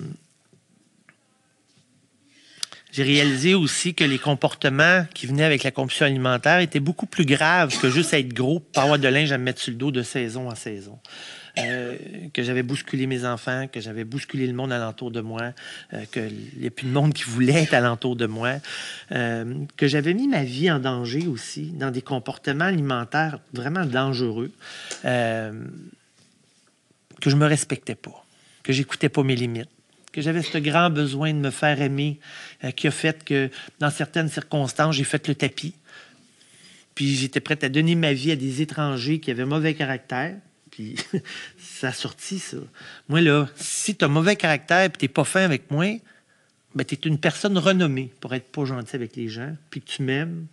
J'ai 2.94 3.02
réalisé 3.02 3.56
aussi 3.56 3.96
que 3.96 4.04
les 4.04 4.20
comportements 4.20 5.08
qui 5.16 5.26
venaient 5.26 5.46
avec 5.46 5.64
la 5.64 5.72
compulsion 5.72 6.06
alimentaire 6.06 6.60
étaient 6.60 6.80
beaucoup 6.80 7.08
plus 7.08 7.26
graves 7.26 7.76
que 7.80 7.90
juste 7.90 8.14
être 8.14 8.32
gros, 8.36 8.60
pas 8.60 8.84
avoir 8.84 9.00
de 9.00 9.08
linge 9.08 9.32
à 9.32 9.40
me 9.40 9.46
mettre 9.46 9.60
sur 9.60 9.72
le 9.72 9.78
dos 9.78 9.90
de 9.90 10.04
saison 10.04 10.48
en 10.48 10.54
saison. 10.54 11.00
Euh, 11.58 11.98
que 12.34 12.44
j'avais 12.44 12.62
bousculé 12.62 13.08
mes 13.08 13.26
enfants, 13.26 13.68
que 13.68 13.82
j'avais 13.82 14.04
bousculé 14.04 14.46
le 14.46 14.54
monde 14.54 14.72
alentour 14.72 15.10
de 15.10 15.22
moi, 15.22 15.54
euh, 15.94 16.06
qu'il 16.12 16.36
n'y 16.60 16.68
a 16.68 16.70
plus 16.70 16.86
de 16.86 16.92
monde 16.92 17.14
qui 17.14 17.24
voulait 17.24 17.64
être 17.64 17.74
alentour 17.74 18.16
de 18.16 18.28
moi, 18.28 18.58
euh, 19.12 19.66
que 19.76 19.88
j'avais 19.88 20.14
mis 20.14 20.28
ma 20.28 20.44
vie 20.44 20.70
en 20.70 20.78
danger 20.78 21.26
aussi 21.26 21.72
dans 21.72 21.90
des 21.90 22.04
comportements 22.04 22.66
alimentaires 22.66 23.40
vraiment 23.54 23.86
dangereux, 23.86 24.52
que 25.04 25.50
je 27.26 27.36
me 27.36 27.48
respectais 27.48 27.96
pas, 27.96 28.24
que 28.62 28.72
j'écoutais 28.72 29.10
pas 29.10 29.24
mes 29.24 29.36
limites 29.36 29.70
que 30.14 30.22
j'avais 30.22 30.44
ce 30.44 30.60
grand 30.60 30.90
besoin 30.92 31.34
de 31.34 31.40
me 31.40 31.50
faire 31.50 31.82
aimer, 31.82 32.20
euh, 32.22 32.53
qui 32.72 32.88
a 32.88 32.92
fait 32.92 33.24
que 33.24 33.50
dans 33.80 33.90
certaines 33.90 34.30
circonstances, 34.30 34.96
j'ai 34.96 35.04
fait 35.04 35.28
le 35.28 35.36
tapis. 35.36 35.74
Puis 36.96 37.16
j'étais 37.16 37.40
prête 37.40 37.64
à 37.64 37.70
donner 37.70 37.96
ma 37.96 38.14
vie 38.14 38.32
à 38.32 38.36
des 38.36 38.62
étrangers 38.62 39.20
qui 39.20 39.32
avaient 39.32 39.46
mauvais 39.46 39.74
caractère. 39.74 40.36
Puis 40.72 40.96
ça 41.58 41.90
a 41.90 41.94
sorti, 41.94 42.40
ça. 42.40 42.58
Moi, 43.10 43.22
là, 43.22 43.48
si 43.56 43.96
tu 43.96 44.06
as 44.06 44.08
mauvais 44.08 44.36
caractère 44.36 44.86
et 44.86 44.90
tu 44.90 45.06
n'es 45.06 45.10
pas 45.10 45.24
fin 45.24 45.42
avec 45.42 45.70
moi, 45.72 46.00
ben, 46.76 46.86
tu 46.86 46.96
es 46.96 47.00
une 47.04 47.20
personne 47.20 47.58
renommée 47.58 48.12
pour 48.20 48.34
être 48.34 48.52
pas 48.52 48.66
gentil 48.66 48.96
avec 48.96 49.16
les 49.16 49.30
gens, 49.30 49.56
puis 49.70 49.82
que 49.82 49.90
tu 49.90 50.02
m'aimes. 50.02 50.48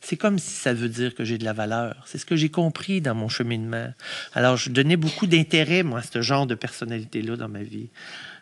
C'est 0.00 0.16
comme 0.16 0.38
si 0.38 0.50
ça 0.50 0.72
veut 0.72 0.88
dire 0.88 1.14
que 1.14 1.24
j'ai 1.24 1.38
de 1.38 1.44
la 1.44 1.52
valeur. 1.52 2.04
C'est 2.06 2.18
ce 2.18 2.26
que 2.26 2.36
j'ai 2.36 2.48
compris 2.48 3.00
dans 3.00 3.14
mon 3.14 3.28
cheminement. 3.28 3.92
Alors, 4.34 4.56
je 4.56 4.70
donnais 4.70 4.96
beaucoup 4.96 5.26
d'intérêt, 5.26 5.82
moi, 5.82 6.00
à 6.00 6.02
ce 6.02 6.22
genre 6.22 6.46
de 6.46 6.54
personnalité-là 6.54 7.36
dans 7.36 7.48
ma 7.48 7.62
vie. 7.62 7.88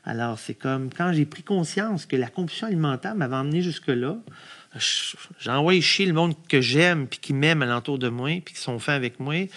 Alors, 0.05 0.39
c'est 0.39 0.55
comme 0.55 0.91
quand 0.93 1.13
j'ai 1.13 1.25
pris 1.25 1.43
conscience 1.43 2.07
que 2.07 2.17
la 2.17 2.29
compulsion 2.29 2.67
alimentaire 2.67 3.15
m'avait 3.15 3.37
emmené 3.37 3.63
jusque-là, 3.63 4.19
j'ai 5.39 5.51
envoyé 5.51 5.81
chier 5.81 6.07
le 6.07 6.13
monde 6.13 6.35
que 6.49 6.61
j'aime, 6.61 7.07
puis 7.07 7.19
qui 7.21 7.33
m'aime 7.33 7.63
alentour 7.63 7.99
de 7.99 8.09
moi, 8.09 8.31
puis 8.45 8.55
qui 8.55 8.61
sont 8.61 8.79
fins 8.79 8.95
avec 8.95 9.21
moi, 9.21 9.49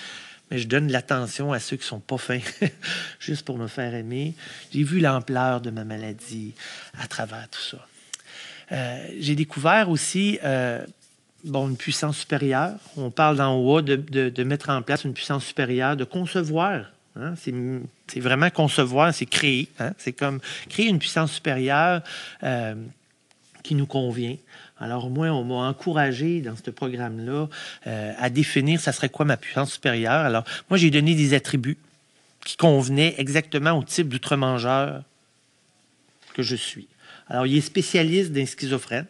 mais 0.50 0.60
je 0.60 0.68
donne 0.68 0.88
de 0.88 0.94
l'attention 0.94 1.52
à 1.52 1.60
ceux 1.60 1.76
qui 1.76 1.86
sont 1.86 2.00
pas 2.00 2.18
fins, 2.18 2.40
juste 3.20 3.46
pour 3.46 3.58
me 3.58 3.68
faire 3.68 3.94
aimer. 3.94 4.36
J'ai 4.72 4.84
vu 4.84 5.00
l'ampleur 5.00 5.60
de 5.60 5.72
ma 5.72 5.84
maladie 5.84 6.54
à 7.00 7.08
travers 7.08 7.50
tout 7.50 7.60
ça. 7.60 7.86
Euh, 8.72 9.08
j'ai 9.20 9.36
découvert 9.36 9.90
aussi 9.90 10.40
euh, 10.44 10.86
bon, 11.44 11.70
une 11.70 11.78
puissance 11.78 12.18
supérieure. 12.18 12.76
On 12.96 13.12
parle 13.12 13.38
dans 13.38 13.56
haut 13.56 13.82
de, 13.82 14.44
mettre 14.44 14.70
en 14.70 14.82
place 14.82 15.04
une 15.04 15.14
puissance 15.14 15.46
supérieure, 15.46 15.98
de 15.98 16.04
concevoir 16.04 16.86
Hein? 17.20 17.34
C'est 18.08 18.20
vraiment 18.20 18.50
concevoir, 18.50 19.14
c'est 19.14 19.26
créer. 19.26 19.70
Hein? 19.80 19.94
C'est 19.98 20.14
comme 20.14 20.40
créer 20.70 20.88
une 20.88 21.00
puissance 21.00 21.32
supérieure 21.32 22.02
euh, 22.44 22.76
qui 23.64 23.76
nous 23.76 23.86
convient. 23.86 24.38
Alors 24.80 25.10
moi, 25.10 25.28
on 25.28 25.44
m'a 25.44 25.68
encouragé 25.68 26.42
dans 26.42 26.56
ce 26.56 26.70
programme-là 26.70 27.48
euh, 27.88 28.14
à 28.18 28.30
définir 28.30 28.80
ça 28.80 28.92
serait 28.92 29.10
quoi 29.10 29.26
ma 29.26 29.38
puissance 29.38 29.74
supérieure. 29.74 30.26
Alors 30.26 30.44
moi, 30.70 30.78
j'ai 30.78 30.90
donné 30.90 31.16
des 31.16 31.34
attributs 31.34 31.78
qui 32.46 32.56
convenaient 32.56 33.16
exactement 33.18 33.72
au 33.72 33.84
type 33.84 34.10
d'outre-mangeur 34.10 35.04
que 36.34 36.44
je 36.44 36.56
suis. 36.56 36.88
Alors, 37.28 37.46
il 37.46 37.58
est 37.58 37.62
spécialiste 37.62 38.32
d'un 38.32 38.46
schizophrène. 38.46 39.06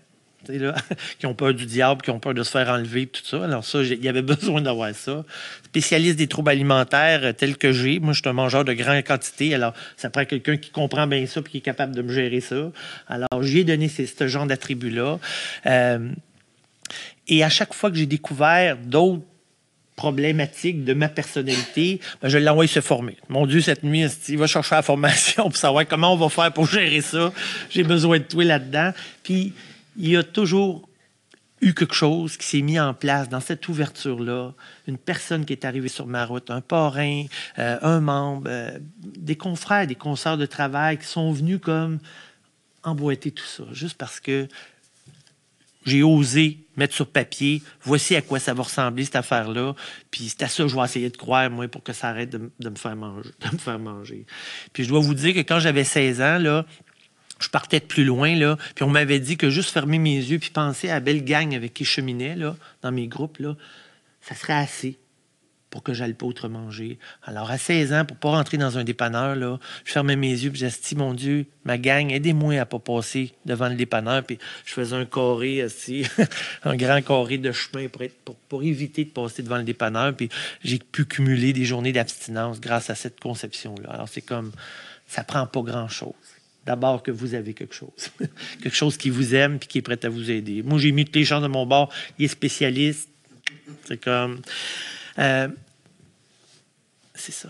Qui 1.19 1.25
ont 1.25 1.33
peur 1.33 1.53
du 1.53 1.65
diable, 1.65 2.01
qui 2.01 2.09
ont 2.09 2.19
peur 2.19 2.33
de 2.33 2.43
se 2.43 2.51
faire 2.51 2.69
enlever, 2.69 3.07
tout 3.07 3.21
ça. 3.23 3.43
Alors 3.43 3.63
ça, 3.63 3.81
il 3.81 4.03
y 4.03 4.07
avait 4.07 4.21
besoin 4.35 4.61
d'avoir 4.61 4.93
ça. 4.93 5.23
Spécialiste 5.65 6.17
des 6.17 6.27
troubles 6.27 6.49
alimentaires 6.49 7.21
euh, 7.23 7.33
tels 7.33 7.57
que 7.57 7.71
j'ai. 7.71 7.99
Moi, 7.99 8.13
je 8.13 8.21
suis 8.21 8.29
un 8.29 8.33
mangeur 8.33 8.65
de 8.65 8.73
grande 8.73 9.03
quantité. 9.03 9.53
Alors, 9.53 9.73
ça 9.95 10.09
prend 10.09 10.25
quelqu'un 10.25 10.57
qui 10.57 10.69
comprend 10.69 11.07
bien 11.07 11.25
ça 11.25 11.41
et 11.41 11.43
qui 11.43 11.57
est 11.57 11.61
capable 11.61 11.95
de 11.95 12.01
me 12.01 12.13
gérer 12.13 12.41
ça. 12.41 12.71
Alors, 13.07 13.41
j'ai 13.41 13.63
donné 13.63 13.87
ce 13.89 14.27
genre 14.27 14.45
d'attributs-là. 14.45 15.19
Euh, 15.65 16.09
et 17.27 17.43
à 17.43 17.49
chaque 17.49 17.73
fois 17.73 17.89
que 17.91 17.97
j'ai 17.97 18.05
découvert 18.05 18.77
d'autres 18.77 19.23
problématique 19.97 20.85
de 20.85 20.93
ma 20.93 21.09
personnalité, 21.09 21.99
ben, 22.21 22.29
je 22.29 22.37
l'ai 22.37 22.47
envoyé 22.47 22.69
se 22.69 22.79
former. 22.79 23.17
Mon 23.27 23.45
Dieu, 23.45 23.59
cette 23.61 23.83
nuit, 23.83 24.05
il 24.29 24.37
va 24.37 24.47
chercher 24.47 24.75
la 24.75 24.83
formation 24.83 25.43
pour 25.49 25.57
savoir 25.57 25.85
comment 25.87 26.13
on 26.13 26.17
va 26.17 26.29
faire 26.29 26.53
pour 26.53 26.67
gérer 26.67 27.01
ça. 27.01 27.33
J'ai 27.69 27.83
besoin 27.83 28.19
de 28.19 28.23
toi 28.23 28.45
là-dedans. 28.45 28.93
Puis, 29.23 29.53
il 29.97 30.09
y 30.09 30.17
a 30.17 30.23
toujours 30.23 30.87
eu 31.61 31.73
quelque 31.73 31.95
chose 31.95 32.37
qui 32.37 32.45
s'est 32.45 32.61
mis 32.61 32.79
en 32.79 32.93
place 32.93 33.29
dans 33.29 33.39
cette 33.39 33.67
ouverture-là. 33.67 34.53
Une 34.87 34.97
personne 34.97 35.43
qui 35.43 35.53
est 35.53 35.65
arrivée 35.65 35.87
sur 35.87 36.05
ma 36.05 36.25
route, 36.25 36.51
un 36.51 36.61
parrain, 36.61 37.25
euh, 37.57 37.77
un 37.81 37.99
membre, 37.99 38.43
euh, 38.47 38.77
des 39.01 39.35
confrères, 39.35 39.87
des 39.87 39.95
consoeurs 39.95 40.37
de 40.37 40.45
travail 40.45 40.99
qui 40.99 41.07
sont 41.07 41.31
venus 41.31 41.59
comme 41.61 41.99
emboîter 42.83 43.31
tout 43.31 43.45
ça, 43.45 43.63
juste 43.71 43.97
parce 43.97 44.19
que 44.19 44.47
j'ai 45.85 46.03
osé 46.03 46.59
mettre 46.75 46.93
sur 46.93 47.07
papier, 47.07 47.63
voici 47.81 48.15
à 48.15 48.21
quoi 48.21 48.39
ça 48.39 48.53
va 48.53 48.63
ressembler 48.63 49.05
cette 49.05 49.15
affaire-là, 49.15 49.73
puis 50.11 50.29
c'est 50.29 50.43
à 50.43 50.47
ça 50.47 50.63
que 50.63 50.69
je 50.69 50.75
vais 50.75 50.83
essayer 50.83 51.09
de 51.09 51.17
croire, 51.17 51.49
moi, 51.49 51.67
pour 51.67 51.81
que 51.81 51.91
ça 51.91 52.09
arrête 52.09 52.29
de, 52.29 52.37
me, 52.37 52.75
faire 52.75 52.95
manger, 52.95 53.29
de 53.39 53.53
me 53.53 53.57
faire 53.57 53.79
manger. 53.79 54.25
Puis 54.73 54.83
je 54.83 54.89
dois 54.89 54.99
vous 54.99 55.15
dire 55.15 55.33
que 55.33 55.39
quand 55.39 55.59
j'avais 55.59 55.83
16 55.83 56.21
ans, 56.21 56.37
là, 56.37 56.65
je 57.39 57.49
partais 57.49 57.79
de 57.79 57.85
plus 57.85 58.03
loin, 58.03 58.35
là, 58.35 58.57
puis 58.75 58.83
on 58.83 58.89
m'avait 58.89 59.19
dit 59.19 59.37
que 59.37 59.49
juste 59.49 59.69
fermer 59.69 59.99
mes 59.99 60.17
yeux 60.17 60.39
puis 60.39 60.49
penser 60.49 60.89
à 60.89 60.95
la 60.95 60.99
belle 60.99 61.23
gang 61.23 61.53
avec 61.55 61.73
qui 61.73 61.85
je 61.85 61.91
cheminais, 61.91 62.35
là, 62.35 62.55
dans 62.81 62.91
mes 62.91 63.07
groupes, 63.07 63.37
là, 63.39 63.55
ça 64.21 64.35
serait 64.35 64.53
assez 64.53 64.99
pour 65.69 65.83
que 65.83 65.93
j'aille 65.93 66.13
pas 66.13 66.25
autre 66.25 66.47
manger. 66.47 66.97
Alors, 67.23 67.51
à 67.51 67.57
16 67.57 67.93
ans, 67.93 68.05
pour 68.05 68.17
pas 68.17 68.29
rentrer 68.29 68.57
dans 68.57 68.77
un 68.77 68.83
dépanneur, 68.83 69.35
là, 69.35 69.59
je 69.83 69.91
fermais 69.91 70.15
mes 70.15 70.31
yeux 70.31 70.51
et 70.51 70.55
j'ai 70.55 70.95
mon 70.95 71.13
Dieu, 71.13 71.45
ma 71.65 71.77
gang, 71.77 72.09
aidez-moi 72.11 72.59
à 72.59 72.65
pas 72.65 72.79
passer 72.79 73.33
devant 73.45 73.67
le 73.67 73.75
dépanneur. 73.75 74.23
Puis 74.23 74.37
je 74.65 74.73
faisais 74.73 74.95
un 74.95 75.05
carré, 75.05 75.63
aussi, 75.63 76.05
un 76.63 76.75
grand 76.75 77.01
carré 77.01 77.37
de 77.37 77.51
chemin 77.51 77.87
pour, 77.89 78.35
pour, 78.35 78.63
éviter 78.63 79.03
de 79.05 79.09
passer 79.09 79.43
devant 79.43 79.57
le 79.57 79.63
dépanneur. 79.63 80.15
Puis 80.15 80.29
j'ai 80.63 80.79
pu 80.79 81.05
cumuler 81.05 81.51
des 81.51 81.65
journées 81.65 81.93
d'abstinence 81.93 82.61
grâce 82.61 82.89
à 82.89 82.95
cette 82.95 83.19
conception-là. 83.19 83.89
Alors, 83.91 84.09
c'est 84.09 84.21
comme, 84.21 84.51
ça 85.05 85.23
prend 85.23 85.45
pas 85.47 85.61
grand-chose. 85.61 86.13
D'abord 86.67 87.01
que 87.01 87.11
vous 87.11 87.33
avez 87.33 87.53
quelque 87.53 87.73
chose. 87.73 88.11
quelque 88.61 88.75
chose 88.75 88.97
qui 88.97 89.09
vous 89.09 89.33
aime 89.33 89.57
puis 89.57 89.69
qui 89.69 89.77
est 89.77 89.81
prêt 89.81 89.97
à 90.03 90.09
vous 90.09 90.29
aider. 90.29 90.63
Moi, 90.63 90.79
j'ai 90.79 90.91
mis 90.91 91.05
toutes 91.05 91.15
les 91.15 91.23
gens 91.23 91.39
de 91.39 91.47
mon 91.47 91.65
bord. 91.65 91.89
Il 92.19 92.25
est 92.25 92.27
spécialiste. 92.27 93.07
C'est 93.85 93.95
comme... 93.95 94.41
Euh, 95.17 95.47
c'est 97.15 97.31
ça. 97.31 97.49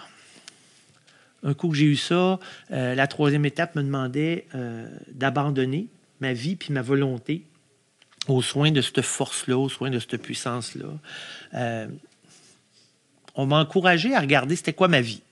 Un 1.41 1.55
coup 1.55 1.70
que 1.70 1.76
j'ai 1.76 1.86
eu 1.86 1.95
ça, 1.95 2.39
euh, 2.70 2.93
la 2.93 3.07
troisième 3.07 3.43
étape 3.43 3.76
me 3.76 3.82
demandait 3.82 4.45
euh, 4.53 4.88
d'abandonner 5.11 5.88
ma 6.22 6.34
vie 6.34 6.55
puis 6.55 6.72
ma 6.72 6.84
volonté 6.84 7.41
aux 8.28 8.43
soins 8.43 8.72
de 8.72 8.82
cette 8.82 9.01
force-là, 9.01 9.57
aux 9.57 9.70
soins 9.70 9.89
de 9.89 9.97
cette 9.97 10.18
puissance-là. 10.18 11.89
On 13.34 13.47
m'a 13.47 13.57
encouragé 13.59 14.13
à 14.13 14.20
regarder 14.20 14.55
c'était 14.55 14.74
quoi 14.74 14.88
ma 14.88 15.01
vie. 15.01 15.24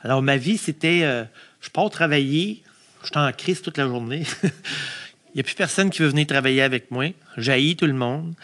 Alors, 0.00 0.20
ma 0.20 0.36
vie, 0.36 0.56
c'était 0.56 1.26
je 1.60 1.70
pars 1.70 1.88
travailler, 1.90 2.62
je 3.02 3.08
suis 3.08 3.18
en 3.18 3.32
crise 3.32 3.62
toute 3.62 3.78
la 3.78 3.86
journée. 3.86 4.24
Il 4.42 5.36
n'y 5.36 5.40
a 5.40 5.44
plus 5.44 5.54
personne 5.54 5.90
qui 5.90 6.02
veut 6.02 6.08
venir 6.08 6.26
travailler 6.26 6.62
avec 6.62 6.90
moi. 6.90 7.06
J'haïs 7.36 7.76
tout 7.76 7.86
le 7.86 7.94
monde. 7.94 8.34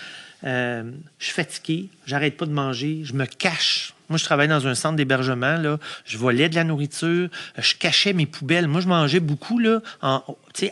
je 0.42 0.92
suis 1.18 1.32
fatigué, 1.32 1.88
j'arrête 2.06 2.36
pas 2.36 2.46
de 2.46 2.52
manger, 2.52 3.00
je 3.04 3.12
me 3.12 3.26
cache 3.26 3.94
moi, 4.09 4.16
je 4.16 4.24
travaillais 4.24 4.48
dans 4.48 4.66
un 4.66 4.74
centre 4.74 4.96
d'hébergement. 4.96 5.56
Là. 5.56 5.78
Je 6.04 6.16
volais 6.16 6.48
de 6.48 6.54
la 6.54 6.64
nourriture. 6.64 7.28
Je 7.59 7.74
cachais 7.74 8.14
mes 8.14 8.26
poubelles. 8.26 8.66
Moi, 8.66 8.80
je 8.80 8.88
mangeais 8.88 9.20
beaucoup. 9.20 9.59
Là, 9.59 9.82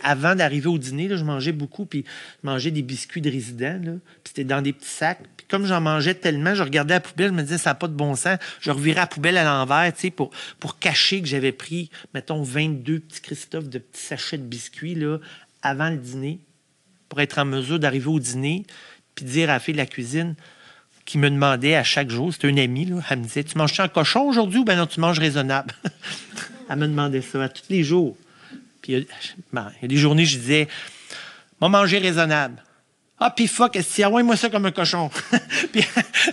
avant 0.03 0.34
d'arriver 0.34 0.68
au 0.68 0.78
dîner, 0.78 1.09
je 1.11 1.24
mangeais 1.24 1.53
beaucoup. 1.53 1.84
Puis 1.84 2.05
je 2.43 2.49
mangeais 2.49 2.70
des 2.70 2.82
biscuits 2.82 3.20
de 3.20 3.30
résidents. 3.30 3.78
Là, 3.82 3.93
puis 4.24 4.24
c'était 4.24 4.45
dans 4.45 4.62
des 4.62 4.72
petits 4.72 4.89
sacs. 4.89 5.20
Puis 5.37 5.47
comme 5.49 5.66
j'en 5.66 5.82
mangeais 5.82 6.14
tellement, 6.14 6.55
je 6.55 6.62
regardais 6.62 6.95
la 6.95 7.01
poubelle. 7.01 7.28
Je 7.28 7.34
me 7.34 7.43
disais, 7.43 7.59
ça 7.59 7.70
n'a 7.70 7.74
pas 7.74 7.89
de 7.89 7.95
bon 7.95 8.14
sens. 8.14 8.39
Je 8.61 8.70
revirais 8.70 9.01
la 9.01 9.07
poubelle 9.07 9.37
à 9.37 9.45
l'envers 9.45 9.93
pour, 10.14 10.30
pour 10.59 10.78
cacher 10.78 11.20
que 11.20 11.28
j'avais 11.28 11.53
pris, 11.53 11.91
mettons, 12.14 12.43
22 12.43 13.01
petits 13.01 13.20
Christophe 13.20 13.68
de 13.68 13.78
petits 13.78 14.03
sachets 14.03 14.39
de 14.39 14.45
biscuits 14.45 14.95
là, 14.95 15.18
avant 15.62 15.91
le 15.91 15.97
dîner 15.97 16.41
pour 17.09 17.20
être 17.20 17.39
en 17.39 17.45
mesure 17.45 17.78
d'arriver 17.78 18.09
au 18.09 18.18
dîner 18.18 18.64
puis 19.14 19.24
dire 19.24 19.51
à 19.51 19.55
la 19.55 19.61
fille 19.61 19.74
de 19.74 19.78
la 19.78 19.87
cuisine 19.87 20.34
qui 21.07 21.18
me 21.18 21.30
demandait 21.30 21.76
à 21.76 21.84
chaque 21.84 22.11
jour, 22.11 22.32
c'était 22.32 22.48
une 22.48 22.59
amie, 22.59 22.84
là, 22.84 22.96
elle 23.09 23.20
me 23.20 23.24
disait 23.24 23.44
Tu 23.44 23.57
manges 23.57 23.78
un 23.80 23.88
cochon 23.88 24.22
aujourd'hui 24.22 24.59
ou 24.59 24.64
bien 24.64 24.76
non, 24.76 24.86
tu 24.86 25.00
manges 25.00 25.18
raisonnable 25.18 25.72
Elle 26.68 26.76
me 26.76 26.88
demandait 26.88 27.22
ça 27.22 27.44
à 27.44 27.48
tous 27.48 27.62
les 27.70 27.84
jours. 27.84 28.16
Puis 28.82 28.92
il 28.92 29.07
y, 29.54 29.57
a 29.57 29.88
des 29.88 29.96
journées, 29.96 30.26
je 30.26 30.36
disais 30.36 30.68
Moi, 31.61 31.70
manger 31.70 31.98
raisonnable. 31.98 32.62
Ah, 33.18 33.30
puis 33.30 33.46
fuck, 33.46 33.74
est-ce 33.76 34.02
que 34.02 34.22
moi 34.22 34.36
ça 34.36 34.50
comme 34.50 34.66
un 34.66 34.72
cochon? 34.72 35.11
puis 35.72 35.82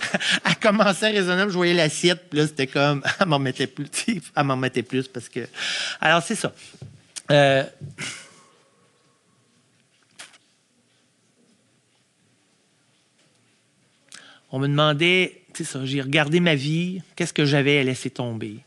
elle 0.45 0.55
commençait 0.61 1.11
raisonnable, 1.11 1.51
je 1.51 1.55
voyais 1.55 1.73
l'assiette, 1.73 2.29
puis 2.29 2.39
là, 2.39 2.47
c'était 2.47 2.67
comme, 2.67 3.01
elle 3.19 3.27
m'en 3.27 3.39
mettait 3.39 3.67
plus, 3.67 3.87
elle 4.35 4.43
m'en 4.43 4.57
mettait 4.57 4.83
plus 4.83 5.07
parce 5.07 5.29
que. 5.29 5.47
Alors, 6.01 6.21
c'est 6.21 6.35
ça. 6.35 6.51
Euh, 7.31 7.63
on 14.53 14.59
me 14.59 14.67
demandait, 14.67 15.41
tu 15.51 15.65
sais 15.65 15.71
ça, 15.71 15.83
j'ai 15.83 15.99
regardé 15.99 16.39
ma 16.39 16.53
vie, 16.53 17.01
qu'est-ce 17.15 17.33
que 17.33 17.43
j'avais 17.43 17.79
à 17.79 17.83
laisser 17.83 18.11
tomber? 18.11 18.59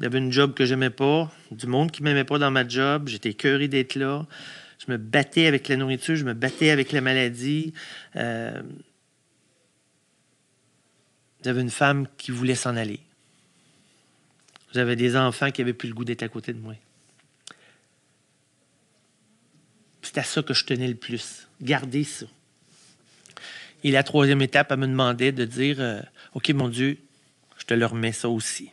J'avais 0.00 0.18
une 0.18 0.32
job 0.32 0.54
que 0.54 0.66
j'aimais 0.66 0.90
pas, 0.90 1.32
du 1.52 1.68
monde 1.68 1.92
qui 1.92 2.02
m'aimait 2.02 2.24
pas 2.24 2.38
dans 2.38 2.50
ma 2.50 2.66
job, 2.66 3.06
j'étais 3.06 3.32
curé 3.32 3.68
d'être 3.68 3.94
là. 3.94 4.26
Je 4.84 4.90
me 4.90 4.98
battais 4.98 5.46
avec 5.46 5.68
la 5.68 5.76
nourriture, 5.76 6.16
je 6.16 6.24
me 6.24 6.34
battais 6.34 6.70
avec 6.70 6.90
la 6.90 7.00
maladie. 7.00 7.72
Euh, 8.16 8.60
j'avais 11.44 11.62
une 11.62 11.70
femme 11.70 12.08
qui 12.18 12.32
voulait 12.32 12.56
s'en 12.56 12.76
aller. 12.76 12.98
J'avais 14.74 14.96
des 14.96 15.16
enfants 15.16 15.52
qui 15.52 15.62
avaient 15.62 15.74
plus 15.74 15.88
le 15.88 15.94
goût 15.94 16.04
d'être 16.04 16.24
à 16.24 16.28
côté 16.28 16.52
de 16.52 16.58
moi. 16.58 16.74
C'était 20.02 20.20
à 20.20 20.24
ça 20.24 20.42
que 20.42 20.54
je 20.54 20.64
tenais 20.64 20.88
le 20.88 20.96
plus. 20.96 21.46
Garder 21.62 22.02
ça. 22.02 22.26
Et 23.86 23.92
la 23.92 24.02
troisième 24.02 24.42
étape, 24.42 24.72
elle 24.72 24.78
me 24.78 24.88
demandait 24.88 25.30
de 25.30 25.44
dire 25.44 25.76
euh, 25.78 26.00
OK, 26.34 26.50
mon 26.50 26.68
Dieu, 26.68 26.98
je 27.56 27.66
te 27.66 27.72
leur 27.72 27.92
remets 27.92 28.10
ça 28.10 28.28
aussi. 28.28 28.72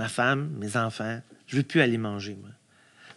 Ma 0.00 0.08
femme, 0.08 0.50
mes 0.58 0.76
enfants, 0.76 1.20
je 1.46 1.54
ne 1.54 1.60
veux 1.60 1.64
plus 1.64 1.80
aller 1.80 1.96
manger, 1.96 2.36
moi. 2.40 2.50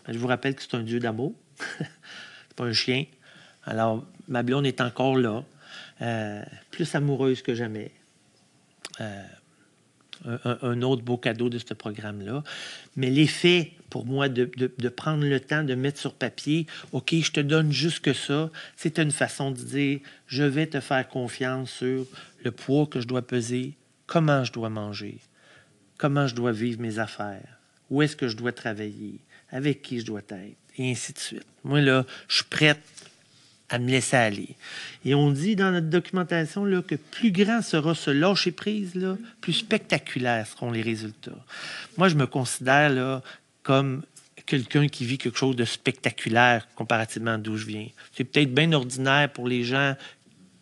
je 0.07 0.19
vous 0.19 0.27
rappelle 0.27 0.53
que 0.53 0.61
c'est 0.61 0.75
un 0.75 0.83
Dieu 0.83 0.99
d'amour. 0.99 1.33
c'est 1.79 2.55
pas 2.55 2.65
un 2.65 2.73
chien. 2.73 3.05
Alors, 3.65 4.05
ma 4.27 4.43
blonde 4.43 4.67
est 4.67 4.81
encore 4.81 5.17
là, 5.17 5.43
euh, 6.03 6.43
plus 6.69 6.93
amoureuse 6.93 7.41
que 7.41 7.55
jamais. 7.55 7.89
Euh, 9.01 9.23
un, 10.61 10.81
autre 10.83 11.01
beau 11.01 11.17
cadeau 11.17 11.49
de 11.49 11.57
ce 11.57 11.73
programme-là. 11.73 12.43
Mais 12.97 13.09
l'effet, 13.09 13.71
pour 13.89 14.05
moi, 14.05 14.29
de, 14.29 14.45
prendre 14.89 15.25
le 15.25 15.39
temps 15.39 15.63
de 15.63 15.75
mettre 15.75 15.99
sur 15.99 16.13
papier, 16.13 16.67
OK, 16.91 17.13
je 17.13 17.31
te 17.31 17.39
donne 17.39 17.71
juste 17.71 17.99
que 17.99 18.13
ça, 18.13 18.49
c'est 18.75 18.99
une 18.99 19.11
façon 19.11 19.51
de 19.51 19.57
dire, 19.57 19.99
je 20.27 20.43
vais 20.43 20.67
te 20.67 20.79
faire 20.79 21.07
confiance 21.07 21.71
sur 21.71 22.05
le 22.43 22.51
poids 22.51 22.87
que 22.87 23.01
je 23.01 23.07
dois 23.07 23.21
peser, 23.21 23.73
comment 24.05 24.43
je 24.43 24.51
dois 24.51 24.69
manger, 24.69 25.17
comment 25.97 26.27
je 26.27 26.35
dois 26.35 26.51
vivre 26.51 26.81
mes 26.81 26.99
affaires, 26.99 27.59
où 27.89 28.01
est-ce 28.01 28.15
que 28.15 28.27
je 28.27 28.37
dois 28.37 28.51
travailler, 28.51 29.19
avec 29.51 29.81
qui 29.81 29.99
je 29.99 30.05
dois 30.05 30.21
être, 30.29 30.57
et 30.77 30.91
ainsi 30.91 31.13
de 31.13 31.19
suite. 31.19 31.45
Moi, 31.63 31.81
là, 31.81 32.05
je 32.27 32.35
suis 32.35 32.45
prête 32.45 32.79
à 33.69 33.77
me 33.77 33.89
laisser 33.89 34.17
aller. 34.17 34.55
Et 35.05 35.13
on 35.13 35.31
dit 35.31 35.55
dans 35.55 35.71
notre 35.71 35.87
documentation 35.87 36.65
là, 36.65 36.81
que 36.81 36.95
plus 36.95 37.31
grand 37.31 37.61
sera 37.61 37.93
ce 37.93 38.11
lâcher 38.11 38.51
prise, 38.51 38.95
là, 38.95 39.17
plus 39.41 39.53
spectaculaires 39.53 40.47
seront 40.47 40.71
les 40.71 40.81
résultats. 40.81 41.45
Moi, 41.97 42.09
je 42.09 42.15
me 42.15 42.25
considère 42.25 42.89
là, 42.89 43.21
comme 43.63 44.03
quelqu'un 44.45 44.87
qui 44.87 45.05
vit 45.05 45.17
quelque 45.17 45.37
chose 45.37 45.55
de 45.55 45.65
spectaculaire 45.65 46.67
comparativement 46.75 47.37
d'où 47.37 47.55
je 47.55 47.65
viens. 47.65 47.87
C'est 48.13 48.23
peut-être 48.23 48.53
bien 48.53 48.71
ordinaire 48.73 49.31
pour 49.31 49.47
les 49.47 49.63
gens 49.63 49.95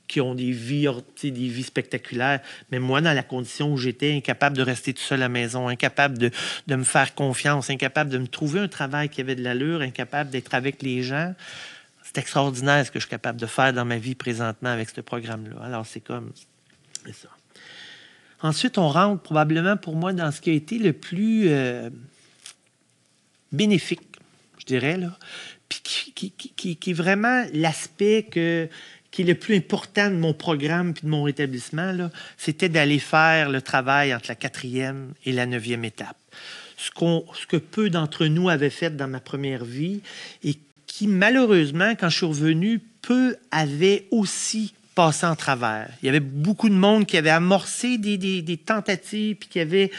qui 0.08 0.22
ont 0.22 0.36
des 0.36 0.52
vies, 0.52 0.88
des 1.22 1.32
vies 1.32 1.64
spectaculaires. 1.64 2.42
Mais 2.72 2.80
moi, 2.80 3.02
dans 3.02 3.14
la 3.14 3.24
condition 3.24 3.74
où 3.74 3.78
j'étais, 3.78 4.16
incapable 4.16 4.56
de 4.58 4.62
rester 4.62 4.94
tout 4.94 5.02
seul 5.02 5.20
à 5.20 5.26
la 5.26 5.30
maison, 5.30 5.68
incapable 5.68 6.18
de, 6.18 6.32
de, 6.68 6.76
me 6.76 6.84
faire 6.84 7.14
confiance, 7.14 7.70
incapable 7.70 8.10
de 8.10 8.18
me 8.18 8.28
trouver 8.28 8.62
un 8.62 8.68
travail 8.68 9.10
qui 9.10 9.22
avait 9.22 9.36
de 9.36 9.44
l'allure, 9.44 9.82
incapable 9.82 10.30
d'être 10.30 10.54
avec 10.54 10.82
les 10.82 11.04
gens, 11.04 11.34
c'est 12.04 12.18
extraordinaire 12.20 12.86
ce 12.86 12.92
que 12.92 13.00
je 13.00 13.06
suis 13.06 13.12
capable 13.12 13.40
de 13.40 13.46
faire 13.46 13.74
dans 13.74 13.84
ma 13.84 13.98
vie 13.98 14.16
présentement 14.16 14.70
avec 14.70 14.90
ce 14.90 15.02
programme-là. 15.02 15.58
Alors, 15.62 15.86
c'est 15.86 16.00
comme 16.00 16.32
ça. 17.06 17.30
Ensuite, 18.42 18.78
on 18.78 18.88
rentre 18.88 19.22
probablement 19.22 19.78
pour 19.78 19.96
moi 19.96 20.14
dans 20.14 20.32
ce 20.32 20.40
qui 20.42 20.52
a 20.52 20.54
été 20.54 20.78
le 20.78 20.94
plus 20.94 21.50
euh, 21.50 21.90
bénéfique, 23.52 24.02
je 24.60 24.66
dirais, 24.66 24.98
là, 24.98 25.18
puis 25.70 25.80
qui, 25.84 26.32
qui, 26.56 26.76
qui, 26.76 26.90
est 26.90 26.94
vraiment 26.94 27.46
l'aspect 27.54 28.24
que, 28.30 28.70
qui 29.12 29.24
est 29.24 29.26
le 29.26 29.36
plus 29.36 29.56
important 29.56 30.10
de 30.10 30.16
mon 30.16 30.34
programme 30.34 30.94
puis 30.94 31.04
de 31.04 31.10
mon 31.10 31.24
rétablissement, 31.24 32.10
c'était 32.38 32.70
d'aller 32.70 33.00
faire 33.00 33.50
le 33.50 33.62
travail 33.62 34.14
entre 34.14 34.26
la 34.30 34.36
quatrième 34.36 35.14
et 35.26 35.32
la 35.32 35.46
neuvième 35.46 35.84
étape. 35.84 36.18
Ce, 36.78 36.92
qu'on, 36.92 37.26
ce 37.34 37.46
que 37.48 37.58
peu 37.58 37.90
d'entre 37.90 38.28
nous 38.28 38.50
avaient 38.50 38.70
fait 38.70 38.96
dans 38.96 39.08
ma 39.08 39.20
première 39.20 39.66
vie 39.66 40.02
et 40.44 40.56
qui, 40.86 41.08
malheureusement, 41.08 41.96
quand 42.00 42.10
je 42.10 42.18
suis 42.18 42.26
revenu, 42.26 42.80
peu 43.02 43.36
avaient 43.52 44.06
aussi 44.12 44.74
passé 44.96 45.26
en 45.26 45.36
travers. 45.36 45.90
Il 46.02 46.08
y 46.08 46.10
avait 46.10 46.20
beaucoup 46.20 46.70
de 46.70 46.76
monde 46.76 47.06
qui 47.06 47.18
avait 47.18 47.30
amorcé 47.30 47.98
des, 47.98 48.18
des, 48.18 48.42
des 48.42 48.58
tentatives, 48.58 49.36
puis 49.36 49.50
qui 49.50 49.60
avait 49.60 49.92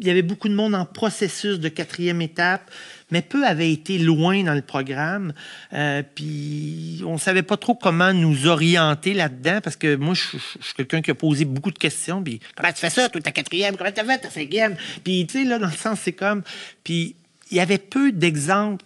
il 0.00 0.06
y 0.06 0.10
avait 0.10 0.22
beaucoup 0.22 0.48
de 0.48 0.54
monde 0.54 0.74
en 0.74 0.84
processus 0.84 1.58
de 1.58 1.68
quatrième 1.68 2.20
étape, 2.20 2.70
mais 3.10 3.22
peu 3.22 3.46
avaient 3.46 3.72
été 3.72 3.98
loin 3.98 4.42
dans 4.42 4.54
le 4.54 4.62
programme. 4.62 5.32
Euh, 5.72 6.02
puis 6.14 7.02
on 7.06 7.14
ne 7.14 7.18
savait 7.18 7.42
pas 7.42 7.56
trop 7.56 7.74
comment 7.74 8.12
nous 8.12 8.46
orienter 8.46 9.14
là-dedans, 9.14 9.60
parce 9.62 9.76
que 9.76 9.96
moi, 9.96 10.14
je, 10.14 10.38
suis 10.38 10.74
quelqu'un 10.76 11.02
qui 11.02 11.10
a 11.10 11.14
posé 11.14 11.44
beaucoup 11.44 11.70
de 11.70 11.78
questions. 11.78 12.22
Puis 12.22 12.40
comment 12.56 12.72
tu 12.72 12.80
fais 12.80 12.90
ça, 12.90 13.08
toi, 13.08 13.20
ta 13.20 13.32
quatrième? 13.32 13.76
Comment 13.76 13.92
tu 13.92 14.04
fait 14.04 14.18
ta 14.18 14.30
cinquième? 14.30 14.76
Puis, 15.04 15.26
tu 15.26 15.38
sais, 15.38 15.44
là, 15.44 15.58
dans 15.58 15.66
le 15.66 15.72
sens, 15.72 16.00
c'est 16.02 16.12
comme. 16.12 16.42
Puis 16.84 17.14
il 17.50 17.56
y 17.56 17.60
avait 17.60 17.78
peu 17.78 18.12
d'exemples. 18.12 18.84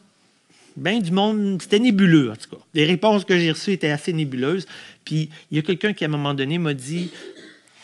Ben, 0.76 1.02
du 1.02 1.10
monde, 1.10 1.60
c'était 1.60 1.80
nébuleux, 1.80 2.30
en 2.30 2.36
tout 2.36 2.56
cas. 2.56 2.62
Les 2.74 2.86
réponses 2.86 3.24
que 3.24 3.36
j'ai 3.36 3.50
reçues 3.50 3.72
étaient 3.72 3.90
assez 3.90 4.12
nébuleuses. 4.12 4.66
Puis 5.04 5.28
il 5.50 5.56
y 5.56 5.58
a 5.58 5.62
quelqu'un 5.62 5.92
qui, 5.92 6.04
à 6.04 6.06
un 6.06 6.10
moment 6.10 6.32
donné, 6.32 6.58
m'a 6.58 6.74
dit 6.74 7.10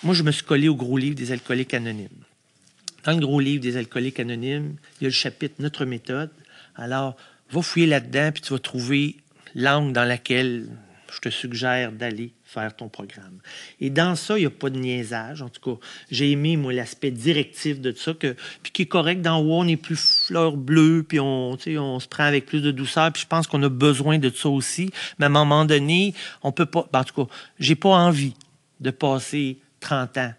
Moi, 0.02 0.14
je 0.14 0.22
me 0.22 0.30
suis 0.30 0.44
collé 0.44 0.68
au 0.68 0.76
gros 0.76 0.96
livre 0.96 1.16
des 1.16 1.32
alcooliques 1.32 1.74
anonymes. 1.74 2.08
Dans 3.06 3.12
le 3.12 3.20
gros 3.20 3.38
livre 3.38 3.62
des 3.62 3.76
alcooliques 3.76 4.18
anonymes, 4.18 4.74
il 5.00 5.04
y 5.04 5.06
a 5.06 5.10
le 5.10 5.14
chapitre 5.14 5.54
Notre 5.60 5.84
méthode. 5.84 6.30
Alors, 6.74 7.16
va 7.52 7.62
fouiller 7.62 7.86
là-dedans, 7.86 8.32
puis 8.32 8.42
tu 8.42 8.52
vas 8.52 8.58
trouver 8.58 9.16
l'angle 9.54 9.92
dans 9.92 10.04
laquelle 10.04 10.66
je 11.14 11.20
te 11.20 11.28
suggère 11.28 11.92
d'aller 11.92 12.32
faire 12.44 12.74
ton 12.74 12.88
programme. 12.88 13.38
Et 13.80 13.90
dans 13.90 14.16
ça, 14.16 14.36
il 14.36 14.40
n'y 14.40 14.46
a 14.46 14.50
pas 14.50 14.70
de 14.70 14.78
niaisage. 14.80 15.40
En 15.40 15.48
tout 15.48 15.60
cas, 15.60 15.80
j'ai 16.10 16.32
aimé, 16.32 16.56
moi, 16.56 16.72
l'aspect 16.72 17.12
directif 17.12 17.80
de 17.80 17.92
ça, 17.92 18.12
que, 18.12 18.34
puis 18.64 18.72
qui 18.72 18.82
est 18.82 18.86
correct. 18.86 19.22
Dans 19.22 19.40
WOW, 19.40 19.60
on 19.60 19.68
est 19.68 19.76
plus 19.76 20.26
fleur 20.26 20.56
bleue, 20.56 21.04
puis 21.06 21.20
on, 21.20 21.56
on 21.64 22.00
se 22.00 22.08
prend 22.08 22.24
avec 22.24 22.44
plus 22.44 22.60
de 22.60 22.72
douceur, 22.72 23.12
puis 23.12 23.22
je 23.22 23.28
pense 23.28 23.46
qu'on 23.46 23.62
a 23.62 23.68
besoin 23.68 24.18
de 24.18 24.30
ça 24.30 24.48
aussi. 24.48 24.90
Mais 25.20 25.26
à 25.26 25.28
un 25.28 25.30
moment 25.30 25.64
donné, 25.64 26.12
on 26.42 26.50
peut 26.50 26.66
pas... 26.66 26.88
Ben, 26.92 27.00
en 27.00 27.04
tout 27.04 27.24
cas, 27.24 27.32
j'ai 27.60 27.76
pas 27.76 27.90
envie 27.90 28.34
de 28.80 28.90
passer 28.90 29.58
30 29.78 30.18
ans 30.18 30.34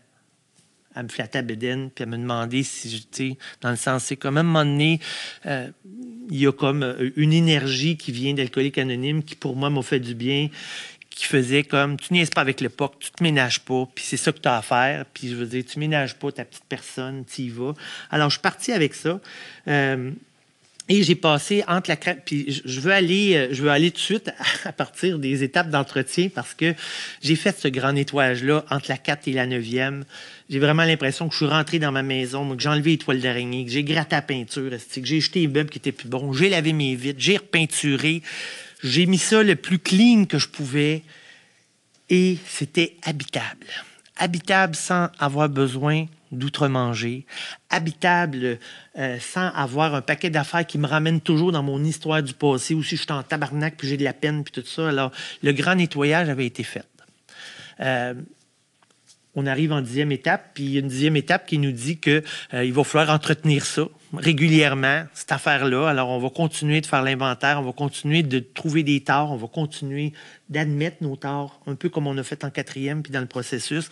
à 0.97 1.03
me 1.03 1.09
flatter 1.09 1.37
à 1.37 1.41
Bédène, 1.43 1.91
puis 1.93 2.03
à 2.03 2.07
me 2.07 2.17
demander 2.17 2.63
si, 2.63 2.89
j'étais 2.89 3.37
dans 3.61 3.69
le 3.69 3.75
sens, 3.75 4.05
c'est 4.05 4.15
comme 4.15 4.37
à 4.37 4.39
un 4.39 4.43
moment 4.43 4.65
donné, 4.65 4.99
euh, 5.45 5.69
il 6.31 6.39
y 6.39 6.47
a 6.47 6.51
comme 6.51 6.81
euh, 6.81 7.11
une 7.15 7.33
énergie 7.33 7.97
qui 7.97 8.11
vient 8.11 8.33
d'Alcoolique 8.33 8.79
Anonyme 8.79 9.23
qui, 9.23 9.35
pour 9.35 9.55
moi, 9.55 9.69
m'a 9.69 9.83
fait 9.83 9.99
du 9.99 10.15
bien, 10.15 10.49
qui 11.11 11.25
faisait 11.25 11.63
comme, 11.63 11.97
tu 11.97 12.13
niaises 12.13 12.31
pas 12.31 12.41
avec 12.41 12.61
l'époque, 12.61 12.95
tu 12.99 13.11
te 13.11 13.21
ménages 13.21 13.59
pas, 13.59 13.87
puis 13.93 14.03
c'est 14.07 14.17
ça 14.17 14.31
que 14.31 14.39
tu 14.39 14.47
as 14.47 14.57
à 14.57 14.61
faire, 14.63 15.05
puis 15.13 15.29
je 15.29 15.35
veux 15.35 15.45
dire, 15.45 15.63
tu 15.65 15.77
ménages 15.77 16.15
pas 16.15 16.31
ta 16.31 16.45
petite 16.45 16.65
personne, 16.67 17.23
tu 17.25 17.43
y 17.43 17.49
vas. 17.49 17.73
Alors, 18.09 18.29
je 18.29 18.35
suis 18.35 18.41
parti 18.41 18.71
avec 18.71 18.95
ça. 18.95 19.19
Euh, 19.67 20.11
et 20.89 21.03
j'ai 21.03 21.15
passé 21.15 21.63
entre 21.67 21.89
la 21.89 21.97
puis 21.97 22.61
je 22.63 22.79
veux 22.79 22.91
aller, 22.91 23.35
euh, 23.35 23.47
je 23.51 23.61
veux 23.61 23.69
aller 23.69 23.91
tout 23.91 23.97
de 23.97 24.01
suite 24.01 24.31
à 24.63 24.71
partir 24.71 25.19
des 25.19 25.43
étapes 25.43 25.69
d'entretien 25.69 26.29
parce 26.33 26.53
que 26.53 26.73
j'ai 27.21 27.35
fait 27.35 27.57
ce 27.59 27.67
grand 27.67 27.91
nettoyage 27.91 28.43
là 28.43 28.63
entre 28.69 28.89
la 28.89 28.97
4 28.97 29.27
et 29.27 29.33
la 29.33 29.47
9e. 29.47 30.03
J'ai 30.49 30.59
vraiment 30.59 30.83
l'impression 30.83 31.27
que 31.27 31.33
je 31.33 31.37
suis 31.37 31.45
rentré 31.45 31.79
dans 31.79 31.91
ma 31.91 32.03
maison, 32.03 32.55
que 32.55 32.61
j'ai 32.61 32.69
enlevé 32.69 32.91
les 32.91 32.97
toiles 32.97 33.19
d'araignée, 33.19 33.65
que 33.65 33.71
j'ai 33.71 33.83
gratté 33.83 34.15
la 34.15 34.21
peinture, 34.21 34.71
que 34.71 35.05
j'ai 35.05 35.19
jeté 35.19 35.41
les 35.41 35.47
meubles 35.47 35.69
qui 35.69 35.79
étaient 35.79 35.91
plus 35.91 36.07
bons, 36.07 36.31
j'ai 36.31 36.49
lavé 36.49 36.71
mes 36.71 36.95
vitres, 36.95 37.19
j'ai 37.19 37.37
repeinturé, 37.37 38.21
j'ai 38.83 39.05
mis 39.05 39.17
ça 39.17 39.43
le 39.43 39.55
plus 39.55 39.79
clean 39.79 40.25
que 40.25 40.39
je 40.39 40.47
pouvais 40.47 41.03
et 42.09 42.37
c'était 42.47 42.95
habitable. 43.03 43.67
Habitable 44.15 44.75
sans 44.75 45.09
avoir 45.19 45.49
besoin 45.49 46.05
d'outre-manger, 46.31 47.25
habitable 47.69 48.59
euh, 48.97 49.17
sans 49.19 49.49
avoir 49.49 49.95
un 49.95 50.01
paquet 50.01 50.29
d'affaires 50.29 50.65
qui 50.65 50.77
me 50.77 50.87
ramènent 50.87 51.21
toujours 51.21 51.51
dans 51.51 51.63
mon 51.63 51.83
histoire 51.83 52.23
du 52.23 52.33
passé, 52.33 52.73
ou 52.73 52.83
si 52.83 52.97
je 52.97 53.03
suis 53.03 53.11
en 53.11 53.23
tabarnak, 53.23 53.75
puis 53.77 53.87
j'ai 53.87 53.97
de 53.97 54.03
la 54.03 54.13
peine, 54.13 54.43
puis 54.43 54.51
tout 54.51 54.67
ça. 54.67 54.89
Alors, 54.89 55.11
le 55.43 55.51
grand 55.53 55.75
nettoyage 55.75 56.29
avait 56.29 56.45
été 56.45 56.63
fait. 56.63 56.85
Euh, 57.79 58.13
on 59.35 59.45
arrive 59.45 59.71
en 59.71 59.81
dixième 59.81 60.11
étape, 60.11 60.51
puis 60.55 60.63
il 60.63 60.71
y 60.71 60.77
a 60.77 60.79
une 60.79 60.87
dixième 60.87 61.15
étape 61.15 61.45
qui 61.45 61.59
nous 61.59 61.71
dit 61.71 61.97
qu'il 61.97 62.23
euh, 62.55 62.71
va 62.73 62.83
falloir 62.83 63.15
entretenir 63.15 63.65
ça 63.65 63.83
régulièrement, 64.13 65.03
cette 65.13 65.31
affaire-là. 65.31 65.87
Alors, 65.87 66.09
on 66.09 66.19
va 66.19 66.29
continuer 66.29 66.81
de 66.81 66.85
faire 66.85 67.03
l'inventaire, 67.03 67.59
on 67.59 67.63
va 67.63 67.71
continuer 67.71 68.23
de 68.23 68.39
trouver 68.39 68.83
des 68.83 69.01
torts, 69.01 69.31
on 69.31 69.35
va 69.35 69.47
continuer 69.47 70.13
d'admettre 70.49 70.97
nos 71.01 71.15
torts, 71.15 71.59
un 71.67 71.75
peu 71.75 71.89
comme 71.89 72.07
on 72.07 72.17
a 72.17 72.23
fait 72.23 72.43
en 72.43 72.49
quatrième, 72.49 73.03
puis 73.03 73.11
dans 73.11 73.19
le 73.19 73.27
processus. 73.27 73.89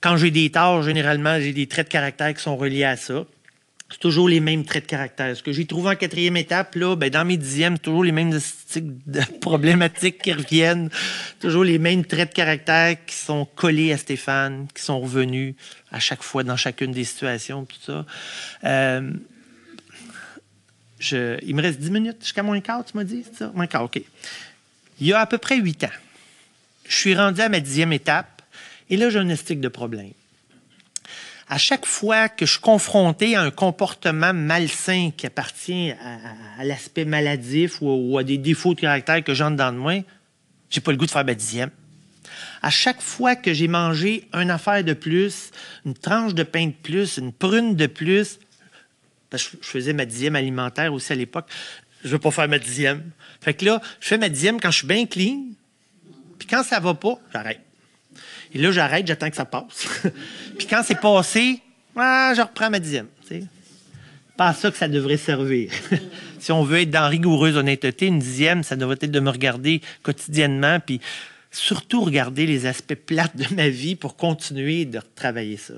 Quand 0.00 0.16
j'ai 0.16 0.30
des 0.30 0.50
torts, 0.50 0.82
généralement, 0.82 1.38
j'ai 1.40 1.52
des 1.52 1.66
traits 1.66 1.88
de 1.88 1.92
caractère 1.92 2.32
qui 2.34 2.42
sont 2.42 2.56
reliés 2.56 2.84
à 2.84 2.96
ça. 2.96 3.24
C'est 3.90 3.98
toujours 3.98 4.28
les 4.28 4.38
mêmes 4.38 4.64
traits 4.64 4.84
de 4.84 4.88
caractère. 4.88 5.36
Ce 5.36 5.42
que 5.42 5.50
j'ai 5.50 5.66
trouvé 5.66 5.90
en 5.90 5.96
quatrième 5.96 6.36
étape, 6.36 6.76
là, 6.76 6.94
ben, 6.94 7.10
dans 7.10 7.24
mes 7.24 7.36
dixièmes, 7.36 7.74
c'est 7.74 7.82
toujours 7.82 8.04
les 8.04 8.12
mêmes 8.12 8.38
problématiques 9.40 10.22
qui 10.22 10.32
reviennent. 10.32 10.90
Toujours 11.40 11.64
les 11.64 11.78
mêmes 11.78 12.04
traits 12.04 12.30
de 12.30 12.34
caractère 12.34 12.96
qui 13.04 13.16
sont 13.16 13.46
collés 13.56 13.92
à 13.92 13.98
Stéphane, 13.98 14.68
qui 14.74 14.82
sont 14.82 15.00
revenus 15.00 15.54
à 15.90 15.98
chaque 15.98 16.22
fois 16.22 16.44
dans 16.44 16.56
chacune 16.56 16.92
des 16.92 17.02
situations, 17.04 17.64
tout 17.64 17.80
ça. 17.84 18.06
Euh, 18.64 19.10
il 21.12 21.56
me 21.56 21.62
reste 21.62 21.80
dix 21.80 21.90
minutes 21.90 22.18
jusqu'à 22.20 22.42
moins 22.42 22.60
quart, 22.60 22.84
tu 22.84 22.96
m'as 22.96 23.04
dit, 23.04 23.24
c'est 23.24 23.38
ça? 23.38 23.52
Moins 23.54 23.66
quart, 23.66 23.84
OK. 23.84 24.00
Il 25.00 25.06
y 25.06 25.12
a 25.12 25.20
à 25.20 25.26
peu 25.26 25.38
près 25.38 25.56
huit 25.56 25.82
ans, 25.82 25.90
je 26.86 26.94
suis 26.94 27.14
rendu 27.16 27.40
à 27.40 27.48
ma 27.48 27.58
dixième 27.58 27.92
étape 27.92 28.39
et 28.90 28.96
là, 28.96 29.08
j'ai 29.08 29.20
un 29.20 29.28
estique 29.28 29.60
de 29.60 29.68
problème. 29.68 30.12
À 31.48 31.58
chaque 31.58 31.86
fois 31.86 32.28
que 32.28 32.44
je 32.44 32.52
suis 32.52 32.60
confronté 32.60 33.34
à 33.34 33.42
un 33.42 33.50
comportement 33.50 34.32
malsain 34.32 35.10
qui 35.16 35.26
appartient 35.26 35.92
à, 36.58 36.64
l'aspect 36.64 37.04
maladif 37.04 37.78
ou, 37.80 38.18
à 38.18 38.24
des 38.24 38.38
défauts 38.38 38.74
de 38.74 38.80
caractère 38.80 39.24
que 39.24 39.34
j'entre 39.34 39.56
dans 39.56 39.72
de 39.72 39.78
moi, 39.78 39.94
j'ai 40.68 40.80
pas 40.80 40.92
le 40.92 40.96
goût 40.96 41.06
de 41.06 41.10
faire 41.10 41.24
ma 41.24 41.34
dixième. 41.34 41.70
À 42.62 42.70
chaque 42.70 43.00
fois 43.00 43.34
que 43.34 43.52
j'ai 43.52 43.66
mangé 43.66 44.28
une 44.32 44.50
affaire 44.50 44.84
de 44.84 44.92
plus, 44.92 45.50
une 45.86 45.94
tranche 45.94 46.34
de 46.34 46.42
pain 46.42 46.66
de 46.66 46.72
plus, 46.72 47.16
une 47.16 47.32
prune 47.32 47.74
de 47.74 47.86
plus, 47.86 48.38
parce 49.28 49.48
que 49.48 49.56
je 49.60 49.66
faisais 49.66 49.92
ma 49.92 50.04
dixième 50.04 50.36
alimentaire 50.36 50.92
aussi 50.92 51.12
à 51.12 51.16
l'époque, 51.16 51.48
je 52.04 52.08
veux 52.10 52.18
pas 52.18 52.30
faire 52.30 52.48
ma 52.48 52.58
dixième. 52.58 53.10
Fait 53.40 53.54
que 53.54 53.64
là, 53.64 53.80
je 54.00 54.08
fais 54.08 54.18
ma 54.18 54.28
dixième 54.28 54.60
quand 54.60 54.70
je 54.70 54.78
suis 54.78 54.86
bien 54.86 55.06
clean, 55.06 55.46
puis 56.38 56.46
quand 56.48 56.62
ça 56.62 56.78
va 56.78 56.94
pas, 56.94 57.18
j'arrête. 57.32 57.60
Et 58.52 58.58
là, 58.58 58.72
j'arrête, 58.72 59.06
j'attends 59.06 59.30
que 59.30 59.36
ça 59.36 59.44
passe. 59.44 59.86
puis 60.58 60.66
quand 60.66 60.82
c'est 60.84 61.00
passé, 61.00 61.60
ah, 61.96 62.32
je 62.36 62.42
reprends 62.42 62.70
ma 62.70 62.78
dixième. 62.78 63.06
Pas 64.36 64.48
à 64.48 64.54
ça 64.54 64.70
que 64.70 64.76
ça 64.76 64.88
devrait 64.88 65.18
servir. 65.18 65.70
si 66.38 66.50
on 66.50 66.64
veut 66.64 66.80
être 66.80 66.90
dans 66.90 67.08
rigoureuse 67.08 67.56
honnêteté, 67.56 68.06
une 68.06 68.18
dixième, 68.18 68.62
ça 68.62 68.76
devrait 68.76 68.96
être 69.00 69.10
de 69.10 69.20
me 69.20 69.30
regarder 69.30 69.82
quotidiennement, 70.02 70.80
puis 70.80 71.00
surtout 71.50 72.02
regarder 72.02 72.46
les 72.46 72.66
aspects 72.66 72.94
plates 72.94 73.36
de 73.36 73.54
ma 73.54 73.68
vie 73.68 73.96
pour 73.96 74.16
continuer 74.16 74.84
de 74.84 75.00
travailler 75.14 75.56
ça. 75.56 75.74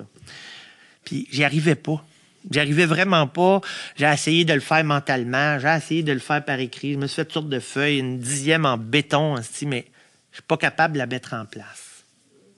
Puis 1.05 1.27
j'y 1.31 1.45
arrivais 1.45 1.75
pas. 1.75 2.05
J'y 2.51 2.61
arrivais 2.61 2.87
vraiment 2.87 3.27
pas. 3.27 3.61
J'ai 3.97 4.07
essayé 4.07 4.45
de 4.45 4.53
le 4.53 4.61
faire 4.61 4.85
mentalement, 4.85 5.59
j'ai 5.59 5.75
essayé 5.77 6.03
de 6.03 6.13
le 6.13 6.19
faire 6.19 6.45
par 6.45 6.59
écrit. 6.59 6.93
Je 6.93 6.99
me 6.99 7.07
suis 7.07 7.17
fait 7.17 7.25
toutes 7.25 7.35
sortes 7.35 7.49
de 7.49 7.61
feuilles, 7.61 7.99
une 7.99 8.19
dixième 8.19 8.67
en 8.67 8.77
béton, 8.77 9.37
mais 9.67 9.87
je 10.31 10.37
suis 10.37 10.43
pas 10.47 10.57
capable 10.57 10.95
de 10.95 10.99
la 10.99 11.07
mettre 11.07 11.35
en 11.35 11.45
place. 11.45 11.92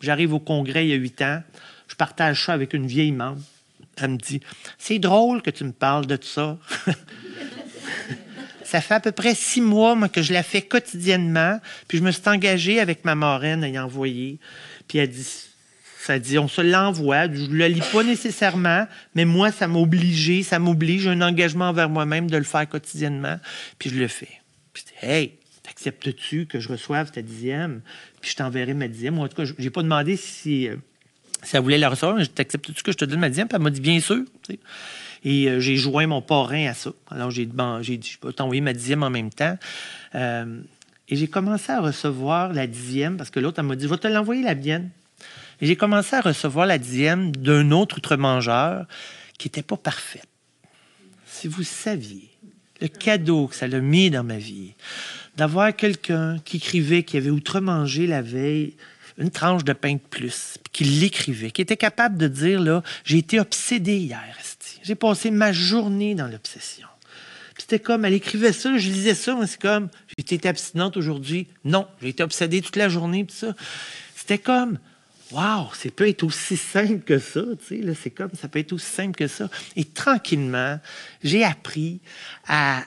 J'arrive 0.04 0.34
au 0.34 0.38
congrès 0.38 0.86
il 0.86 0.90
y 0.90 0.92
a 0.92 0.96
huit 0.96 1.20
ans. 1.22 1.42
Je 1.88 1.96
partage 1.96 2.44
ça 2.44 2.52
avec 2.52 2.74
une 2.74 2.86
vieille 2.86 3.12
membre. 3.12 3.40
Elle 3.96 4.10
me 4.12 4.16
dit 4.16 4.40
C'est 4.78 4.98
drôle 4.98 5.42
que 5.42 5.50
tu 5.50 5.64
me 5.64 5.72
parles 5.72 6.06
de 6.06 6.18
ça. 6.20 6.58
ça 8.64 8.80
fait 8.80 8.94
à 8.94 9.00
peu 9.00 9.12
près 9.12 9.34
six 9.34 9.60
mois 9.60 9.96
que 10.08 10.22
je 10.22 10.32
la 10.32 10.42
fais 10.42 10.62
quotidiennement. 10.62 11.60
Puis 11.88 11.98
je 11.98 12.02
me 12.02 12.10
suis 12.10 12.28
engagé 12.28 12.80
avec 12.80 13.04
ma 13.04 13.14
marraine 13.14 13.64
à 13.64 13.68
y 13.68 13.78
envoyer. 13.78 14.38
Puis 14.88 14.98
elle 14.98 15.10
dit 15.10 15.26
ça 16.04 16.18
dit, 16.18 16.38
on 16.38 16.48
se 16.48 16.60
l'envoie. 16.60 17.32
Je 17.32 17.46
ne 17.46 17.56
le 17.56 17.66
lis 17.66 17.82
pas 17.90 18.02
nécessairement, 18.02 18.86
mais 19.14 19.24
moi, 19.24 19.50
ça 19.50 19.68
m'a 19.68 19.78
obligé, 19.78 20.42
ça 20.42 20.58
m'oblige, 20.58 21.06
un 21.06 21.22
engagement 21.22 21.70
envers 21.70 21.88
moi-même 21.88 22.28
de 22.28 22.36
le 22.36 22.44
faire 22.44 22.68
quotidiennement. 22.68 23.38
Puis 23.78 23.88
je 23.88 23.98
le 23.98 24.08
fais. 24.08 24.42
Puis 24.74 24.84
hey, 25.00 25.32
t'acceptes-tu 25.84 26.46
que 26.46 26.60
je 26.60 26.68
reçoive 26.68 27.10
ta 27.10 27.22
dixième? 27.22 27.80
puis 28.20 28.30
je 28.30 28.36
t'enverrai 28.36 28.74
ma 28.74 28.88
dixième? 28.88 29.18
en 29.18 29.28
tout 29.28 29.36
cas, 29.36 29.44
je 29.44 29.52
n'ai 29.58 29.70
pas 29.70 29.82
demandé 29.82 30.16
si, 30.16 30.68
euh, 30.68 30.76
elle 31.52 31.60
voulait 31.60 31.78
la 31.78 31.90
recevoir, 31.90 32.16
mais 32.16 32.26
t'acceptes-tu 32.26 32.82
que 32.82 32.92
je 32.92 32.96
te 32.96 33.04
donne 33.04 33.20
ma 33.20 33.28
dixième? 33.28 33.48
Puis 33.48 33.56
elle 33.56 33.62
m'a 33.62 33.70
dit 33.70 33.80
bien 33.80 34.00
sûr. 34.00 34.22
Et 35.24 35.48
euh, 35.48 35.60
j'ai 35.60 35.76
joint 35.76 36.06
mon 36.06 36.22
parrain 36.22 36.68
à 36.68 36.74
ça. 36.74 36.90
Alors 37.10 37.30
j'ai 37.30 37.46
dit, 37.46 38.10
je 38.10 38.18
peux 38.18 38.32
t'envoyer 38.32 38.62
ma 38.62 38.72
dixième 38.72 39.02
en 39.02 39.10
même 39.10 39.30
temps. 39.30 39.58
Euh, 40.14 40.60
Et 41.08 41.16
j'ai 41.16 41.28
commencé 41.28 41.70
à 41.70 41.80
recevoir 41.80 42.52
la 42.54 42.66
dixième, 42.66 43.18
parce 43.18 43.30
que 43.30 43.40
l'autre, 43.40 43.58
elle 43.58 43.66
m'a 43.66 43.76
dit, 43.76 43.84
je 43.84 43.90
vais 43.90 43.98
te 43.98 44.08
l'envoyer 44.08 44.42
la 44.42 44.54
mienne. 44.54 44.90
Et 45.60 45.66
j'ai 45.66 45.76
commencé 45.76 46.16
à 46.16 46.22
recevoir 46.22 46.66
la 46.66 46.78
dixième 46.78 47.30
d'un 47.30 47.70
autre 47.72 47.98
outre-mangeur 47.98 48.86
qui 49.38 49.48
n'était 49.48 49.62
pas 49.62 49.76
parfaite. 49.76 50.28
Si 51.26 51.46
vous 51.46 51.62
saviez 51.62 52.30
le 52.80 52.88
cadeau 52.88 53.48
que 53.48 53.54
ça 53.54 53.66
l'a 53.66 53.80
mis 53.80 54.10
dans 54.10 54.24
ma 54.24 54.38
vie, 54.38 54.74
d'avoir 55.36 55.74
quelqu'un 55.74 56.38
qui 56.44 56.58
écrivait 56.58 57.02
qui 57.02 57.16
avait 57.16 57.30
outre-mangé 57.30 58.06
la 58.06 58.22
veille 58.22 58.74
une 59.18 59.30
tranche 59.30 59.64
de 59.64 59.72
pain 59.72 59.94
de 59.94 60.00
plus, 60.10 60.58
puis 60.64 60.72
qui 60.72 60.84
l'écrivait, 60.84 61.50
qui 61.50 61.62
était 61.62 61.76
capable 61.76 62.18
de 62.18 62.26
dire, 62.26 62.60
là, 62.60 62.82
j'ai 63.04 63.18
été 63.18 63.38
obsédé 63.38 63.96
hier, 63.96 64.36
j'ai 64.82 64.94
passé 64.94 65.30
ma 65.30 65.52
journée 65.52 66.14
dans 66.14 66.26
l'obsession. 66.26 66.88
C'était 67.56 67.78
comme, 67.78 68.04
elle 68.04 68.14
écrivait 68.14 68.52
ça, 68.52 68.76
je 68.76 68.90
lisais 68.90 69.14
ça, 69.14 69.36
mais 69.38 69.46
c'est 69.46 69.60
comme, 69.60 69.88
j'ai 70.18 70.34
été 70.34 70.48
abstinente 70.48 70.96
aujourd'hui. 70.96 71.46
Non, 71.64 71.86
j'ai 72.02 72.08
été 72.08 72.22
obsédée 72.22 72.60
toute 72.60 72.76
la 72.76 72.88
journée, 72.88 73.24
puis 73.24 73.36
ça. 73.36 73.54
C'était 74.16 74.38
comme, 74.38 74.78
Wow, 75.30 75.70
ça 75.72 75.88
peut 75.90 76.06
être 76.06 76.22
aussi 76.22 76.56
simple 76.56 77.00
que 77.00 77.18
ça, 77.18 77.40
tu 77.66 77.82
sais, 77.82 77.94
c'est 77.94 78.10
comme, 78.10 78.30
ça 78.38 78.46
peut 78.46 78.58
être 78.58 78.72
aussi 78.72 78.86
simple 78.86 79.16
que 79.16 79.26
ça. 79.26 79.48
Et 79.74 79.84
tranquillement, 79.84 80.78
j'ai 81.22 81.44
appris 81.44 82.00
à, 82.46 82.84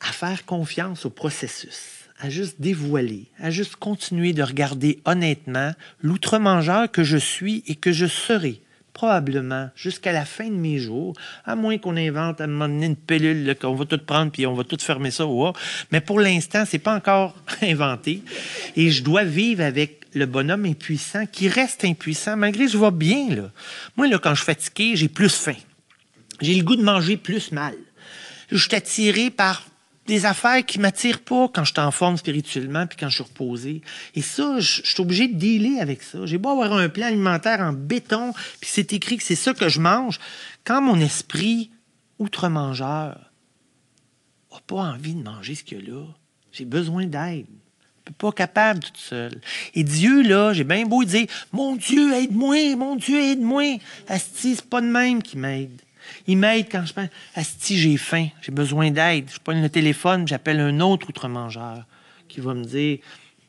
à 0.00 0.12
faire 0.12 0.44
confiance 0.44 1.06
au 1.06 1.10
processus, 1.10 2.08
à 2.20 2.30
juste 2.30 2.60
dévoiler, 2.60 3.26
à 3.40 3.50
juste 3.50 3.76
continuer 3.76 4.32
de 4.32 4.42
regarder 4.42 5.00
honnêtement 5.04 5.72
l'outre-mangeur 6.02 6.90
que 6.90 7.04
je 7.04 7.16
suis 7.16 7.62
et 7.66 7.74
que 7.74 7.92
je 7.92 8.06
serai 8.06 8.60
probablement 8.98 9.70
jusqu'à 9.76 10.10
la 10.10 10.24
fin 10.24 10.48
de 10.48 10.56
mes 10.56 10.78
jours, 10.78 11.14
à 11.44 11.54
moins 11.54 11.78
qu'on 11.78 11.96
invente 11.96 12.40
à 12.40 12.44
un 12.44 12.48
moment 12.48 12.68
donné 12.68 12.86
une 12.86 12.96
pilule 12.96 13.54
qu'on 13.60 13.76
va 13.76 13.84
tout 13.84 13.98
prendre 13.98 14.32
puis 14.32 14.44
on 14.44 14.54
va 14.54 14.64
tout 14.64 14.76
fermer 14.80 15.12
ça. 15.12 15.24
Mais 15.92 16.00
pour 16.00 16.18
l'instant, 16.18 16.64
c'est 16.66 16.80
pas 16.80 16.96
encore 16.96 17.36
inventé. 17.62 18.24
Et 18.74 18.90
je 18.90 19.04
dois 19.04 19.22
vivre 19.22 19.62
avec 19.62 20.00
le 20.14 20.26
bonhomme 20.26 20.64
impuissant 20.64 21.26
qui 21.26 21.48
reste 21.48 21.84
impuissant, 21.84 22.36
malgré 22.36 22.64
que 22.64 22.72
je 22.72 22.76
vois 22.76 22.90
bien. 22.90 23.28
Là. 23.36 23.52
Moi, 23.96 24.08
là, 24.08 24.18
quand 24.18 24.30
je 24.30 24.42
suis 24.42 24.46
fatigué, 24.46 24.96
j'ai 24.96 25.08
plus 25.08 25.32
faim. 25.32 25.54
J'ai 26.40 26.56
le 26.56 26.64
goût 26.64 26.74
de 26.74 26.82
manger 26.82 27.16
plus 27.16 27.52
mal. 27.52 27.74
Je 28.50 28.56
suis 28.56 28.74
attiré 28.74 29.30
par 29.30 29.64
des 30.08 30.24
affaires 30.24 30.64
qui 30.64 30.80
m'attirent 30.80 31.20
pas 31.20 31.48
quand 31.48 31.64
je 31.64 31.72
suis 31.72 31.80
en 31.80 31.90
forme 31.90 32.16
spirituellement 32.16 32.86
puis 32.86 32.96
quand 32.98 33.08
je 33.08 33.16
suis 33.16 33.24
reposé. 33.24 33.82
Et 34.14 34.22
ça, 34.22 34.58
je, 34.58 34.80
suis 34.82 35.00
obligé 35.00 35.28
de 35.28 35.34
dealer 35.34 35.80
avec 35.80 36.02
ça. 36.02 36.24
J'ai 36.24 36.38
beau 36.38 36.48
avoir 36.48 36.72
un 36.72 36.88
plan 36.88 37.06
alimentaire 37.06 37.60
en 37.60 37.72
béton, 37.72 38.32
puis 38.60 38.70
c'est 38.72 38.92
écrit 38.92 39.18
que 39.18 39.22
c'est 39.22 39.36
ça 39.36 39.54
que 39.54 39.68
je 39.68 39.80
mange. 39.80 40.18
Quand 40.64 40.80
mon 40.80 40.98
esprit 40.98 41.70
outre-mangeur 42.18 43.30
n'a 44.50 44.60
pas 44.66 44.76
envie 44.76 45.14
de 45.14 45.22
manger 45.22 45.54
ce 45.54 45.62
qu'il 45.62 45.78
y 45.78 45.90
a 45.90 45.92
là, 45.94 46.04
j'ai 46.50 46.64
besoin 46.64 47.06
d'aide. 47.06 47.46
Je 48.06 48.12
suis 48.12 48.16
pas 48.16 48.32
capable 48.32 48.80
toute 48.80 48.96
seule. 48.96 49.38
Et 49.74 49.84
Dieu, 49.84 50.22
là, 50.22 50.54
j'ai 50.54 50.64
bien 50.64 50.86
beau 50.86 51.04
dire 51.04 51.26
Mon 51.52 51.76
Dieu, 51.76 52.14
aide-moi, 52.14 52.74
mon 52.76 52.96
Dieu, 52.96 53.20
aide-moi. 53.20 53.78
Asti, 54.08 54.56
c'est 54.56 54.64
pas 54.64 54.80
de 54.80 54.86
même 54.86 55.22
qui 55.22 55.36
m'aide. 55.36 55.82
Il 56.26 56.38
m'aide 56.38 56.66
quand 56.70 56.84
je 56.84 56.92
pense 56.92 57.08
Asti, 57.34 57.78
j'ai 57.78 57.96
faim, 57.96 58.28
j'ai 58.42 58.52
besoin 58.52 58.90
d'aide. 58.90 59.30
Je 59.32 59.38
prends 59.42 59.52
le 59.52 59.68
téléphone, 59.68 60.26
j'appelle 60.26 60.60
un 60.60 60.80
autre 60.80 61.08
outre-mangeur 61.08 61.84
qui 62.28 62.40
va 62.40 62.54
me 62.54 62.64
dire 62.64 62.98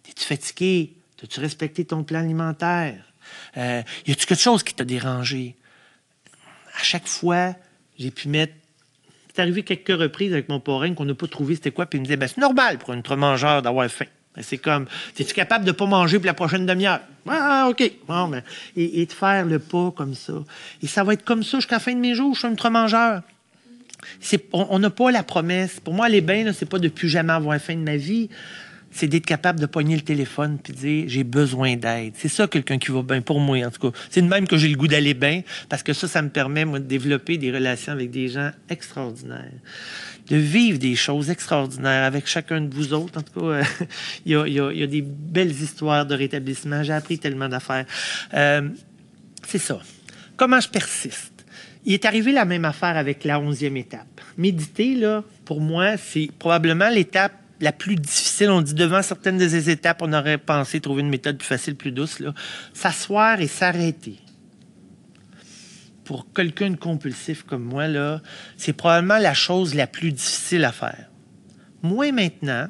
Es-tu 0.07 0.25
fatigué? 0.25 0.93
As-tu 1.23 1.39
respecté 1.39 1.85
ton 1.85 2.03
plan 2.03 2.19
alimentaire? 2.19 3.03
Euh, 3.57 3.81
Y 4.07 4.11
a-tu 4.11 4.25
quelque 4.25 4.41
chose 4.41 4.63
qui 4.63 4.73
t'a 4.73 4.85
dérangé? 4.85 5.55
À 6.79 6.83
chaque 6.83 7.07
fois, 7.07 7.55
j'ai 7.97 8.11
pu 8.11 8.29
mettre. 8.29 8.53
C'est 9.33 9.41
arrivé 9.41 9.63
quelques 9.63 9.97
reprises 9.99 10.33
avec 10.33 10.49
mon 10.49 10.59
parrain 10.59 10.93
qu'on 10.93 11.05
n'a 11.05 11.13
pas 11.13 11.27
trouvé 11.27 11.55
c'était 11.55 11.71
quoi, 11.71 11.85
puis 11.85 11.97
il 11.97 12.01
me 12.01 12.05
disait 12.05 12.17
ben, 12.17 12.27
C'est 12.27 12.39
normal 12.39 12.77
pour 12.77 12.91
un 12.91 12.99
outre-mangeur 12.99 13.61
d'avoir 13.61 13.89
faim. 13.89 14.05
C'est 14.41 14.57
comme, 14.57 14.85
es-tu 15.17 15.33
capable 15.33 15.65
de 15.65 15.71
ne 15.71 15.75
pas 15.75 15.85
manger 15.85 16.17
pour 16.17 16.25
la 16.25 16.33
prochaine 16.33 16.65
demi-heure? 16.65 17.01
Ah, 17.27 17.67
OK. 17.69 17.91
Bon, 18.07 18.27
ben, 18.27 18.43
et, 18.75 19.05
de 19.05 19.11
faire 19.11 19.45
le 19.45 19.59
pas 19.59 19.91
comme 19.95 20.15
ça. 20.15 20.33
Et 20.81 20.87
ça 20.87 21.03
va 21.03 21.13
être 21.13 21.23
comme 21.23 21.43
ça 21.43 21.57
jusqu'à 21.57 21.75
la 21.75 21.79
fin 21.79 21.93
de 21.93 21.99
mes 21.99 22.15
jours. 22.15 22.33
Je 22.33 22.39
suis 22.39 22.47
un 22.47 22.53
autre 22.53 22.69
mangeur. 22.69 23.21
on 24.53 24.79
n'a 24.79 24.89
pas 24.89 25.11
la 25.11 25.23
promesse. 25.23 25.79
Pour 25.79 25.93
moi, 25.93 26.07
aller 26.07 26.21
bien, 26.21 26.51
c'est 26.53 26.67
pas 26.67 26.79
de 26.79 26.87
plus 26.87 27.09
jamais 27.09 27.33
avoir 27.33 27.59
faim 27.59 27.75
de 27.75 27.81
ma 27.81 27.97
vie. 27.97 28.29
C'est 28.91 29.07
d'être 29.07 29.25
capable 29.25 29.59
de 29.59 29.65
pogner 29.65 29.95
le 29.95 30.01
téléphone 30.01 30.57
puis 30.61 30.73
dire 30.73 31.05
j'ai 31.07 31.23
besoin 31.23 31.75
d'aide. 31.75 32.13
C'est 32.15 32.29
ça 32.29 32.47
quelqu'un 32.47 32.77
qui 32.77 32.91
va 32.91 33.01
bien 33.01 33.21
pour 33.21 33.39
moi 33.39 33.57
en 33.65 33.71
tout 33.71 33.91
cas. 33.91 33.97
C'est 34.09 34.21
de 34.21 34.27
même 34.27 34.47
que 34.47 34.57
j'ai 34.57 34.67
le 34.67 34.75
goût 34.75 34.87
d'aller 34.87 35.13
bien 35.13 35.41
parce 35.69 35.83
que 35.83 35.93
ça 35.93 36.07
ça 36.07 36.21
me 36.21 36.29
permet 36.29 36.65
moi 36.65 36.79
de 36.79 36.85
développer 36.85 37.37
des 37.37 37.51
relations 37.51 37.93
avec 37.93 38.11
des 38.11 38.29
gens 38.29 38.51
extraordinaires 38.69 39.51
de 40.29 40.37
vivre 40.37 40.77
des 40.77 40.95
choses 40.95 41.29
extraordinaires 41.29 42.03
avec 42.03 42.27
chacun 42.27 42.61
de 42.61 42.73
vous 42.73 42.93
autres. 42.93 43.19
En 43.19 43.23
tout 43.23 43.39
cas, 43.39 43.45
euh, 43.45 43.63
il, 44.25 44.31
y 44.31 44.83
a, 44.83 44.87
des 44.87 45.01
belles 45.01 45.51
histoires 45.51 46.05
de 46.05 46.15
rétablissement. 46.15 46.83
J'ai 46.83 46.93
appris 46.93 47.17
tellement 47.17 47.49
d'affaires. 47.49 47.85
Euh, 48.33 48.69
c'est 49.47 49.59
ça. 49.59 49.79
Comment 50.37 50.59
je 50.59 50.69
persiste? 50.69 51.45
Il 51.85 51.93
est 51.93 52.05
arrivé 52.05 52.31
la 52.31 52.45
même 52.45 52.65
affaire 52.65 52.95
avec 52.97 53.23
la 53.23 53.39
onzième 53.39 53.77
étape. 53.77 54.21
Méditer, 54.37 54.95
là, 54.95 55.23
pour 55.45 55.61
moi, 55.61 55.97
c'est 55.97 56.29
probablement 56.37 56.89
l'étape 56.89 57.33
la 57.59 57.71
plus 57.71 57.95
difficile. 57.95 58.49
On 58.49 58.61
dit 58.61 58.73
devant 58.73 59.01
certaines 59.01 59.37
de 59.37 59.47
ces 59.47 59.69
étapes, 59.69 60.01
on 60.01 60.13
aurait 60.13 60.37
pensé 60.37 60.79
trouver 60.79 61.01
une 61.01 61.09
méthode 61.09 61.37
plus 61.37 61.47
facile, 61.47 61.75
plus 61.75 61.91
douce. 61.91 62.21
S'asseoir 62.73 63.41
et 63.41 63.47
s'arrêter 63.47 64.19
pour 66.09 66.33
quelqu'un 66.33 66.71
de 66.71 66.75
compulsif 66.75 67.43
comme 67.43 67.61
moi, 67.61 67.87
là, 67.87 68.19
c'est 68.57 68.73
probablement 68.73 69.19
la 69.19 69.35
chose 69.35 69.75
la 69.75 69.85
plus 69.85 70.11
difficile 70.11 70.65
à 70.65 70.71
faire. 70.71 71.05
Moi 71.83 72.11
maintenant, 72.11 72.67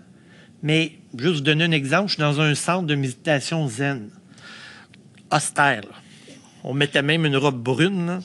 mais 0.62 1.00
juste 1.18 1.36
vous 1.36 1.40
donner 1.40 1.64
un 1.64 1.72
exemple, 1.72 2.10
je 2.10 2.16
suis 2.16 2.22
dans 2.22 2.42
un 2.42 2.54
centre 2.54 2.86
de 2.86 2.96
méditation 2.96 3.66
zen, 3.70 4.10
austère. 5.32 5.84
On 6.66 6.74
mettait 6.74 7.02
même 7.02 7.26
une 7.26 7.38
robe 7.38 7.64
brune. 7.64 8.20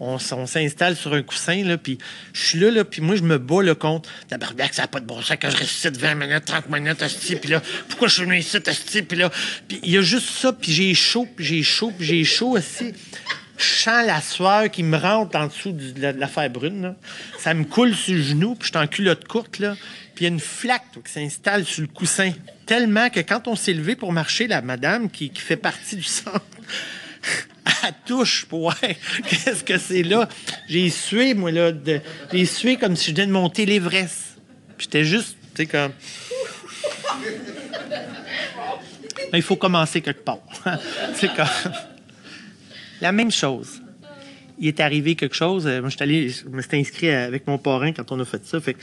On, 0.00 0.18
s'installe 0.18 0.96
sur 0.96 1.14
un 1.14 1.22
coussin, 1.22 1.64
là, 1.64 1.78
puis 1.78 1.98
je 2.32 2.40
suis 2.40 2.58
là, 2.58 2.70
là 2.70 2.84
puis 2.84 3.02
moi, 3.02 3.16
je 3.16 3.22
me 3.22 3.38
bats 3.38 3.62
le 3.62 3.74
contre. 3.74 4.10
Tabarnak, 4.28 4.74
ça 4.74 4.82
n'a 4.82 4.88
pas 4.88 5.00
de 5.00 5.06
bon 5.06 5.20
sens 5.22 5.36
quand 5.40 5.50
je 5.50 5.56
reste 5.56 5.72
ici 5.72 5.88
20 5.88 6.14
minutes, 6.14 6.44
30 6.44 6.68
minutes, 6.70 7.02
asti, 7.02 7.36
puis 7.36 7.50
là, 7.50 7.62
pourquoi 7.88 8.08
je 8.08 8.14
suis 8.14 8.24
venu 8.24 8.38
ici, 8.38 8.58
asti, 8.66 9.02
puis 9.02 9.18
là, 9.18 9.30
puis 9.68 9.80
il 9.82 9.90
y 9.90 9.98
a 9.98 10.02
juste 10.02 10.30
ça, 10.30 10.52
puis 10.52 10.72
j'ai 10.72 10.94
chaud, 10.94 11.26
puis 11.34 11.44
j'ai 11.44 11.62
chaud, 11.62 11.92
puis 11.96 12.06
j'ai 12.06 12.24
chaud, 12.24 12.56
aussi 12.56 12.92
je 13.58 13.64
sens 13.64 14.06
la 14.06 14.20
sueur 14.20 14.70
qui 14.70 14.82
me 14.82 14.96
rentre 14.96 15.36
en 15.38 15.46
dessous 15.46 15.72
de 15.72 16.06
l'affaire 16.18 16.50
brune. 16.50 16.94
Ça 17.38 17.54
me 17.54 17.64
coule 17.64 17.94
sur 17.94 18.14
le 18.14 18.22
genou, 18.22 18.54
puis 18.54 18.68
je 18.68 18.78
suis 18.78 18.84
en 18.84 18.86
culotte 18.86 19.26
courte, 19.26 19.58
là. 19.58 19.76
Puis 20.14 20.24
il 20.24 20.28
y 20.28 20.30
a 20.30 20.32
une 20.32 20.40
flaque 20.40 20.84
qui 21.04 21.12
s'installe 21.12 21.64
sur 21.64 21.82
le 21.82 21.88
coussin. 21.88 22.32
Tellement 22.64 23.10
que 23.10 23.20
quand 23.20 23.48
on 23.48 23.56
s'est 23.56 23.74
levé 23.74 23.96
pour 23.96 24.12
marcher, 24.12 24.46
la 24.46 24.62
madame 24.62 25.10
qui, 25.10 25.30
fait 25.34 25.56
partie 25.56 25.96
du 25.96 26.02
centre, 26.02 26.40
touche 27.92 28.46
pour 28.46 28.60
voir 28.60 28.80
qu'est-ce 29.28 29.64
que 29.64 29.78
c'est 29.78 30.02
là. 30.02 30.28
J'ai 30.68 30.90
sué, 30.90 31.34
moi, 31.34 31.50
là. 31.50 31.72
j'ai 32.32 32.44
sué 32.44 32.76
comme 32.76 32.96
si 32.96 33.10
je 33.10 33.16
venais 33.16 33.26
de 33.26 33.32
monter 33.32 33.66
l'Everest. 33.66 34.38
J'étais 34.78 35.04
juste, 35.04 35.36
tu 35.54 35.62
sais, 35.62 35.66
comme... 35.66 35.92
il 39.32 39.42
faut 39.42 39.56
commencer 39.56 40.00
quelque 40.00 40.24
part. 40.24 40.40
c'est 41.14 41.34
comme... 41.34 41.46
La 43.00 43.12
même 43.12 43.30
chose. 43.30 43.82
Il 44.58 44.68
est 44.68 44.80
arrivé 44.80 45.16
quelque 45.16 45.36
chose. 45.36 45.66
Euh, 45.66 45.80
moi, 45.80 45.90
je, 45.90 45.96
allé, 46.00 46.30
je 46.30 46.46
me 46.48 46.62
suis 46.62 46.78
inscrit 46.78 47.10
avec 47.10 47.46
mon 47.46 47.58
parrain 47.58 47.92
quand 47.92 48.10
on 48.12 48.20
a 48.20 48.24
fait 48.24 48.44
ça. 48.46 48.60
Fait 48.60 48.76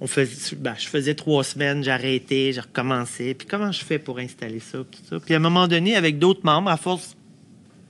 on 0.00 0.08
faisait, 0.08 0.56
ben, 0.56 0.74
je 0.76 0.88
faisais 0.88 1.14
trois 1.14 1.44
semaines, 1.44 1.84
j'arrêtais, 1.84 2.52
je 2.52 2.60
recommençais. 2.60 3.34
Puis 3.34 3.46
comment 3.46 3.70
je 3.70 3.84
fais 3.84 4.00
pour 4.00 4.18
installer 4.18 4.58
ça, 4.58 4.78
Puis 5.24 5.32
à 5.32 5.36
un 5.36 5.40
moment 5.40 5.68
donné, 5.68 5.94
avec 5.94 6.18
d'autres 6.18 6.44
membres, 6.44 6.70
à 6.70 6.76
force 6.76 7.16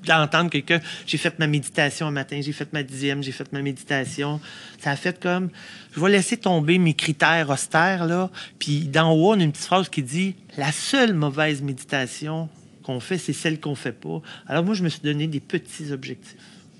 d'entendre 0.04 0.50
quelqu'un, 0.50 0.80
j'ai 1.06 1.18
fait 1.18 1.38
ma 1.38 1.46
méditation 1.46 2.06
un 2.06 2.10
matin, 2.10 2.40
j'ai 2.42 2.52
fait 2.52 2.72
ma 2.72 2.82
dixième, 2.82 3.22
j'ai 3.22 3.32
fait 3.32 3.50
ma 3.52 3.62
méditation. 3.62 4.40
Ça 4.78 4.90
a 4.90 4.96
fait 4.96 5.20
comme, 5.20 5.50
je 5.94 6.00
vais 6.00 6.10
laisser 6.10 6.36
tomber 6.36 6.78
mes 6.78 6.94
critères 6.94 7.50
austères, 7.50 8.06
là. 8.06 8.30
Puis 8.58 8.88
d'en 8.88 9.12
haut, 9.12 9.32
on 9.32 9.40
a 9.40 9.42
une 9.42 9.52
petite 9.52 9.66
phrase 9.66 9.88
qui 9.88 10.02
dit, 10.02 10.34
la 10.56 10.72
seule 10.72 11.14
mauvaise 11.14 11.62
méditation, 11.62 12.48
qu'on 12.82 13.00
fait, 13.00 13.18
c'est 13.18 13.32
celle 13.32 13.60
qu'on 13.60 13.74
fait 13.74 13.92
pas. 13.92 14.20
Alors 14.46 14.64
moi, 14.64 14.74
je 14.74 14.82
me 14.82 14.88
suis 14.88 15.00
donné 15.00 15.26
des 15.26 15.40
petits 15.40 15.92
objectifs. 15.92 16.36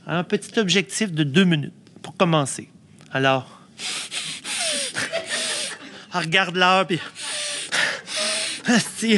Un 0.07 0.25
petit 0.25 0.59
objectif 0.59 1.13
de 1.13 1.23
deux 1.23 1.45
minutes 1.45 1.73
pour 2.03 2.17
commencer. 2.17 2.69
Alors, 3.13 3.61
regarde 6.13 6.57
l'heure, 6.57 6.87
puis... 6.87 6.99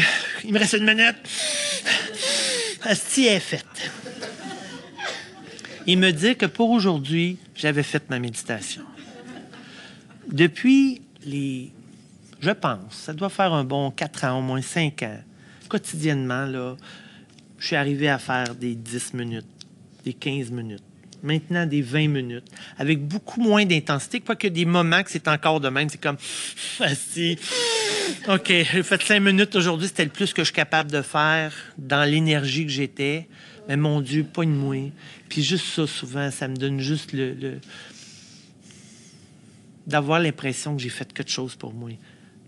Il 0.44 0.52
me 0.52 0.58
reste 0.58 0.74
une 0.74 0.84
minute. 0.84 1.16
Asti 2.84 3.26
est 3.26 3.40
faite. 3.40 3.90
Il 5.86 5.98
me 5.98 6.10
dit 6.10 6.36
que 6.36 6.46
pour 6.46 6.70
aujourd'hui, 6.70 7.38
j'avais 7.54 7.82
fait 7.82 8.08
ma 8.10 8.18
méditation. 8.18 8.82
Depuis 10.30 11.00
les... 11.24 11.72
Je 12.40 12.50
pense, 12.50 12.92
ça 12.92 13.14
doit 13.14 13.30
faire 13.30 13.52
un 13.54 13.64
bon 13.64 13.90
quatre 13.90 14.24
ans, 14.24 14.38
au 14.38 14.42
moins 14.42 14.60
cinq 14.60 15.02
ans, 15.02 15.18
quotidiennement, 15.68 16.44
là, 16.44 16.76
je 17.58 17.66
suis 17.66 17.76
arrivé 17.76 18.08
à 18.08 18.18
faire 18.18 18.54
des 18.54 18.74
10 18.74 19.14
minutes, 19.14 19.46
des 20.04 20.12
15 20.12 20.50
minutes, 20.50 20.82
maintenant 21.22 21.64
des 21.64 21.80
20 21.80 22.08
minutes, 22.08 22.44
avec 22.76 23.02
beaucoup 23.02 23.40
moins 23.40 23.64
d'intensité, 23.64 24.20
quoique 24.20 24.48
des 24.48 24.66
moments 24.66 25.02
que 25.02 25.10
c'est 25.10 25.26
encore 25.28 25.60
de 25.60 25.70
même. 25.70 25.88
C'est 25.88 26.00
comme, 26.00 26.18
assis, 26.80 27.38
OK, 28.28 28.46
j'ai 28.48 28.82
fait 28.82 29.02
cinq 29.02 29.20
minutes 29.20 29.54
aujourd'hui. 29.56 29.88
C'était 29.88 30.04
le 30.04 30.10
plus 30.10 30.32
que 30.32 30.42
je 30.42 30.46
suis 30.46 30.54
capable 30.54 30.90
de 30.90 31.02
faire 31.02 31.52
dans 31.78 32.08
l'énergie 32.08 32.64
que 32.64 32.72
j'étais. 32.72 33.28
Mais 33.68 33.76
mon 33.76 34.00
Dieu, 34.00 34.24
pas 34.24 34.42
une 34.42 34.54
moi. 34.54 34.90
Puis 35.28 35.42
juste 35.42 35.66
ça, 35.66 35.86
souvent, 35.86 36.30
ça 36.30 36.48
me 36.48 36.56
donne 36.56 36.80
juste 36.80 37.12
le... 37.12 37.58
d'avoir 39.86 40.20
l'impression 40.20 40.76
que 40.76 40.82
j'ai 40.82 40.90
fait 40.90 41.12
quelque 41.12 41.30
chose 41.30 41.54
pour 41.54 41.72
moi 41.72 41.90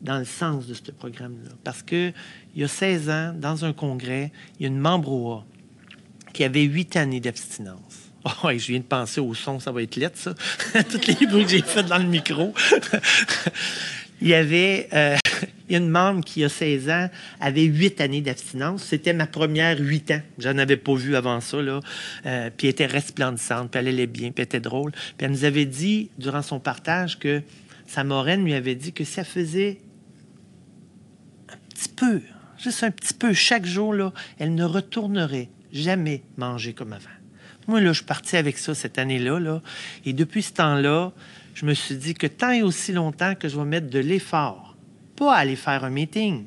dans 0.01 0.19
le 0.19 0.25
sens 0.25 0.67
de 0.67 0.75
ce 0.75 0.91
programme-là. 0.91 1.51
Parce 1.65 1.83
que 1.83 2.13
il 2.55 2.61
y 2.61 2.65
a 2.65 2.69
16 2.69 3.11
ans, 3.11 3.35
dans 3.35 3.65
un 3.65 3.73
congrès, 3.73 4.33
il 4.59 4.63
y 4.63 4.67
a 4.67 4.69
une 4.69 4.79
membre 4.79 5.13
OA 5.13 5.45
qui 6.33 6.45
avait 6.45 6.63
huit 6.63 6.97
années 6.97 7.21
d'abstinence. 7.21 8.11
Oh, 8.25 8.51
je 8.51 8.67
viens 8.67 8.81
de 8.81 8.85
penser 8.85 9.21
au 9.21 9.35
son, 9.35 9.61
ça 9.61 9.71
va 9.71 9.83
être 9.83 9.97
lettre, 9.97 10.19
ça. 10.19 10.35
Toutes 10.91 11.07
les 11.07 11.27
bruits 11.27 11.45
que 11.45 11.51
j'ai 11.51 11.63
fait 11.63 11.85
dans 11.85 11.99
le 11.99 12.05
micro. 12.05 12.53
il 14.21 14.29
y 14.29 14.35
avait 14.35 14.89
euh, 14.93 15.17
une 15.69 15.89
membre 15.89 16.25
qui, 16.25 16.45
a 16.45 16.49
16 16.49 16.91
ans, 16.91 17.11
avait 17.41 17.65
huit 17.65 18.01
années 18.01 18.21
d'abstinence. 18.21 18.85
C'était 18.85 19.13
ma 19.13 19.27
première 19.27 19.79
huit 19.79 20.11
ans. 20.11 20.21
J'en 20.39 20.59
avais 20.59 20.77
pas 20.77 20.95
vu 20.95 21.17
avant 21.17 21.41
ça, 21.41 21.61
là. 21.61 21.81
Euh, 22.27 22.51
puis 22.57 22.67
elle 22.67 22.73
était 22.73 22.87
resplendissante, 22.87 23.71
puis 23.71 23.81
elle 23.81 23.89
allait 23.89 24.07
bien, 24.07 24.31
puis 24.31 24.43
elle 24.43 24.45
était 24.45 24.61
drôle. 24.61 24.93
Puis 24.93 25.27
elle 25.27 25.31
nous 25.31 25.45
avait 25.45 25.65
dit, 25.65 26.11
durant 26.19 26.43
son 26.43 26.61
partage, 26.61 27.19
que 27.19 27.43
sa 27.87 28.05
moraine 28.05 28.45
lui 28.45 28.55
avait 28.55 28.75
dit 28.75 28.93
que 28.93 29.05
ça 29.05 29.25
faisait 29.25 29.79
un 31.49 31.57
petit 31.75 31.89
peu, 31.89 32.21
juste 32.59 32.83
un 32.83 32.91
petit 32.91 33.15
peu, 33.15 33.33
chaque 33.33 33.67
jour, 33.67 33.95
là, 33.95 34.13
elle 34.39 34.55
ne 34.55 34.65
retournerait 34.65 35.49
jamais 35.73 36.23
manger 36.37 36.73
comme 36.73 36.93
avant. 36.93 37.11
Moi, 37.69 37.81
là, 37.81 37.93
je 37.93 38.03
suis 38.03 38.37
avec 38.37 38.59
ça 38.59 38.75
cette 38.75 38.99
année-là, 38.99 39.41
là, 39.41 39.63
et 40.05 40.13
depuis 40.13 40.43
ce 40.43 40.53
temps-là, 40.53 41.13
je 41.55 41.67
me 41.67 41.75
suis 41.75 41.97
dit 41.97 42.15
que 42.15 42.27
tant 42.27 42.51
et 42.51 42.63
aussi 42.63 42.93
longtemps 42.93 43.35
que 43.35 43.49
je 43.49 43.57
vais 43.57 43.65
mettre 43.65 43.89
de 43.89 43.99
l'effort, 43.99 44.76
pas 45.17 45.35
à 45.35 45.39
aller 45.39 45.57
faire 45.57 45.85
un 45.85 45.91
meeting, 45.91 46.45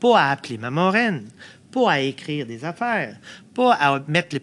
pas 0.00 0.20
à 0.20 0.30
appeler 0.30 0.58
ma 0.58 0.70
moraine, 0.70 1.28
pas 1.70 1.92
à 1.92 2.00
écrire 2.00 2.46
des 2.46 2.64
affaires, 2.64 3.16
pas 3.54 3.72
à 3.74 4.00
mettre 4.06 4.34
les, 4.34 4.40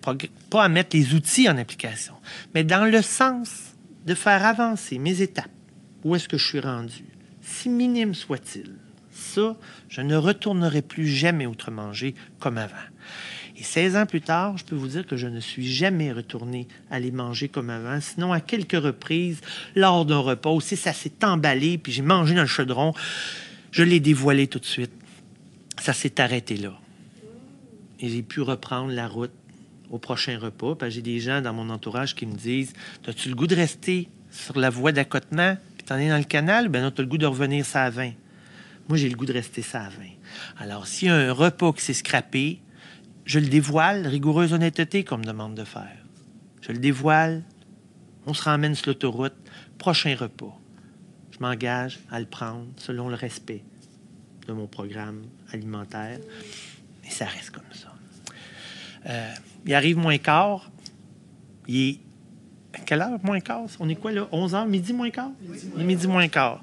pas 0.50 0.64
à 0.64 0.70
mettre 0.70 0.96
les 0.96 1.14
outils 1.14 1.50
en 1.50 1.58
application, 1.58 2.16
mais 2.54 2.64
dans 2.64 2.86
le 2.86 3.02
sens 3.02 3.76
de 4.06 4.14
faire 4.16 4.46
avancer 4.46 4.98
mes 4.98 5.22
étapes. 5.22 5.52
Où 6.04 6.16
est-ce 6.16 6.30
que 6.30 6.38
je 6.38 6.48
suis 6.48 6.60
rendu? 6.60 7.06
Si 7.42 7.70
minime 7.70 8.14
soit-il, 8.14 8.76
ça, 9.12 9.56
je 9.90 10.02
ne 10.02 10.16
retournerai 10.16 10.82
plus 10.82 11.08
jamais 11.08 11.46
outre 11.46 11.72
manger 11.72 12.16
comme 12.40 12.58
avant. 12.58 12.76
Et 13.58 13.64
16 13.64 13.98
ans 13.98 14.06
plus 14.06 14.22
tard, 14.22 14.58
je 14.58 14.64
peux 14.64 14.76
vous 14.76 14.88
dire 14.88 15.06
que 15.06 15.18
je 15.18 15.28
ne 15.28 15.42
suis 15.42 15.70
jamais 15.70 16.14
retourné 16.14 16.68
aller 16.90 17.12
manger 17.12 17.50
comme 17.50 17.70
avant, 17.70 18.00
sinon 18.00 18.32
à 18.32 18.40
quelques 18.40 18.82
reprises, 18.82 19.42
lors 19.76 20.06
d'un 20.06 20.20
repas, 20.20 20.50
aussi 20.50 20.78
ça 20.78 20.94
s'est 20.94 21.24
emballé, 21.24 21.78
puis 21.78 21.92
j'ai 21.92 22.02
mangé 22.02 22.34
dans 22.34 22.42
le 22.42 22.48
chaudron, 22.48 22.94
je 23.72 23.84
l'ai 23.84 24.00
dévoilé 24.00 24.48
tout 24.48 24.60
de 24.60 24.66
suite. 24.66 24.92
Ça 25.80 25.94
s'est 25.94 26.20
arrêté 26.20 26.58
là. 26.58 26.74
Et 28.00 28.10
j'ai 28.10 28.24
pu 28.24 28.42
reprendre 28.42 28.92
la 28.92 29.08
route 29.08 29.32
au 29.90 29.98
prochain 29.98 30.38
repas, 30.38 30.76
j'ai 30.90 31.02
des 31.02 31.20
gens 31.20 31.42
dans 31.42 31.54
mon 31.54 31.70
entourage 31.70 32.16
qui 32.16 32.26
me 32.26 32.36
disent 32.36 32.74
As-tu 33.08 33.30
le 33.30 33.36
goût 33.36 33.48
de 33.48 33.56
rester 33.56 34.08
sur 34.32 34.60
la 34.60 34.70
voie 34.70 34.92
d'accotement, 34.92 35.58
puis 35.78 35.86
t'en 35.86 35.98
es 35.98 36.10
dans 36.10 36.18
le 36.18 36.24
canal? 36.24 36.70
Ben 36.70 36.84
non, 36.84 36.92
t'as 36.92 37.02
le 37.02 37.10
goût 37.10 37.18
de 37.18 37.26
revenir 37.26 37.66
ça 37.66 37.86
à 37.86 37.90
20. 37.90 38.12
Moi, 38.88 38.98
j'ai 38.98 39.10
le 39.10 39.16
goût 39.16 39.26
de 39.26 39.34
rester 39.34 39.62
ça 39.62 39.82
à 39.82 39.90
20. 39.90 40.04
Alors, 40.60 40.88
s'il 40.88 41.08
y 41.08 41.12
a 41.12 41.16
un 41.16 41.32
repas 41.32 41.74
qui 41.74 41.82
s'est 41.82 41.94
scrappé, 41.94 42.60
je 43.26 43.40
le 43.40 43.48
dévoile, 43.48 44.08
rigoureuse 44.08 44.54
honnêteté 44.54 45.04
qu'on 45.04 45.18
me 45.18 45.24
demande 45.24 45.56
de 45.56 45.64
faire. 45.64 45.98
Je 46.62 46.72
le 46.72 46.80
dévoile, 46.80 47.44
on 48.26 48.34
se 48.34 48.44
ramène 48.44 48.76
sur 48.76 48.88
l'autoroute, 48.88 49.36
prochain 49.78 50.16
repas. 50.16 50.56
Je 51.40 51.46
m'engage 51.46 52.00
à 52.12 52.20
le 52.20 52.26
prendre 52.26 52.66
selon 52.78 53.08
le 53.08 53.16
respect 53.16 53.64
de 54.48 54.54
mon 54.54 54.68
programme 54.68 55.22
alimentaire. 55.54 56.20
Et 57.06 57.10
ça 57.10 57.26
reste 57.26 57.52
comme 57.52 57.64
ça. 57.72 57.94
Euh, 59.08 59.34
il 59.66 59.74
arrive 59.74 59.98
moins 59.98 60.18
quart. 60.18 60.70
Il 61.68 61.78
est. 61.78 62.00
à 62.74 62.80
Quelle 62.80 63.02
heure, 63.02 63.20
moins 63.24 63.40
quart? 63.40 63.68
On 63.80 63.88
est 63.88 63.96
quoi 63.96 64.12
là? 64.12 64.28
11 64.32 64.54
h, 64.54 64.68
midi 64.68 64.92
moins 64.92 65.10
quart? 65.12 65.32
Est 65.78 65.84
midi 65.84 66.08
moins 66.08 66.28
quart. 66.28 66.62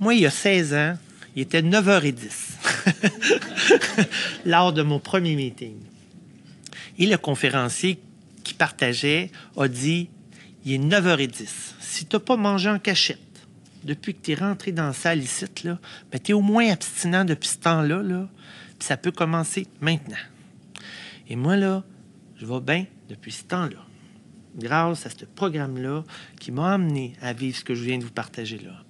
Moi, 0.00 0.14
il 0.14 0.20
y 0.20 0.26
a 0.26 0.30
16 0.30 0.74
ans, 0.74 0.94
il 1.34 1.42
était 1.42 1.62
9h10 1.62 2.24
lors 4.46 4.72
de 4.72 4.82
mon 4.82 4.98
premier 4.98 5.36
meeting. 5.36 5.76
Et 6.98 7.06
le 7.06 7.18
conférencier 7.18 7.98
qui 8.44 8.54
partageait 8.54 9.30
a 9.58 9.68
dit 9.68 10.08
il 10.64 10.72
est 10.72 10.78
9h10. 10.78 11.48
Si 11.80 12.06
tu 12.06 12.16
n'as 12.16 12.20
pas 12.20 12.36
mangé 12.36 12.70
en 12.70 12.78
cachette 12.78 13.25
depuis 13.86 14.14
que 14.14 14.20
tu 14.20 14.32
es 14.32 14.34
rentré 14.34 14.72
dans 14.72 14.86
la 14.86 14.92
salle 14.92 15.22
ici, 15.22 15.44
ben, 15.64 15.78
tu 16.22 16.32
es 16.32 16.34
au 16.34 16.40
moins 16.40 16.70
abstinent 16.70 17.24
depuis 17.24 17.48
ce 17.48 17.58
temps-là. 17.58 18.02
Là, 18.02 18.28
puis 18.78 18.86
ça 18.86 18.96
peut 18.96 19.12
commencer 19.12 19.66
maintenant. 19.80 20.16
Et 21.28 21.36
moi, 21.36 21.56
là, 21.56 21.84
je 22.36 22.44
vais 22.44 22.60
bien 22.60 22.86
depuis 23.08 23.32
ce 23.32 23.44
temps-là. 23.44 23.78
Grâce 24.56 25.06
à 25.06 25.10
ce 25.10 25.24
programme-là 25.24 26.02
qui 26.40 26.50
m'a 26.50 26.74
amené 26.74 27.14
à 27.22 27.32
vivre 27.32 27.56
ce 27.56 27.64
que 27.64 27.74
je 27.74 27.84
viens 27.84 27.98
de 27.98 28.04
vous 28.04 28.10
partager 28.10 28.58
là. 28.58 28.82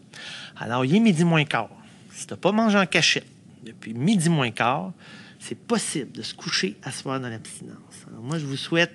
Alors, 0.57 0.85
il 0.85 0.95
est 0.95 1.01
midi 1.01 1.25
moins 1.25 1.45
quart. 1.45 1.71
Si 2.11 2.27
tu 2.27 2.33
n'as 2.33 2.39
pas 2.39 2.53
mangé 2.53 2.79
en 2.79 2.87
cachette 2.87 3.27
depuis 3.63 3.93
midi 3.93 4.29
moins 4.29 4.51
quart, 4.51 4.93
c'est 5.39 5.59
possible 5.59 6.13
de 6.13 6.23
se 6.23 6.35
coucher 6.35 6.77
à 6.83 6.93
soir 6.93 7.21
dans 7.21 7.29
l'abstinence. 7.29 8.07
Alors, 8.09 8.23
moi, 8.23 8.39
je 8.39 8.47
vous 8.47 8.57
souhaite 8.57 8.95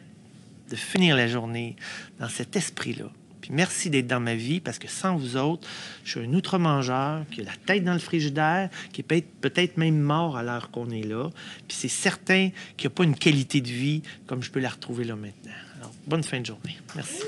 de 0.70 0.76
finir 0.76 1.16
la 1.16 1.28
journée 1.28 1.76
dans 2.20 2.30
cet 2.30 2.56
esprit-là. 2.56 3.12
Puis 3.42 3.52
merci 3.54 3.89
d'être 3.89 4.08
dans 4.08 4.20
ma 4.20 4.36
vie 4.36 4.60
parce 4.60 4.80
que 4.80 4.88
sans 4.88 5.16
vous 5.16 5.36
autres, 5.38 5.68
je 6.04 6.12
suis 6.12 6.20
un 6.20 6.34
outre-mangeur 6.34 7.26
qui 7.32 7.42
a 7.42 7.46
la 7.46 7.56
tête 7.66 7.84
dans 7.84 7.94
le 7.94 8.00
frigidaire, 8.00 8.70
qui 8.94 9.02
est 9.02 9.04
peut-être 9.04 9.28
peut-être 9.42 9.78
même 9.78 10.00
mort 10.00 10.38
à 10.38 10.44
l'heure 10.44 10.72
qu'on 10.72 10.89
est 10.89 11.04
là. 11.04 11.30
Puis 11.68 11.78
c'est 11.78 11.88
certain 11.88 12.50
qu'il 12.78 12.88
n'y 12.89 12.94
a 12.94 12.96
pas 12.96 13.04
une 13.04 13.16
qualité 13.16 13.62
de 13.62 13.68
vie 13.68 14.02
comme 14.28 14.44
je 14.44 14.52
peux 14.52 14.60
la 14.60 14.70
retrouver 14.70 15.04
là 15.04 15.16
maintenant. 15.16 15.52
Alors, 15.80 15.92
bonne 16.08 16.24
fin 16.24 16.39
de 16.39 16.46
journée. 16.46 16.78
Merci. 16.96 17.24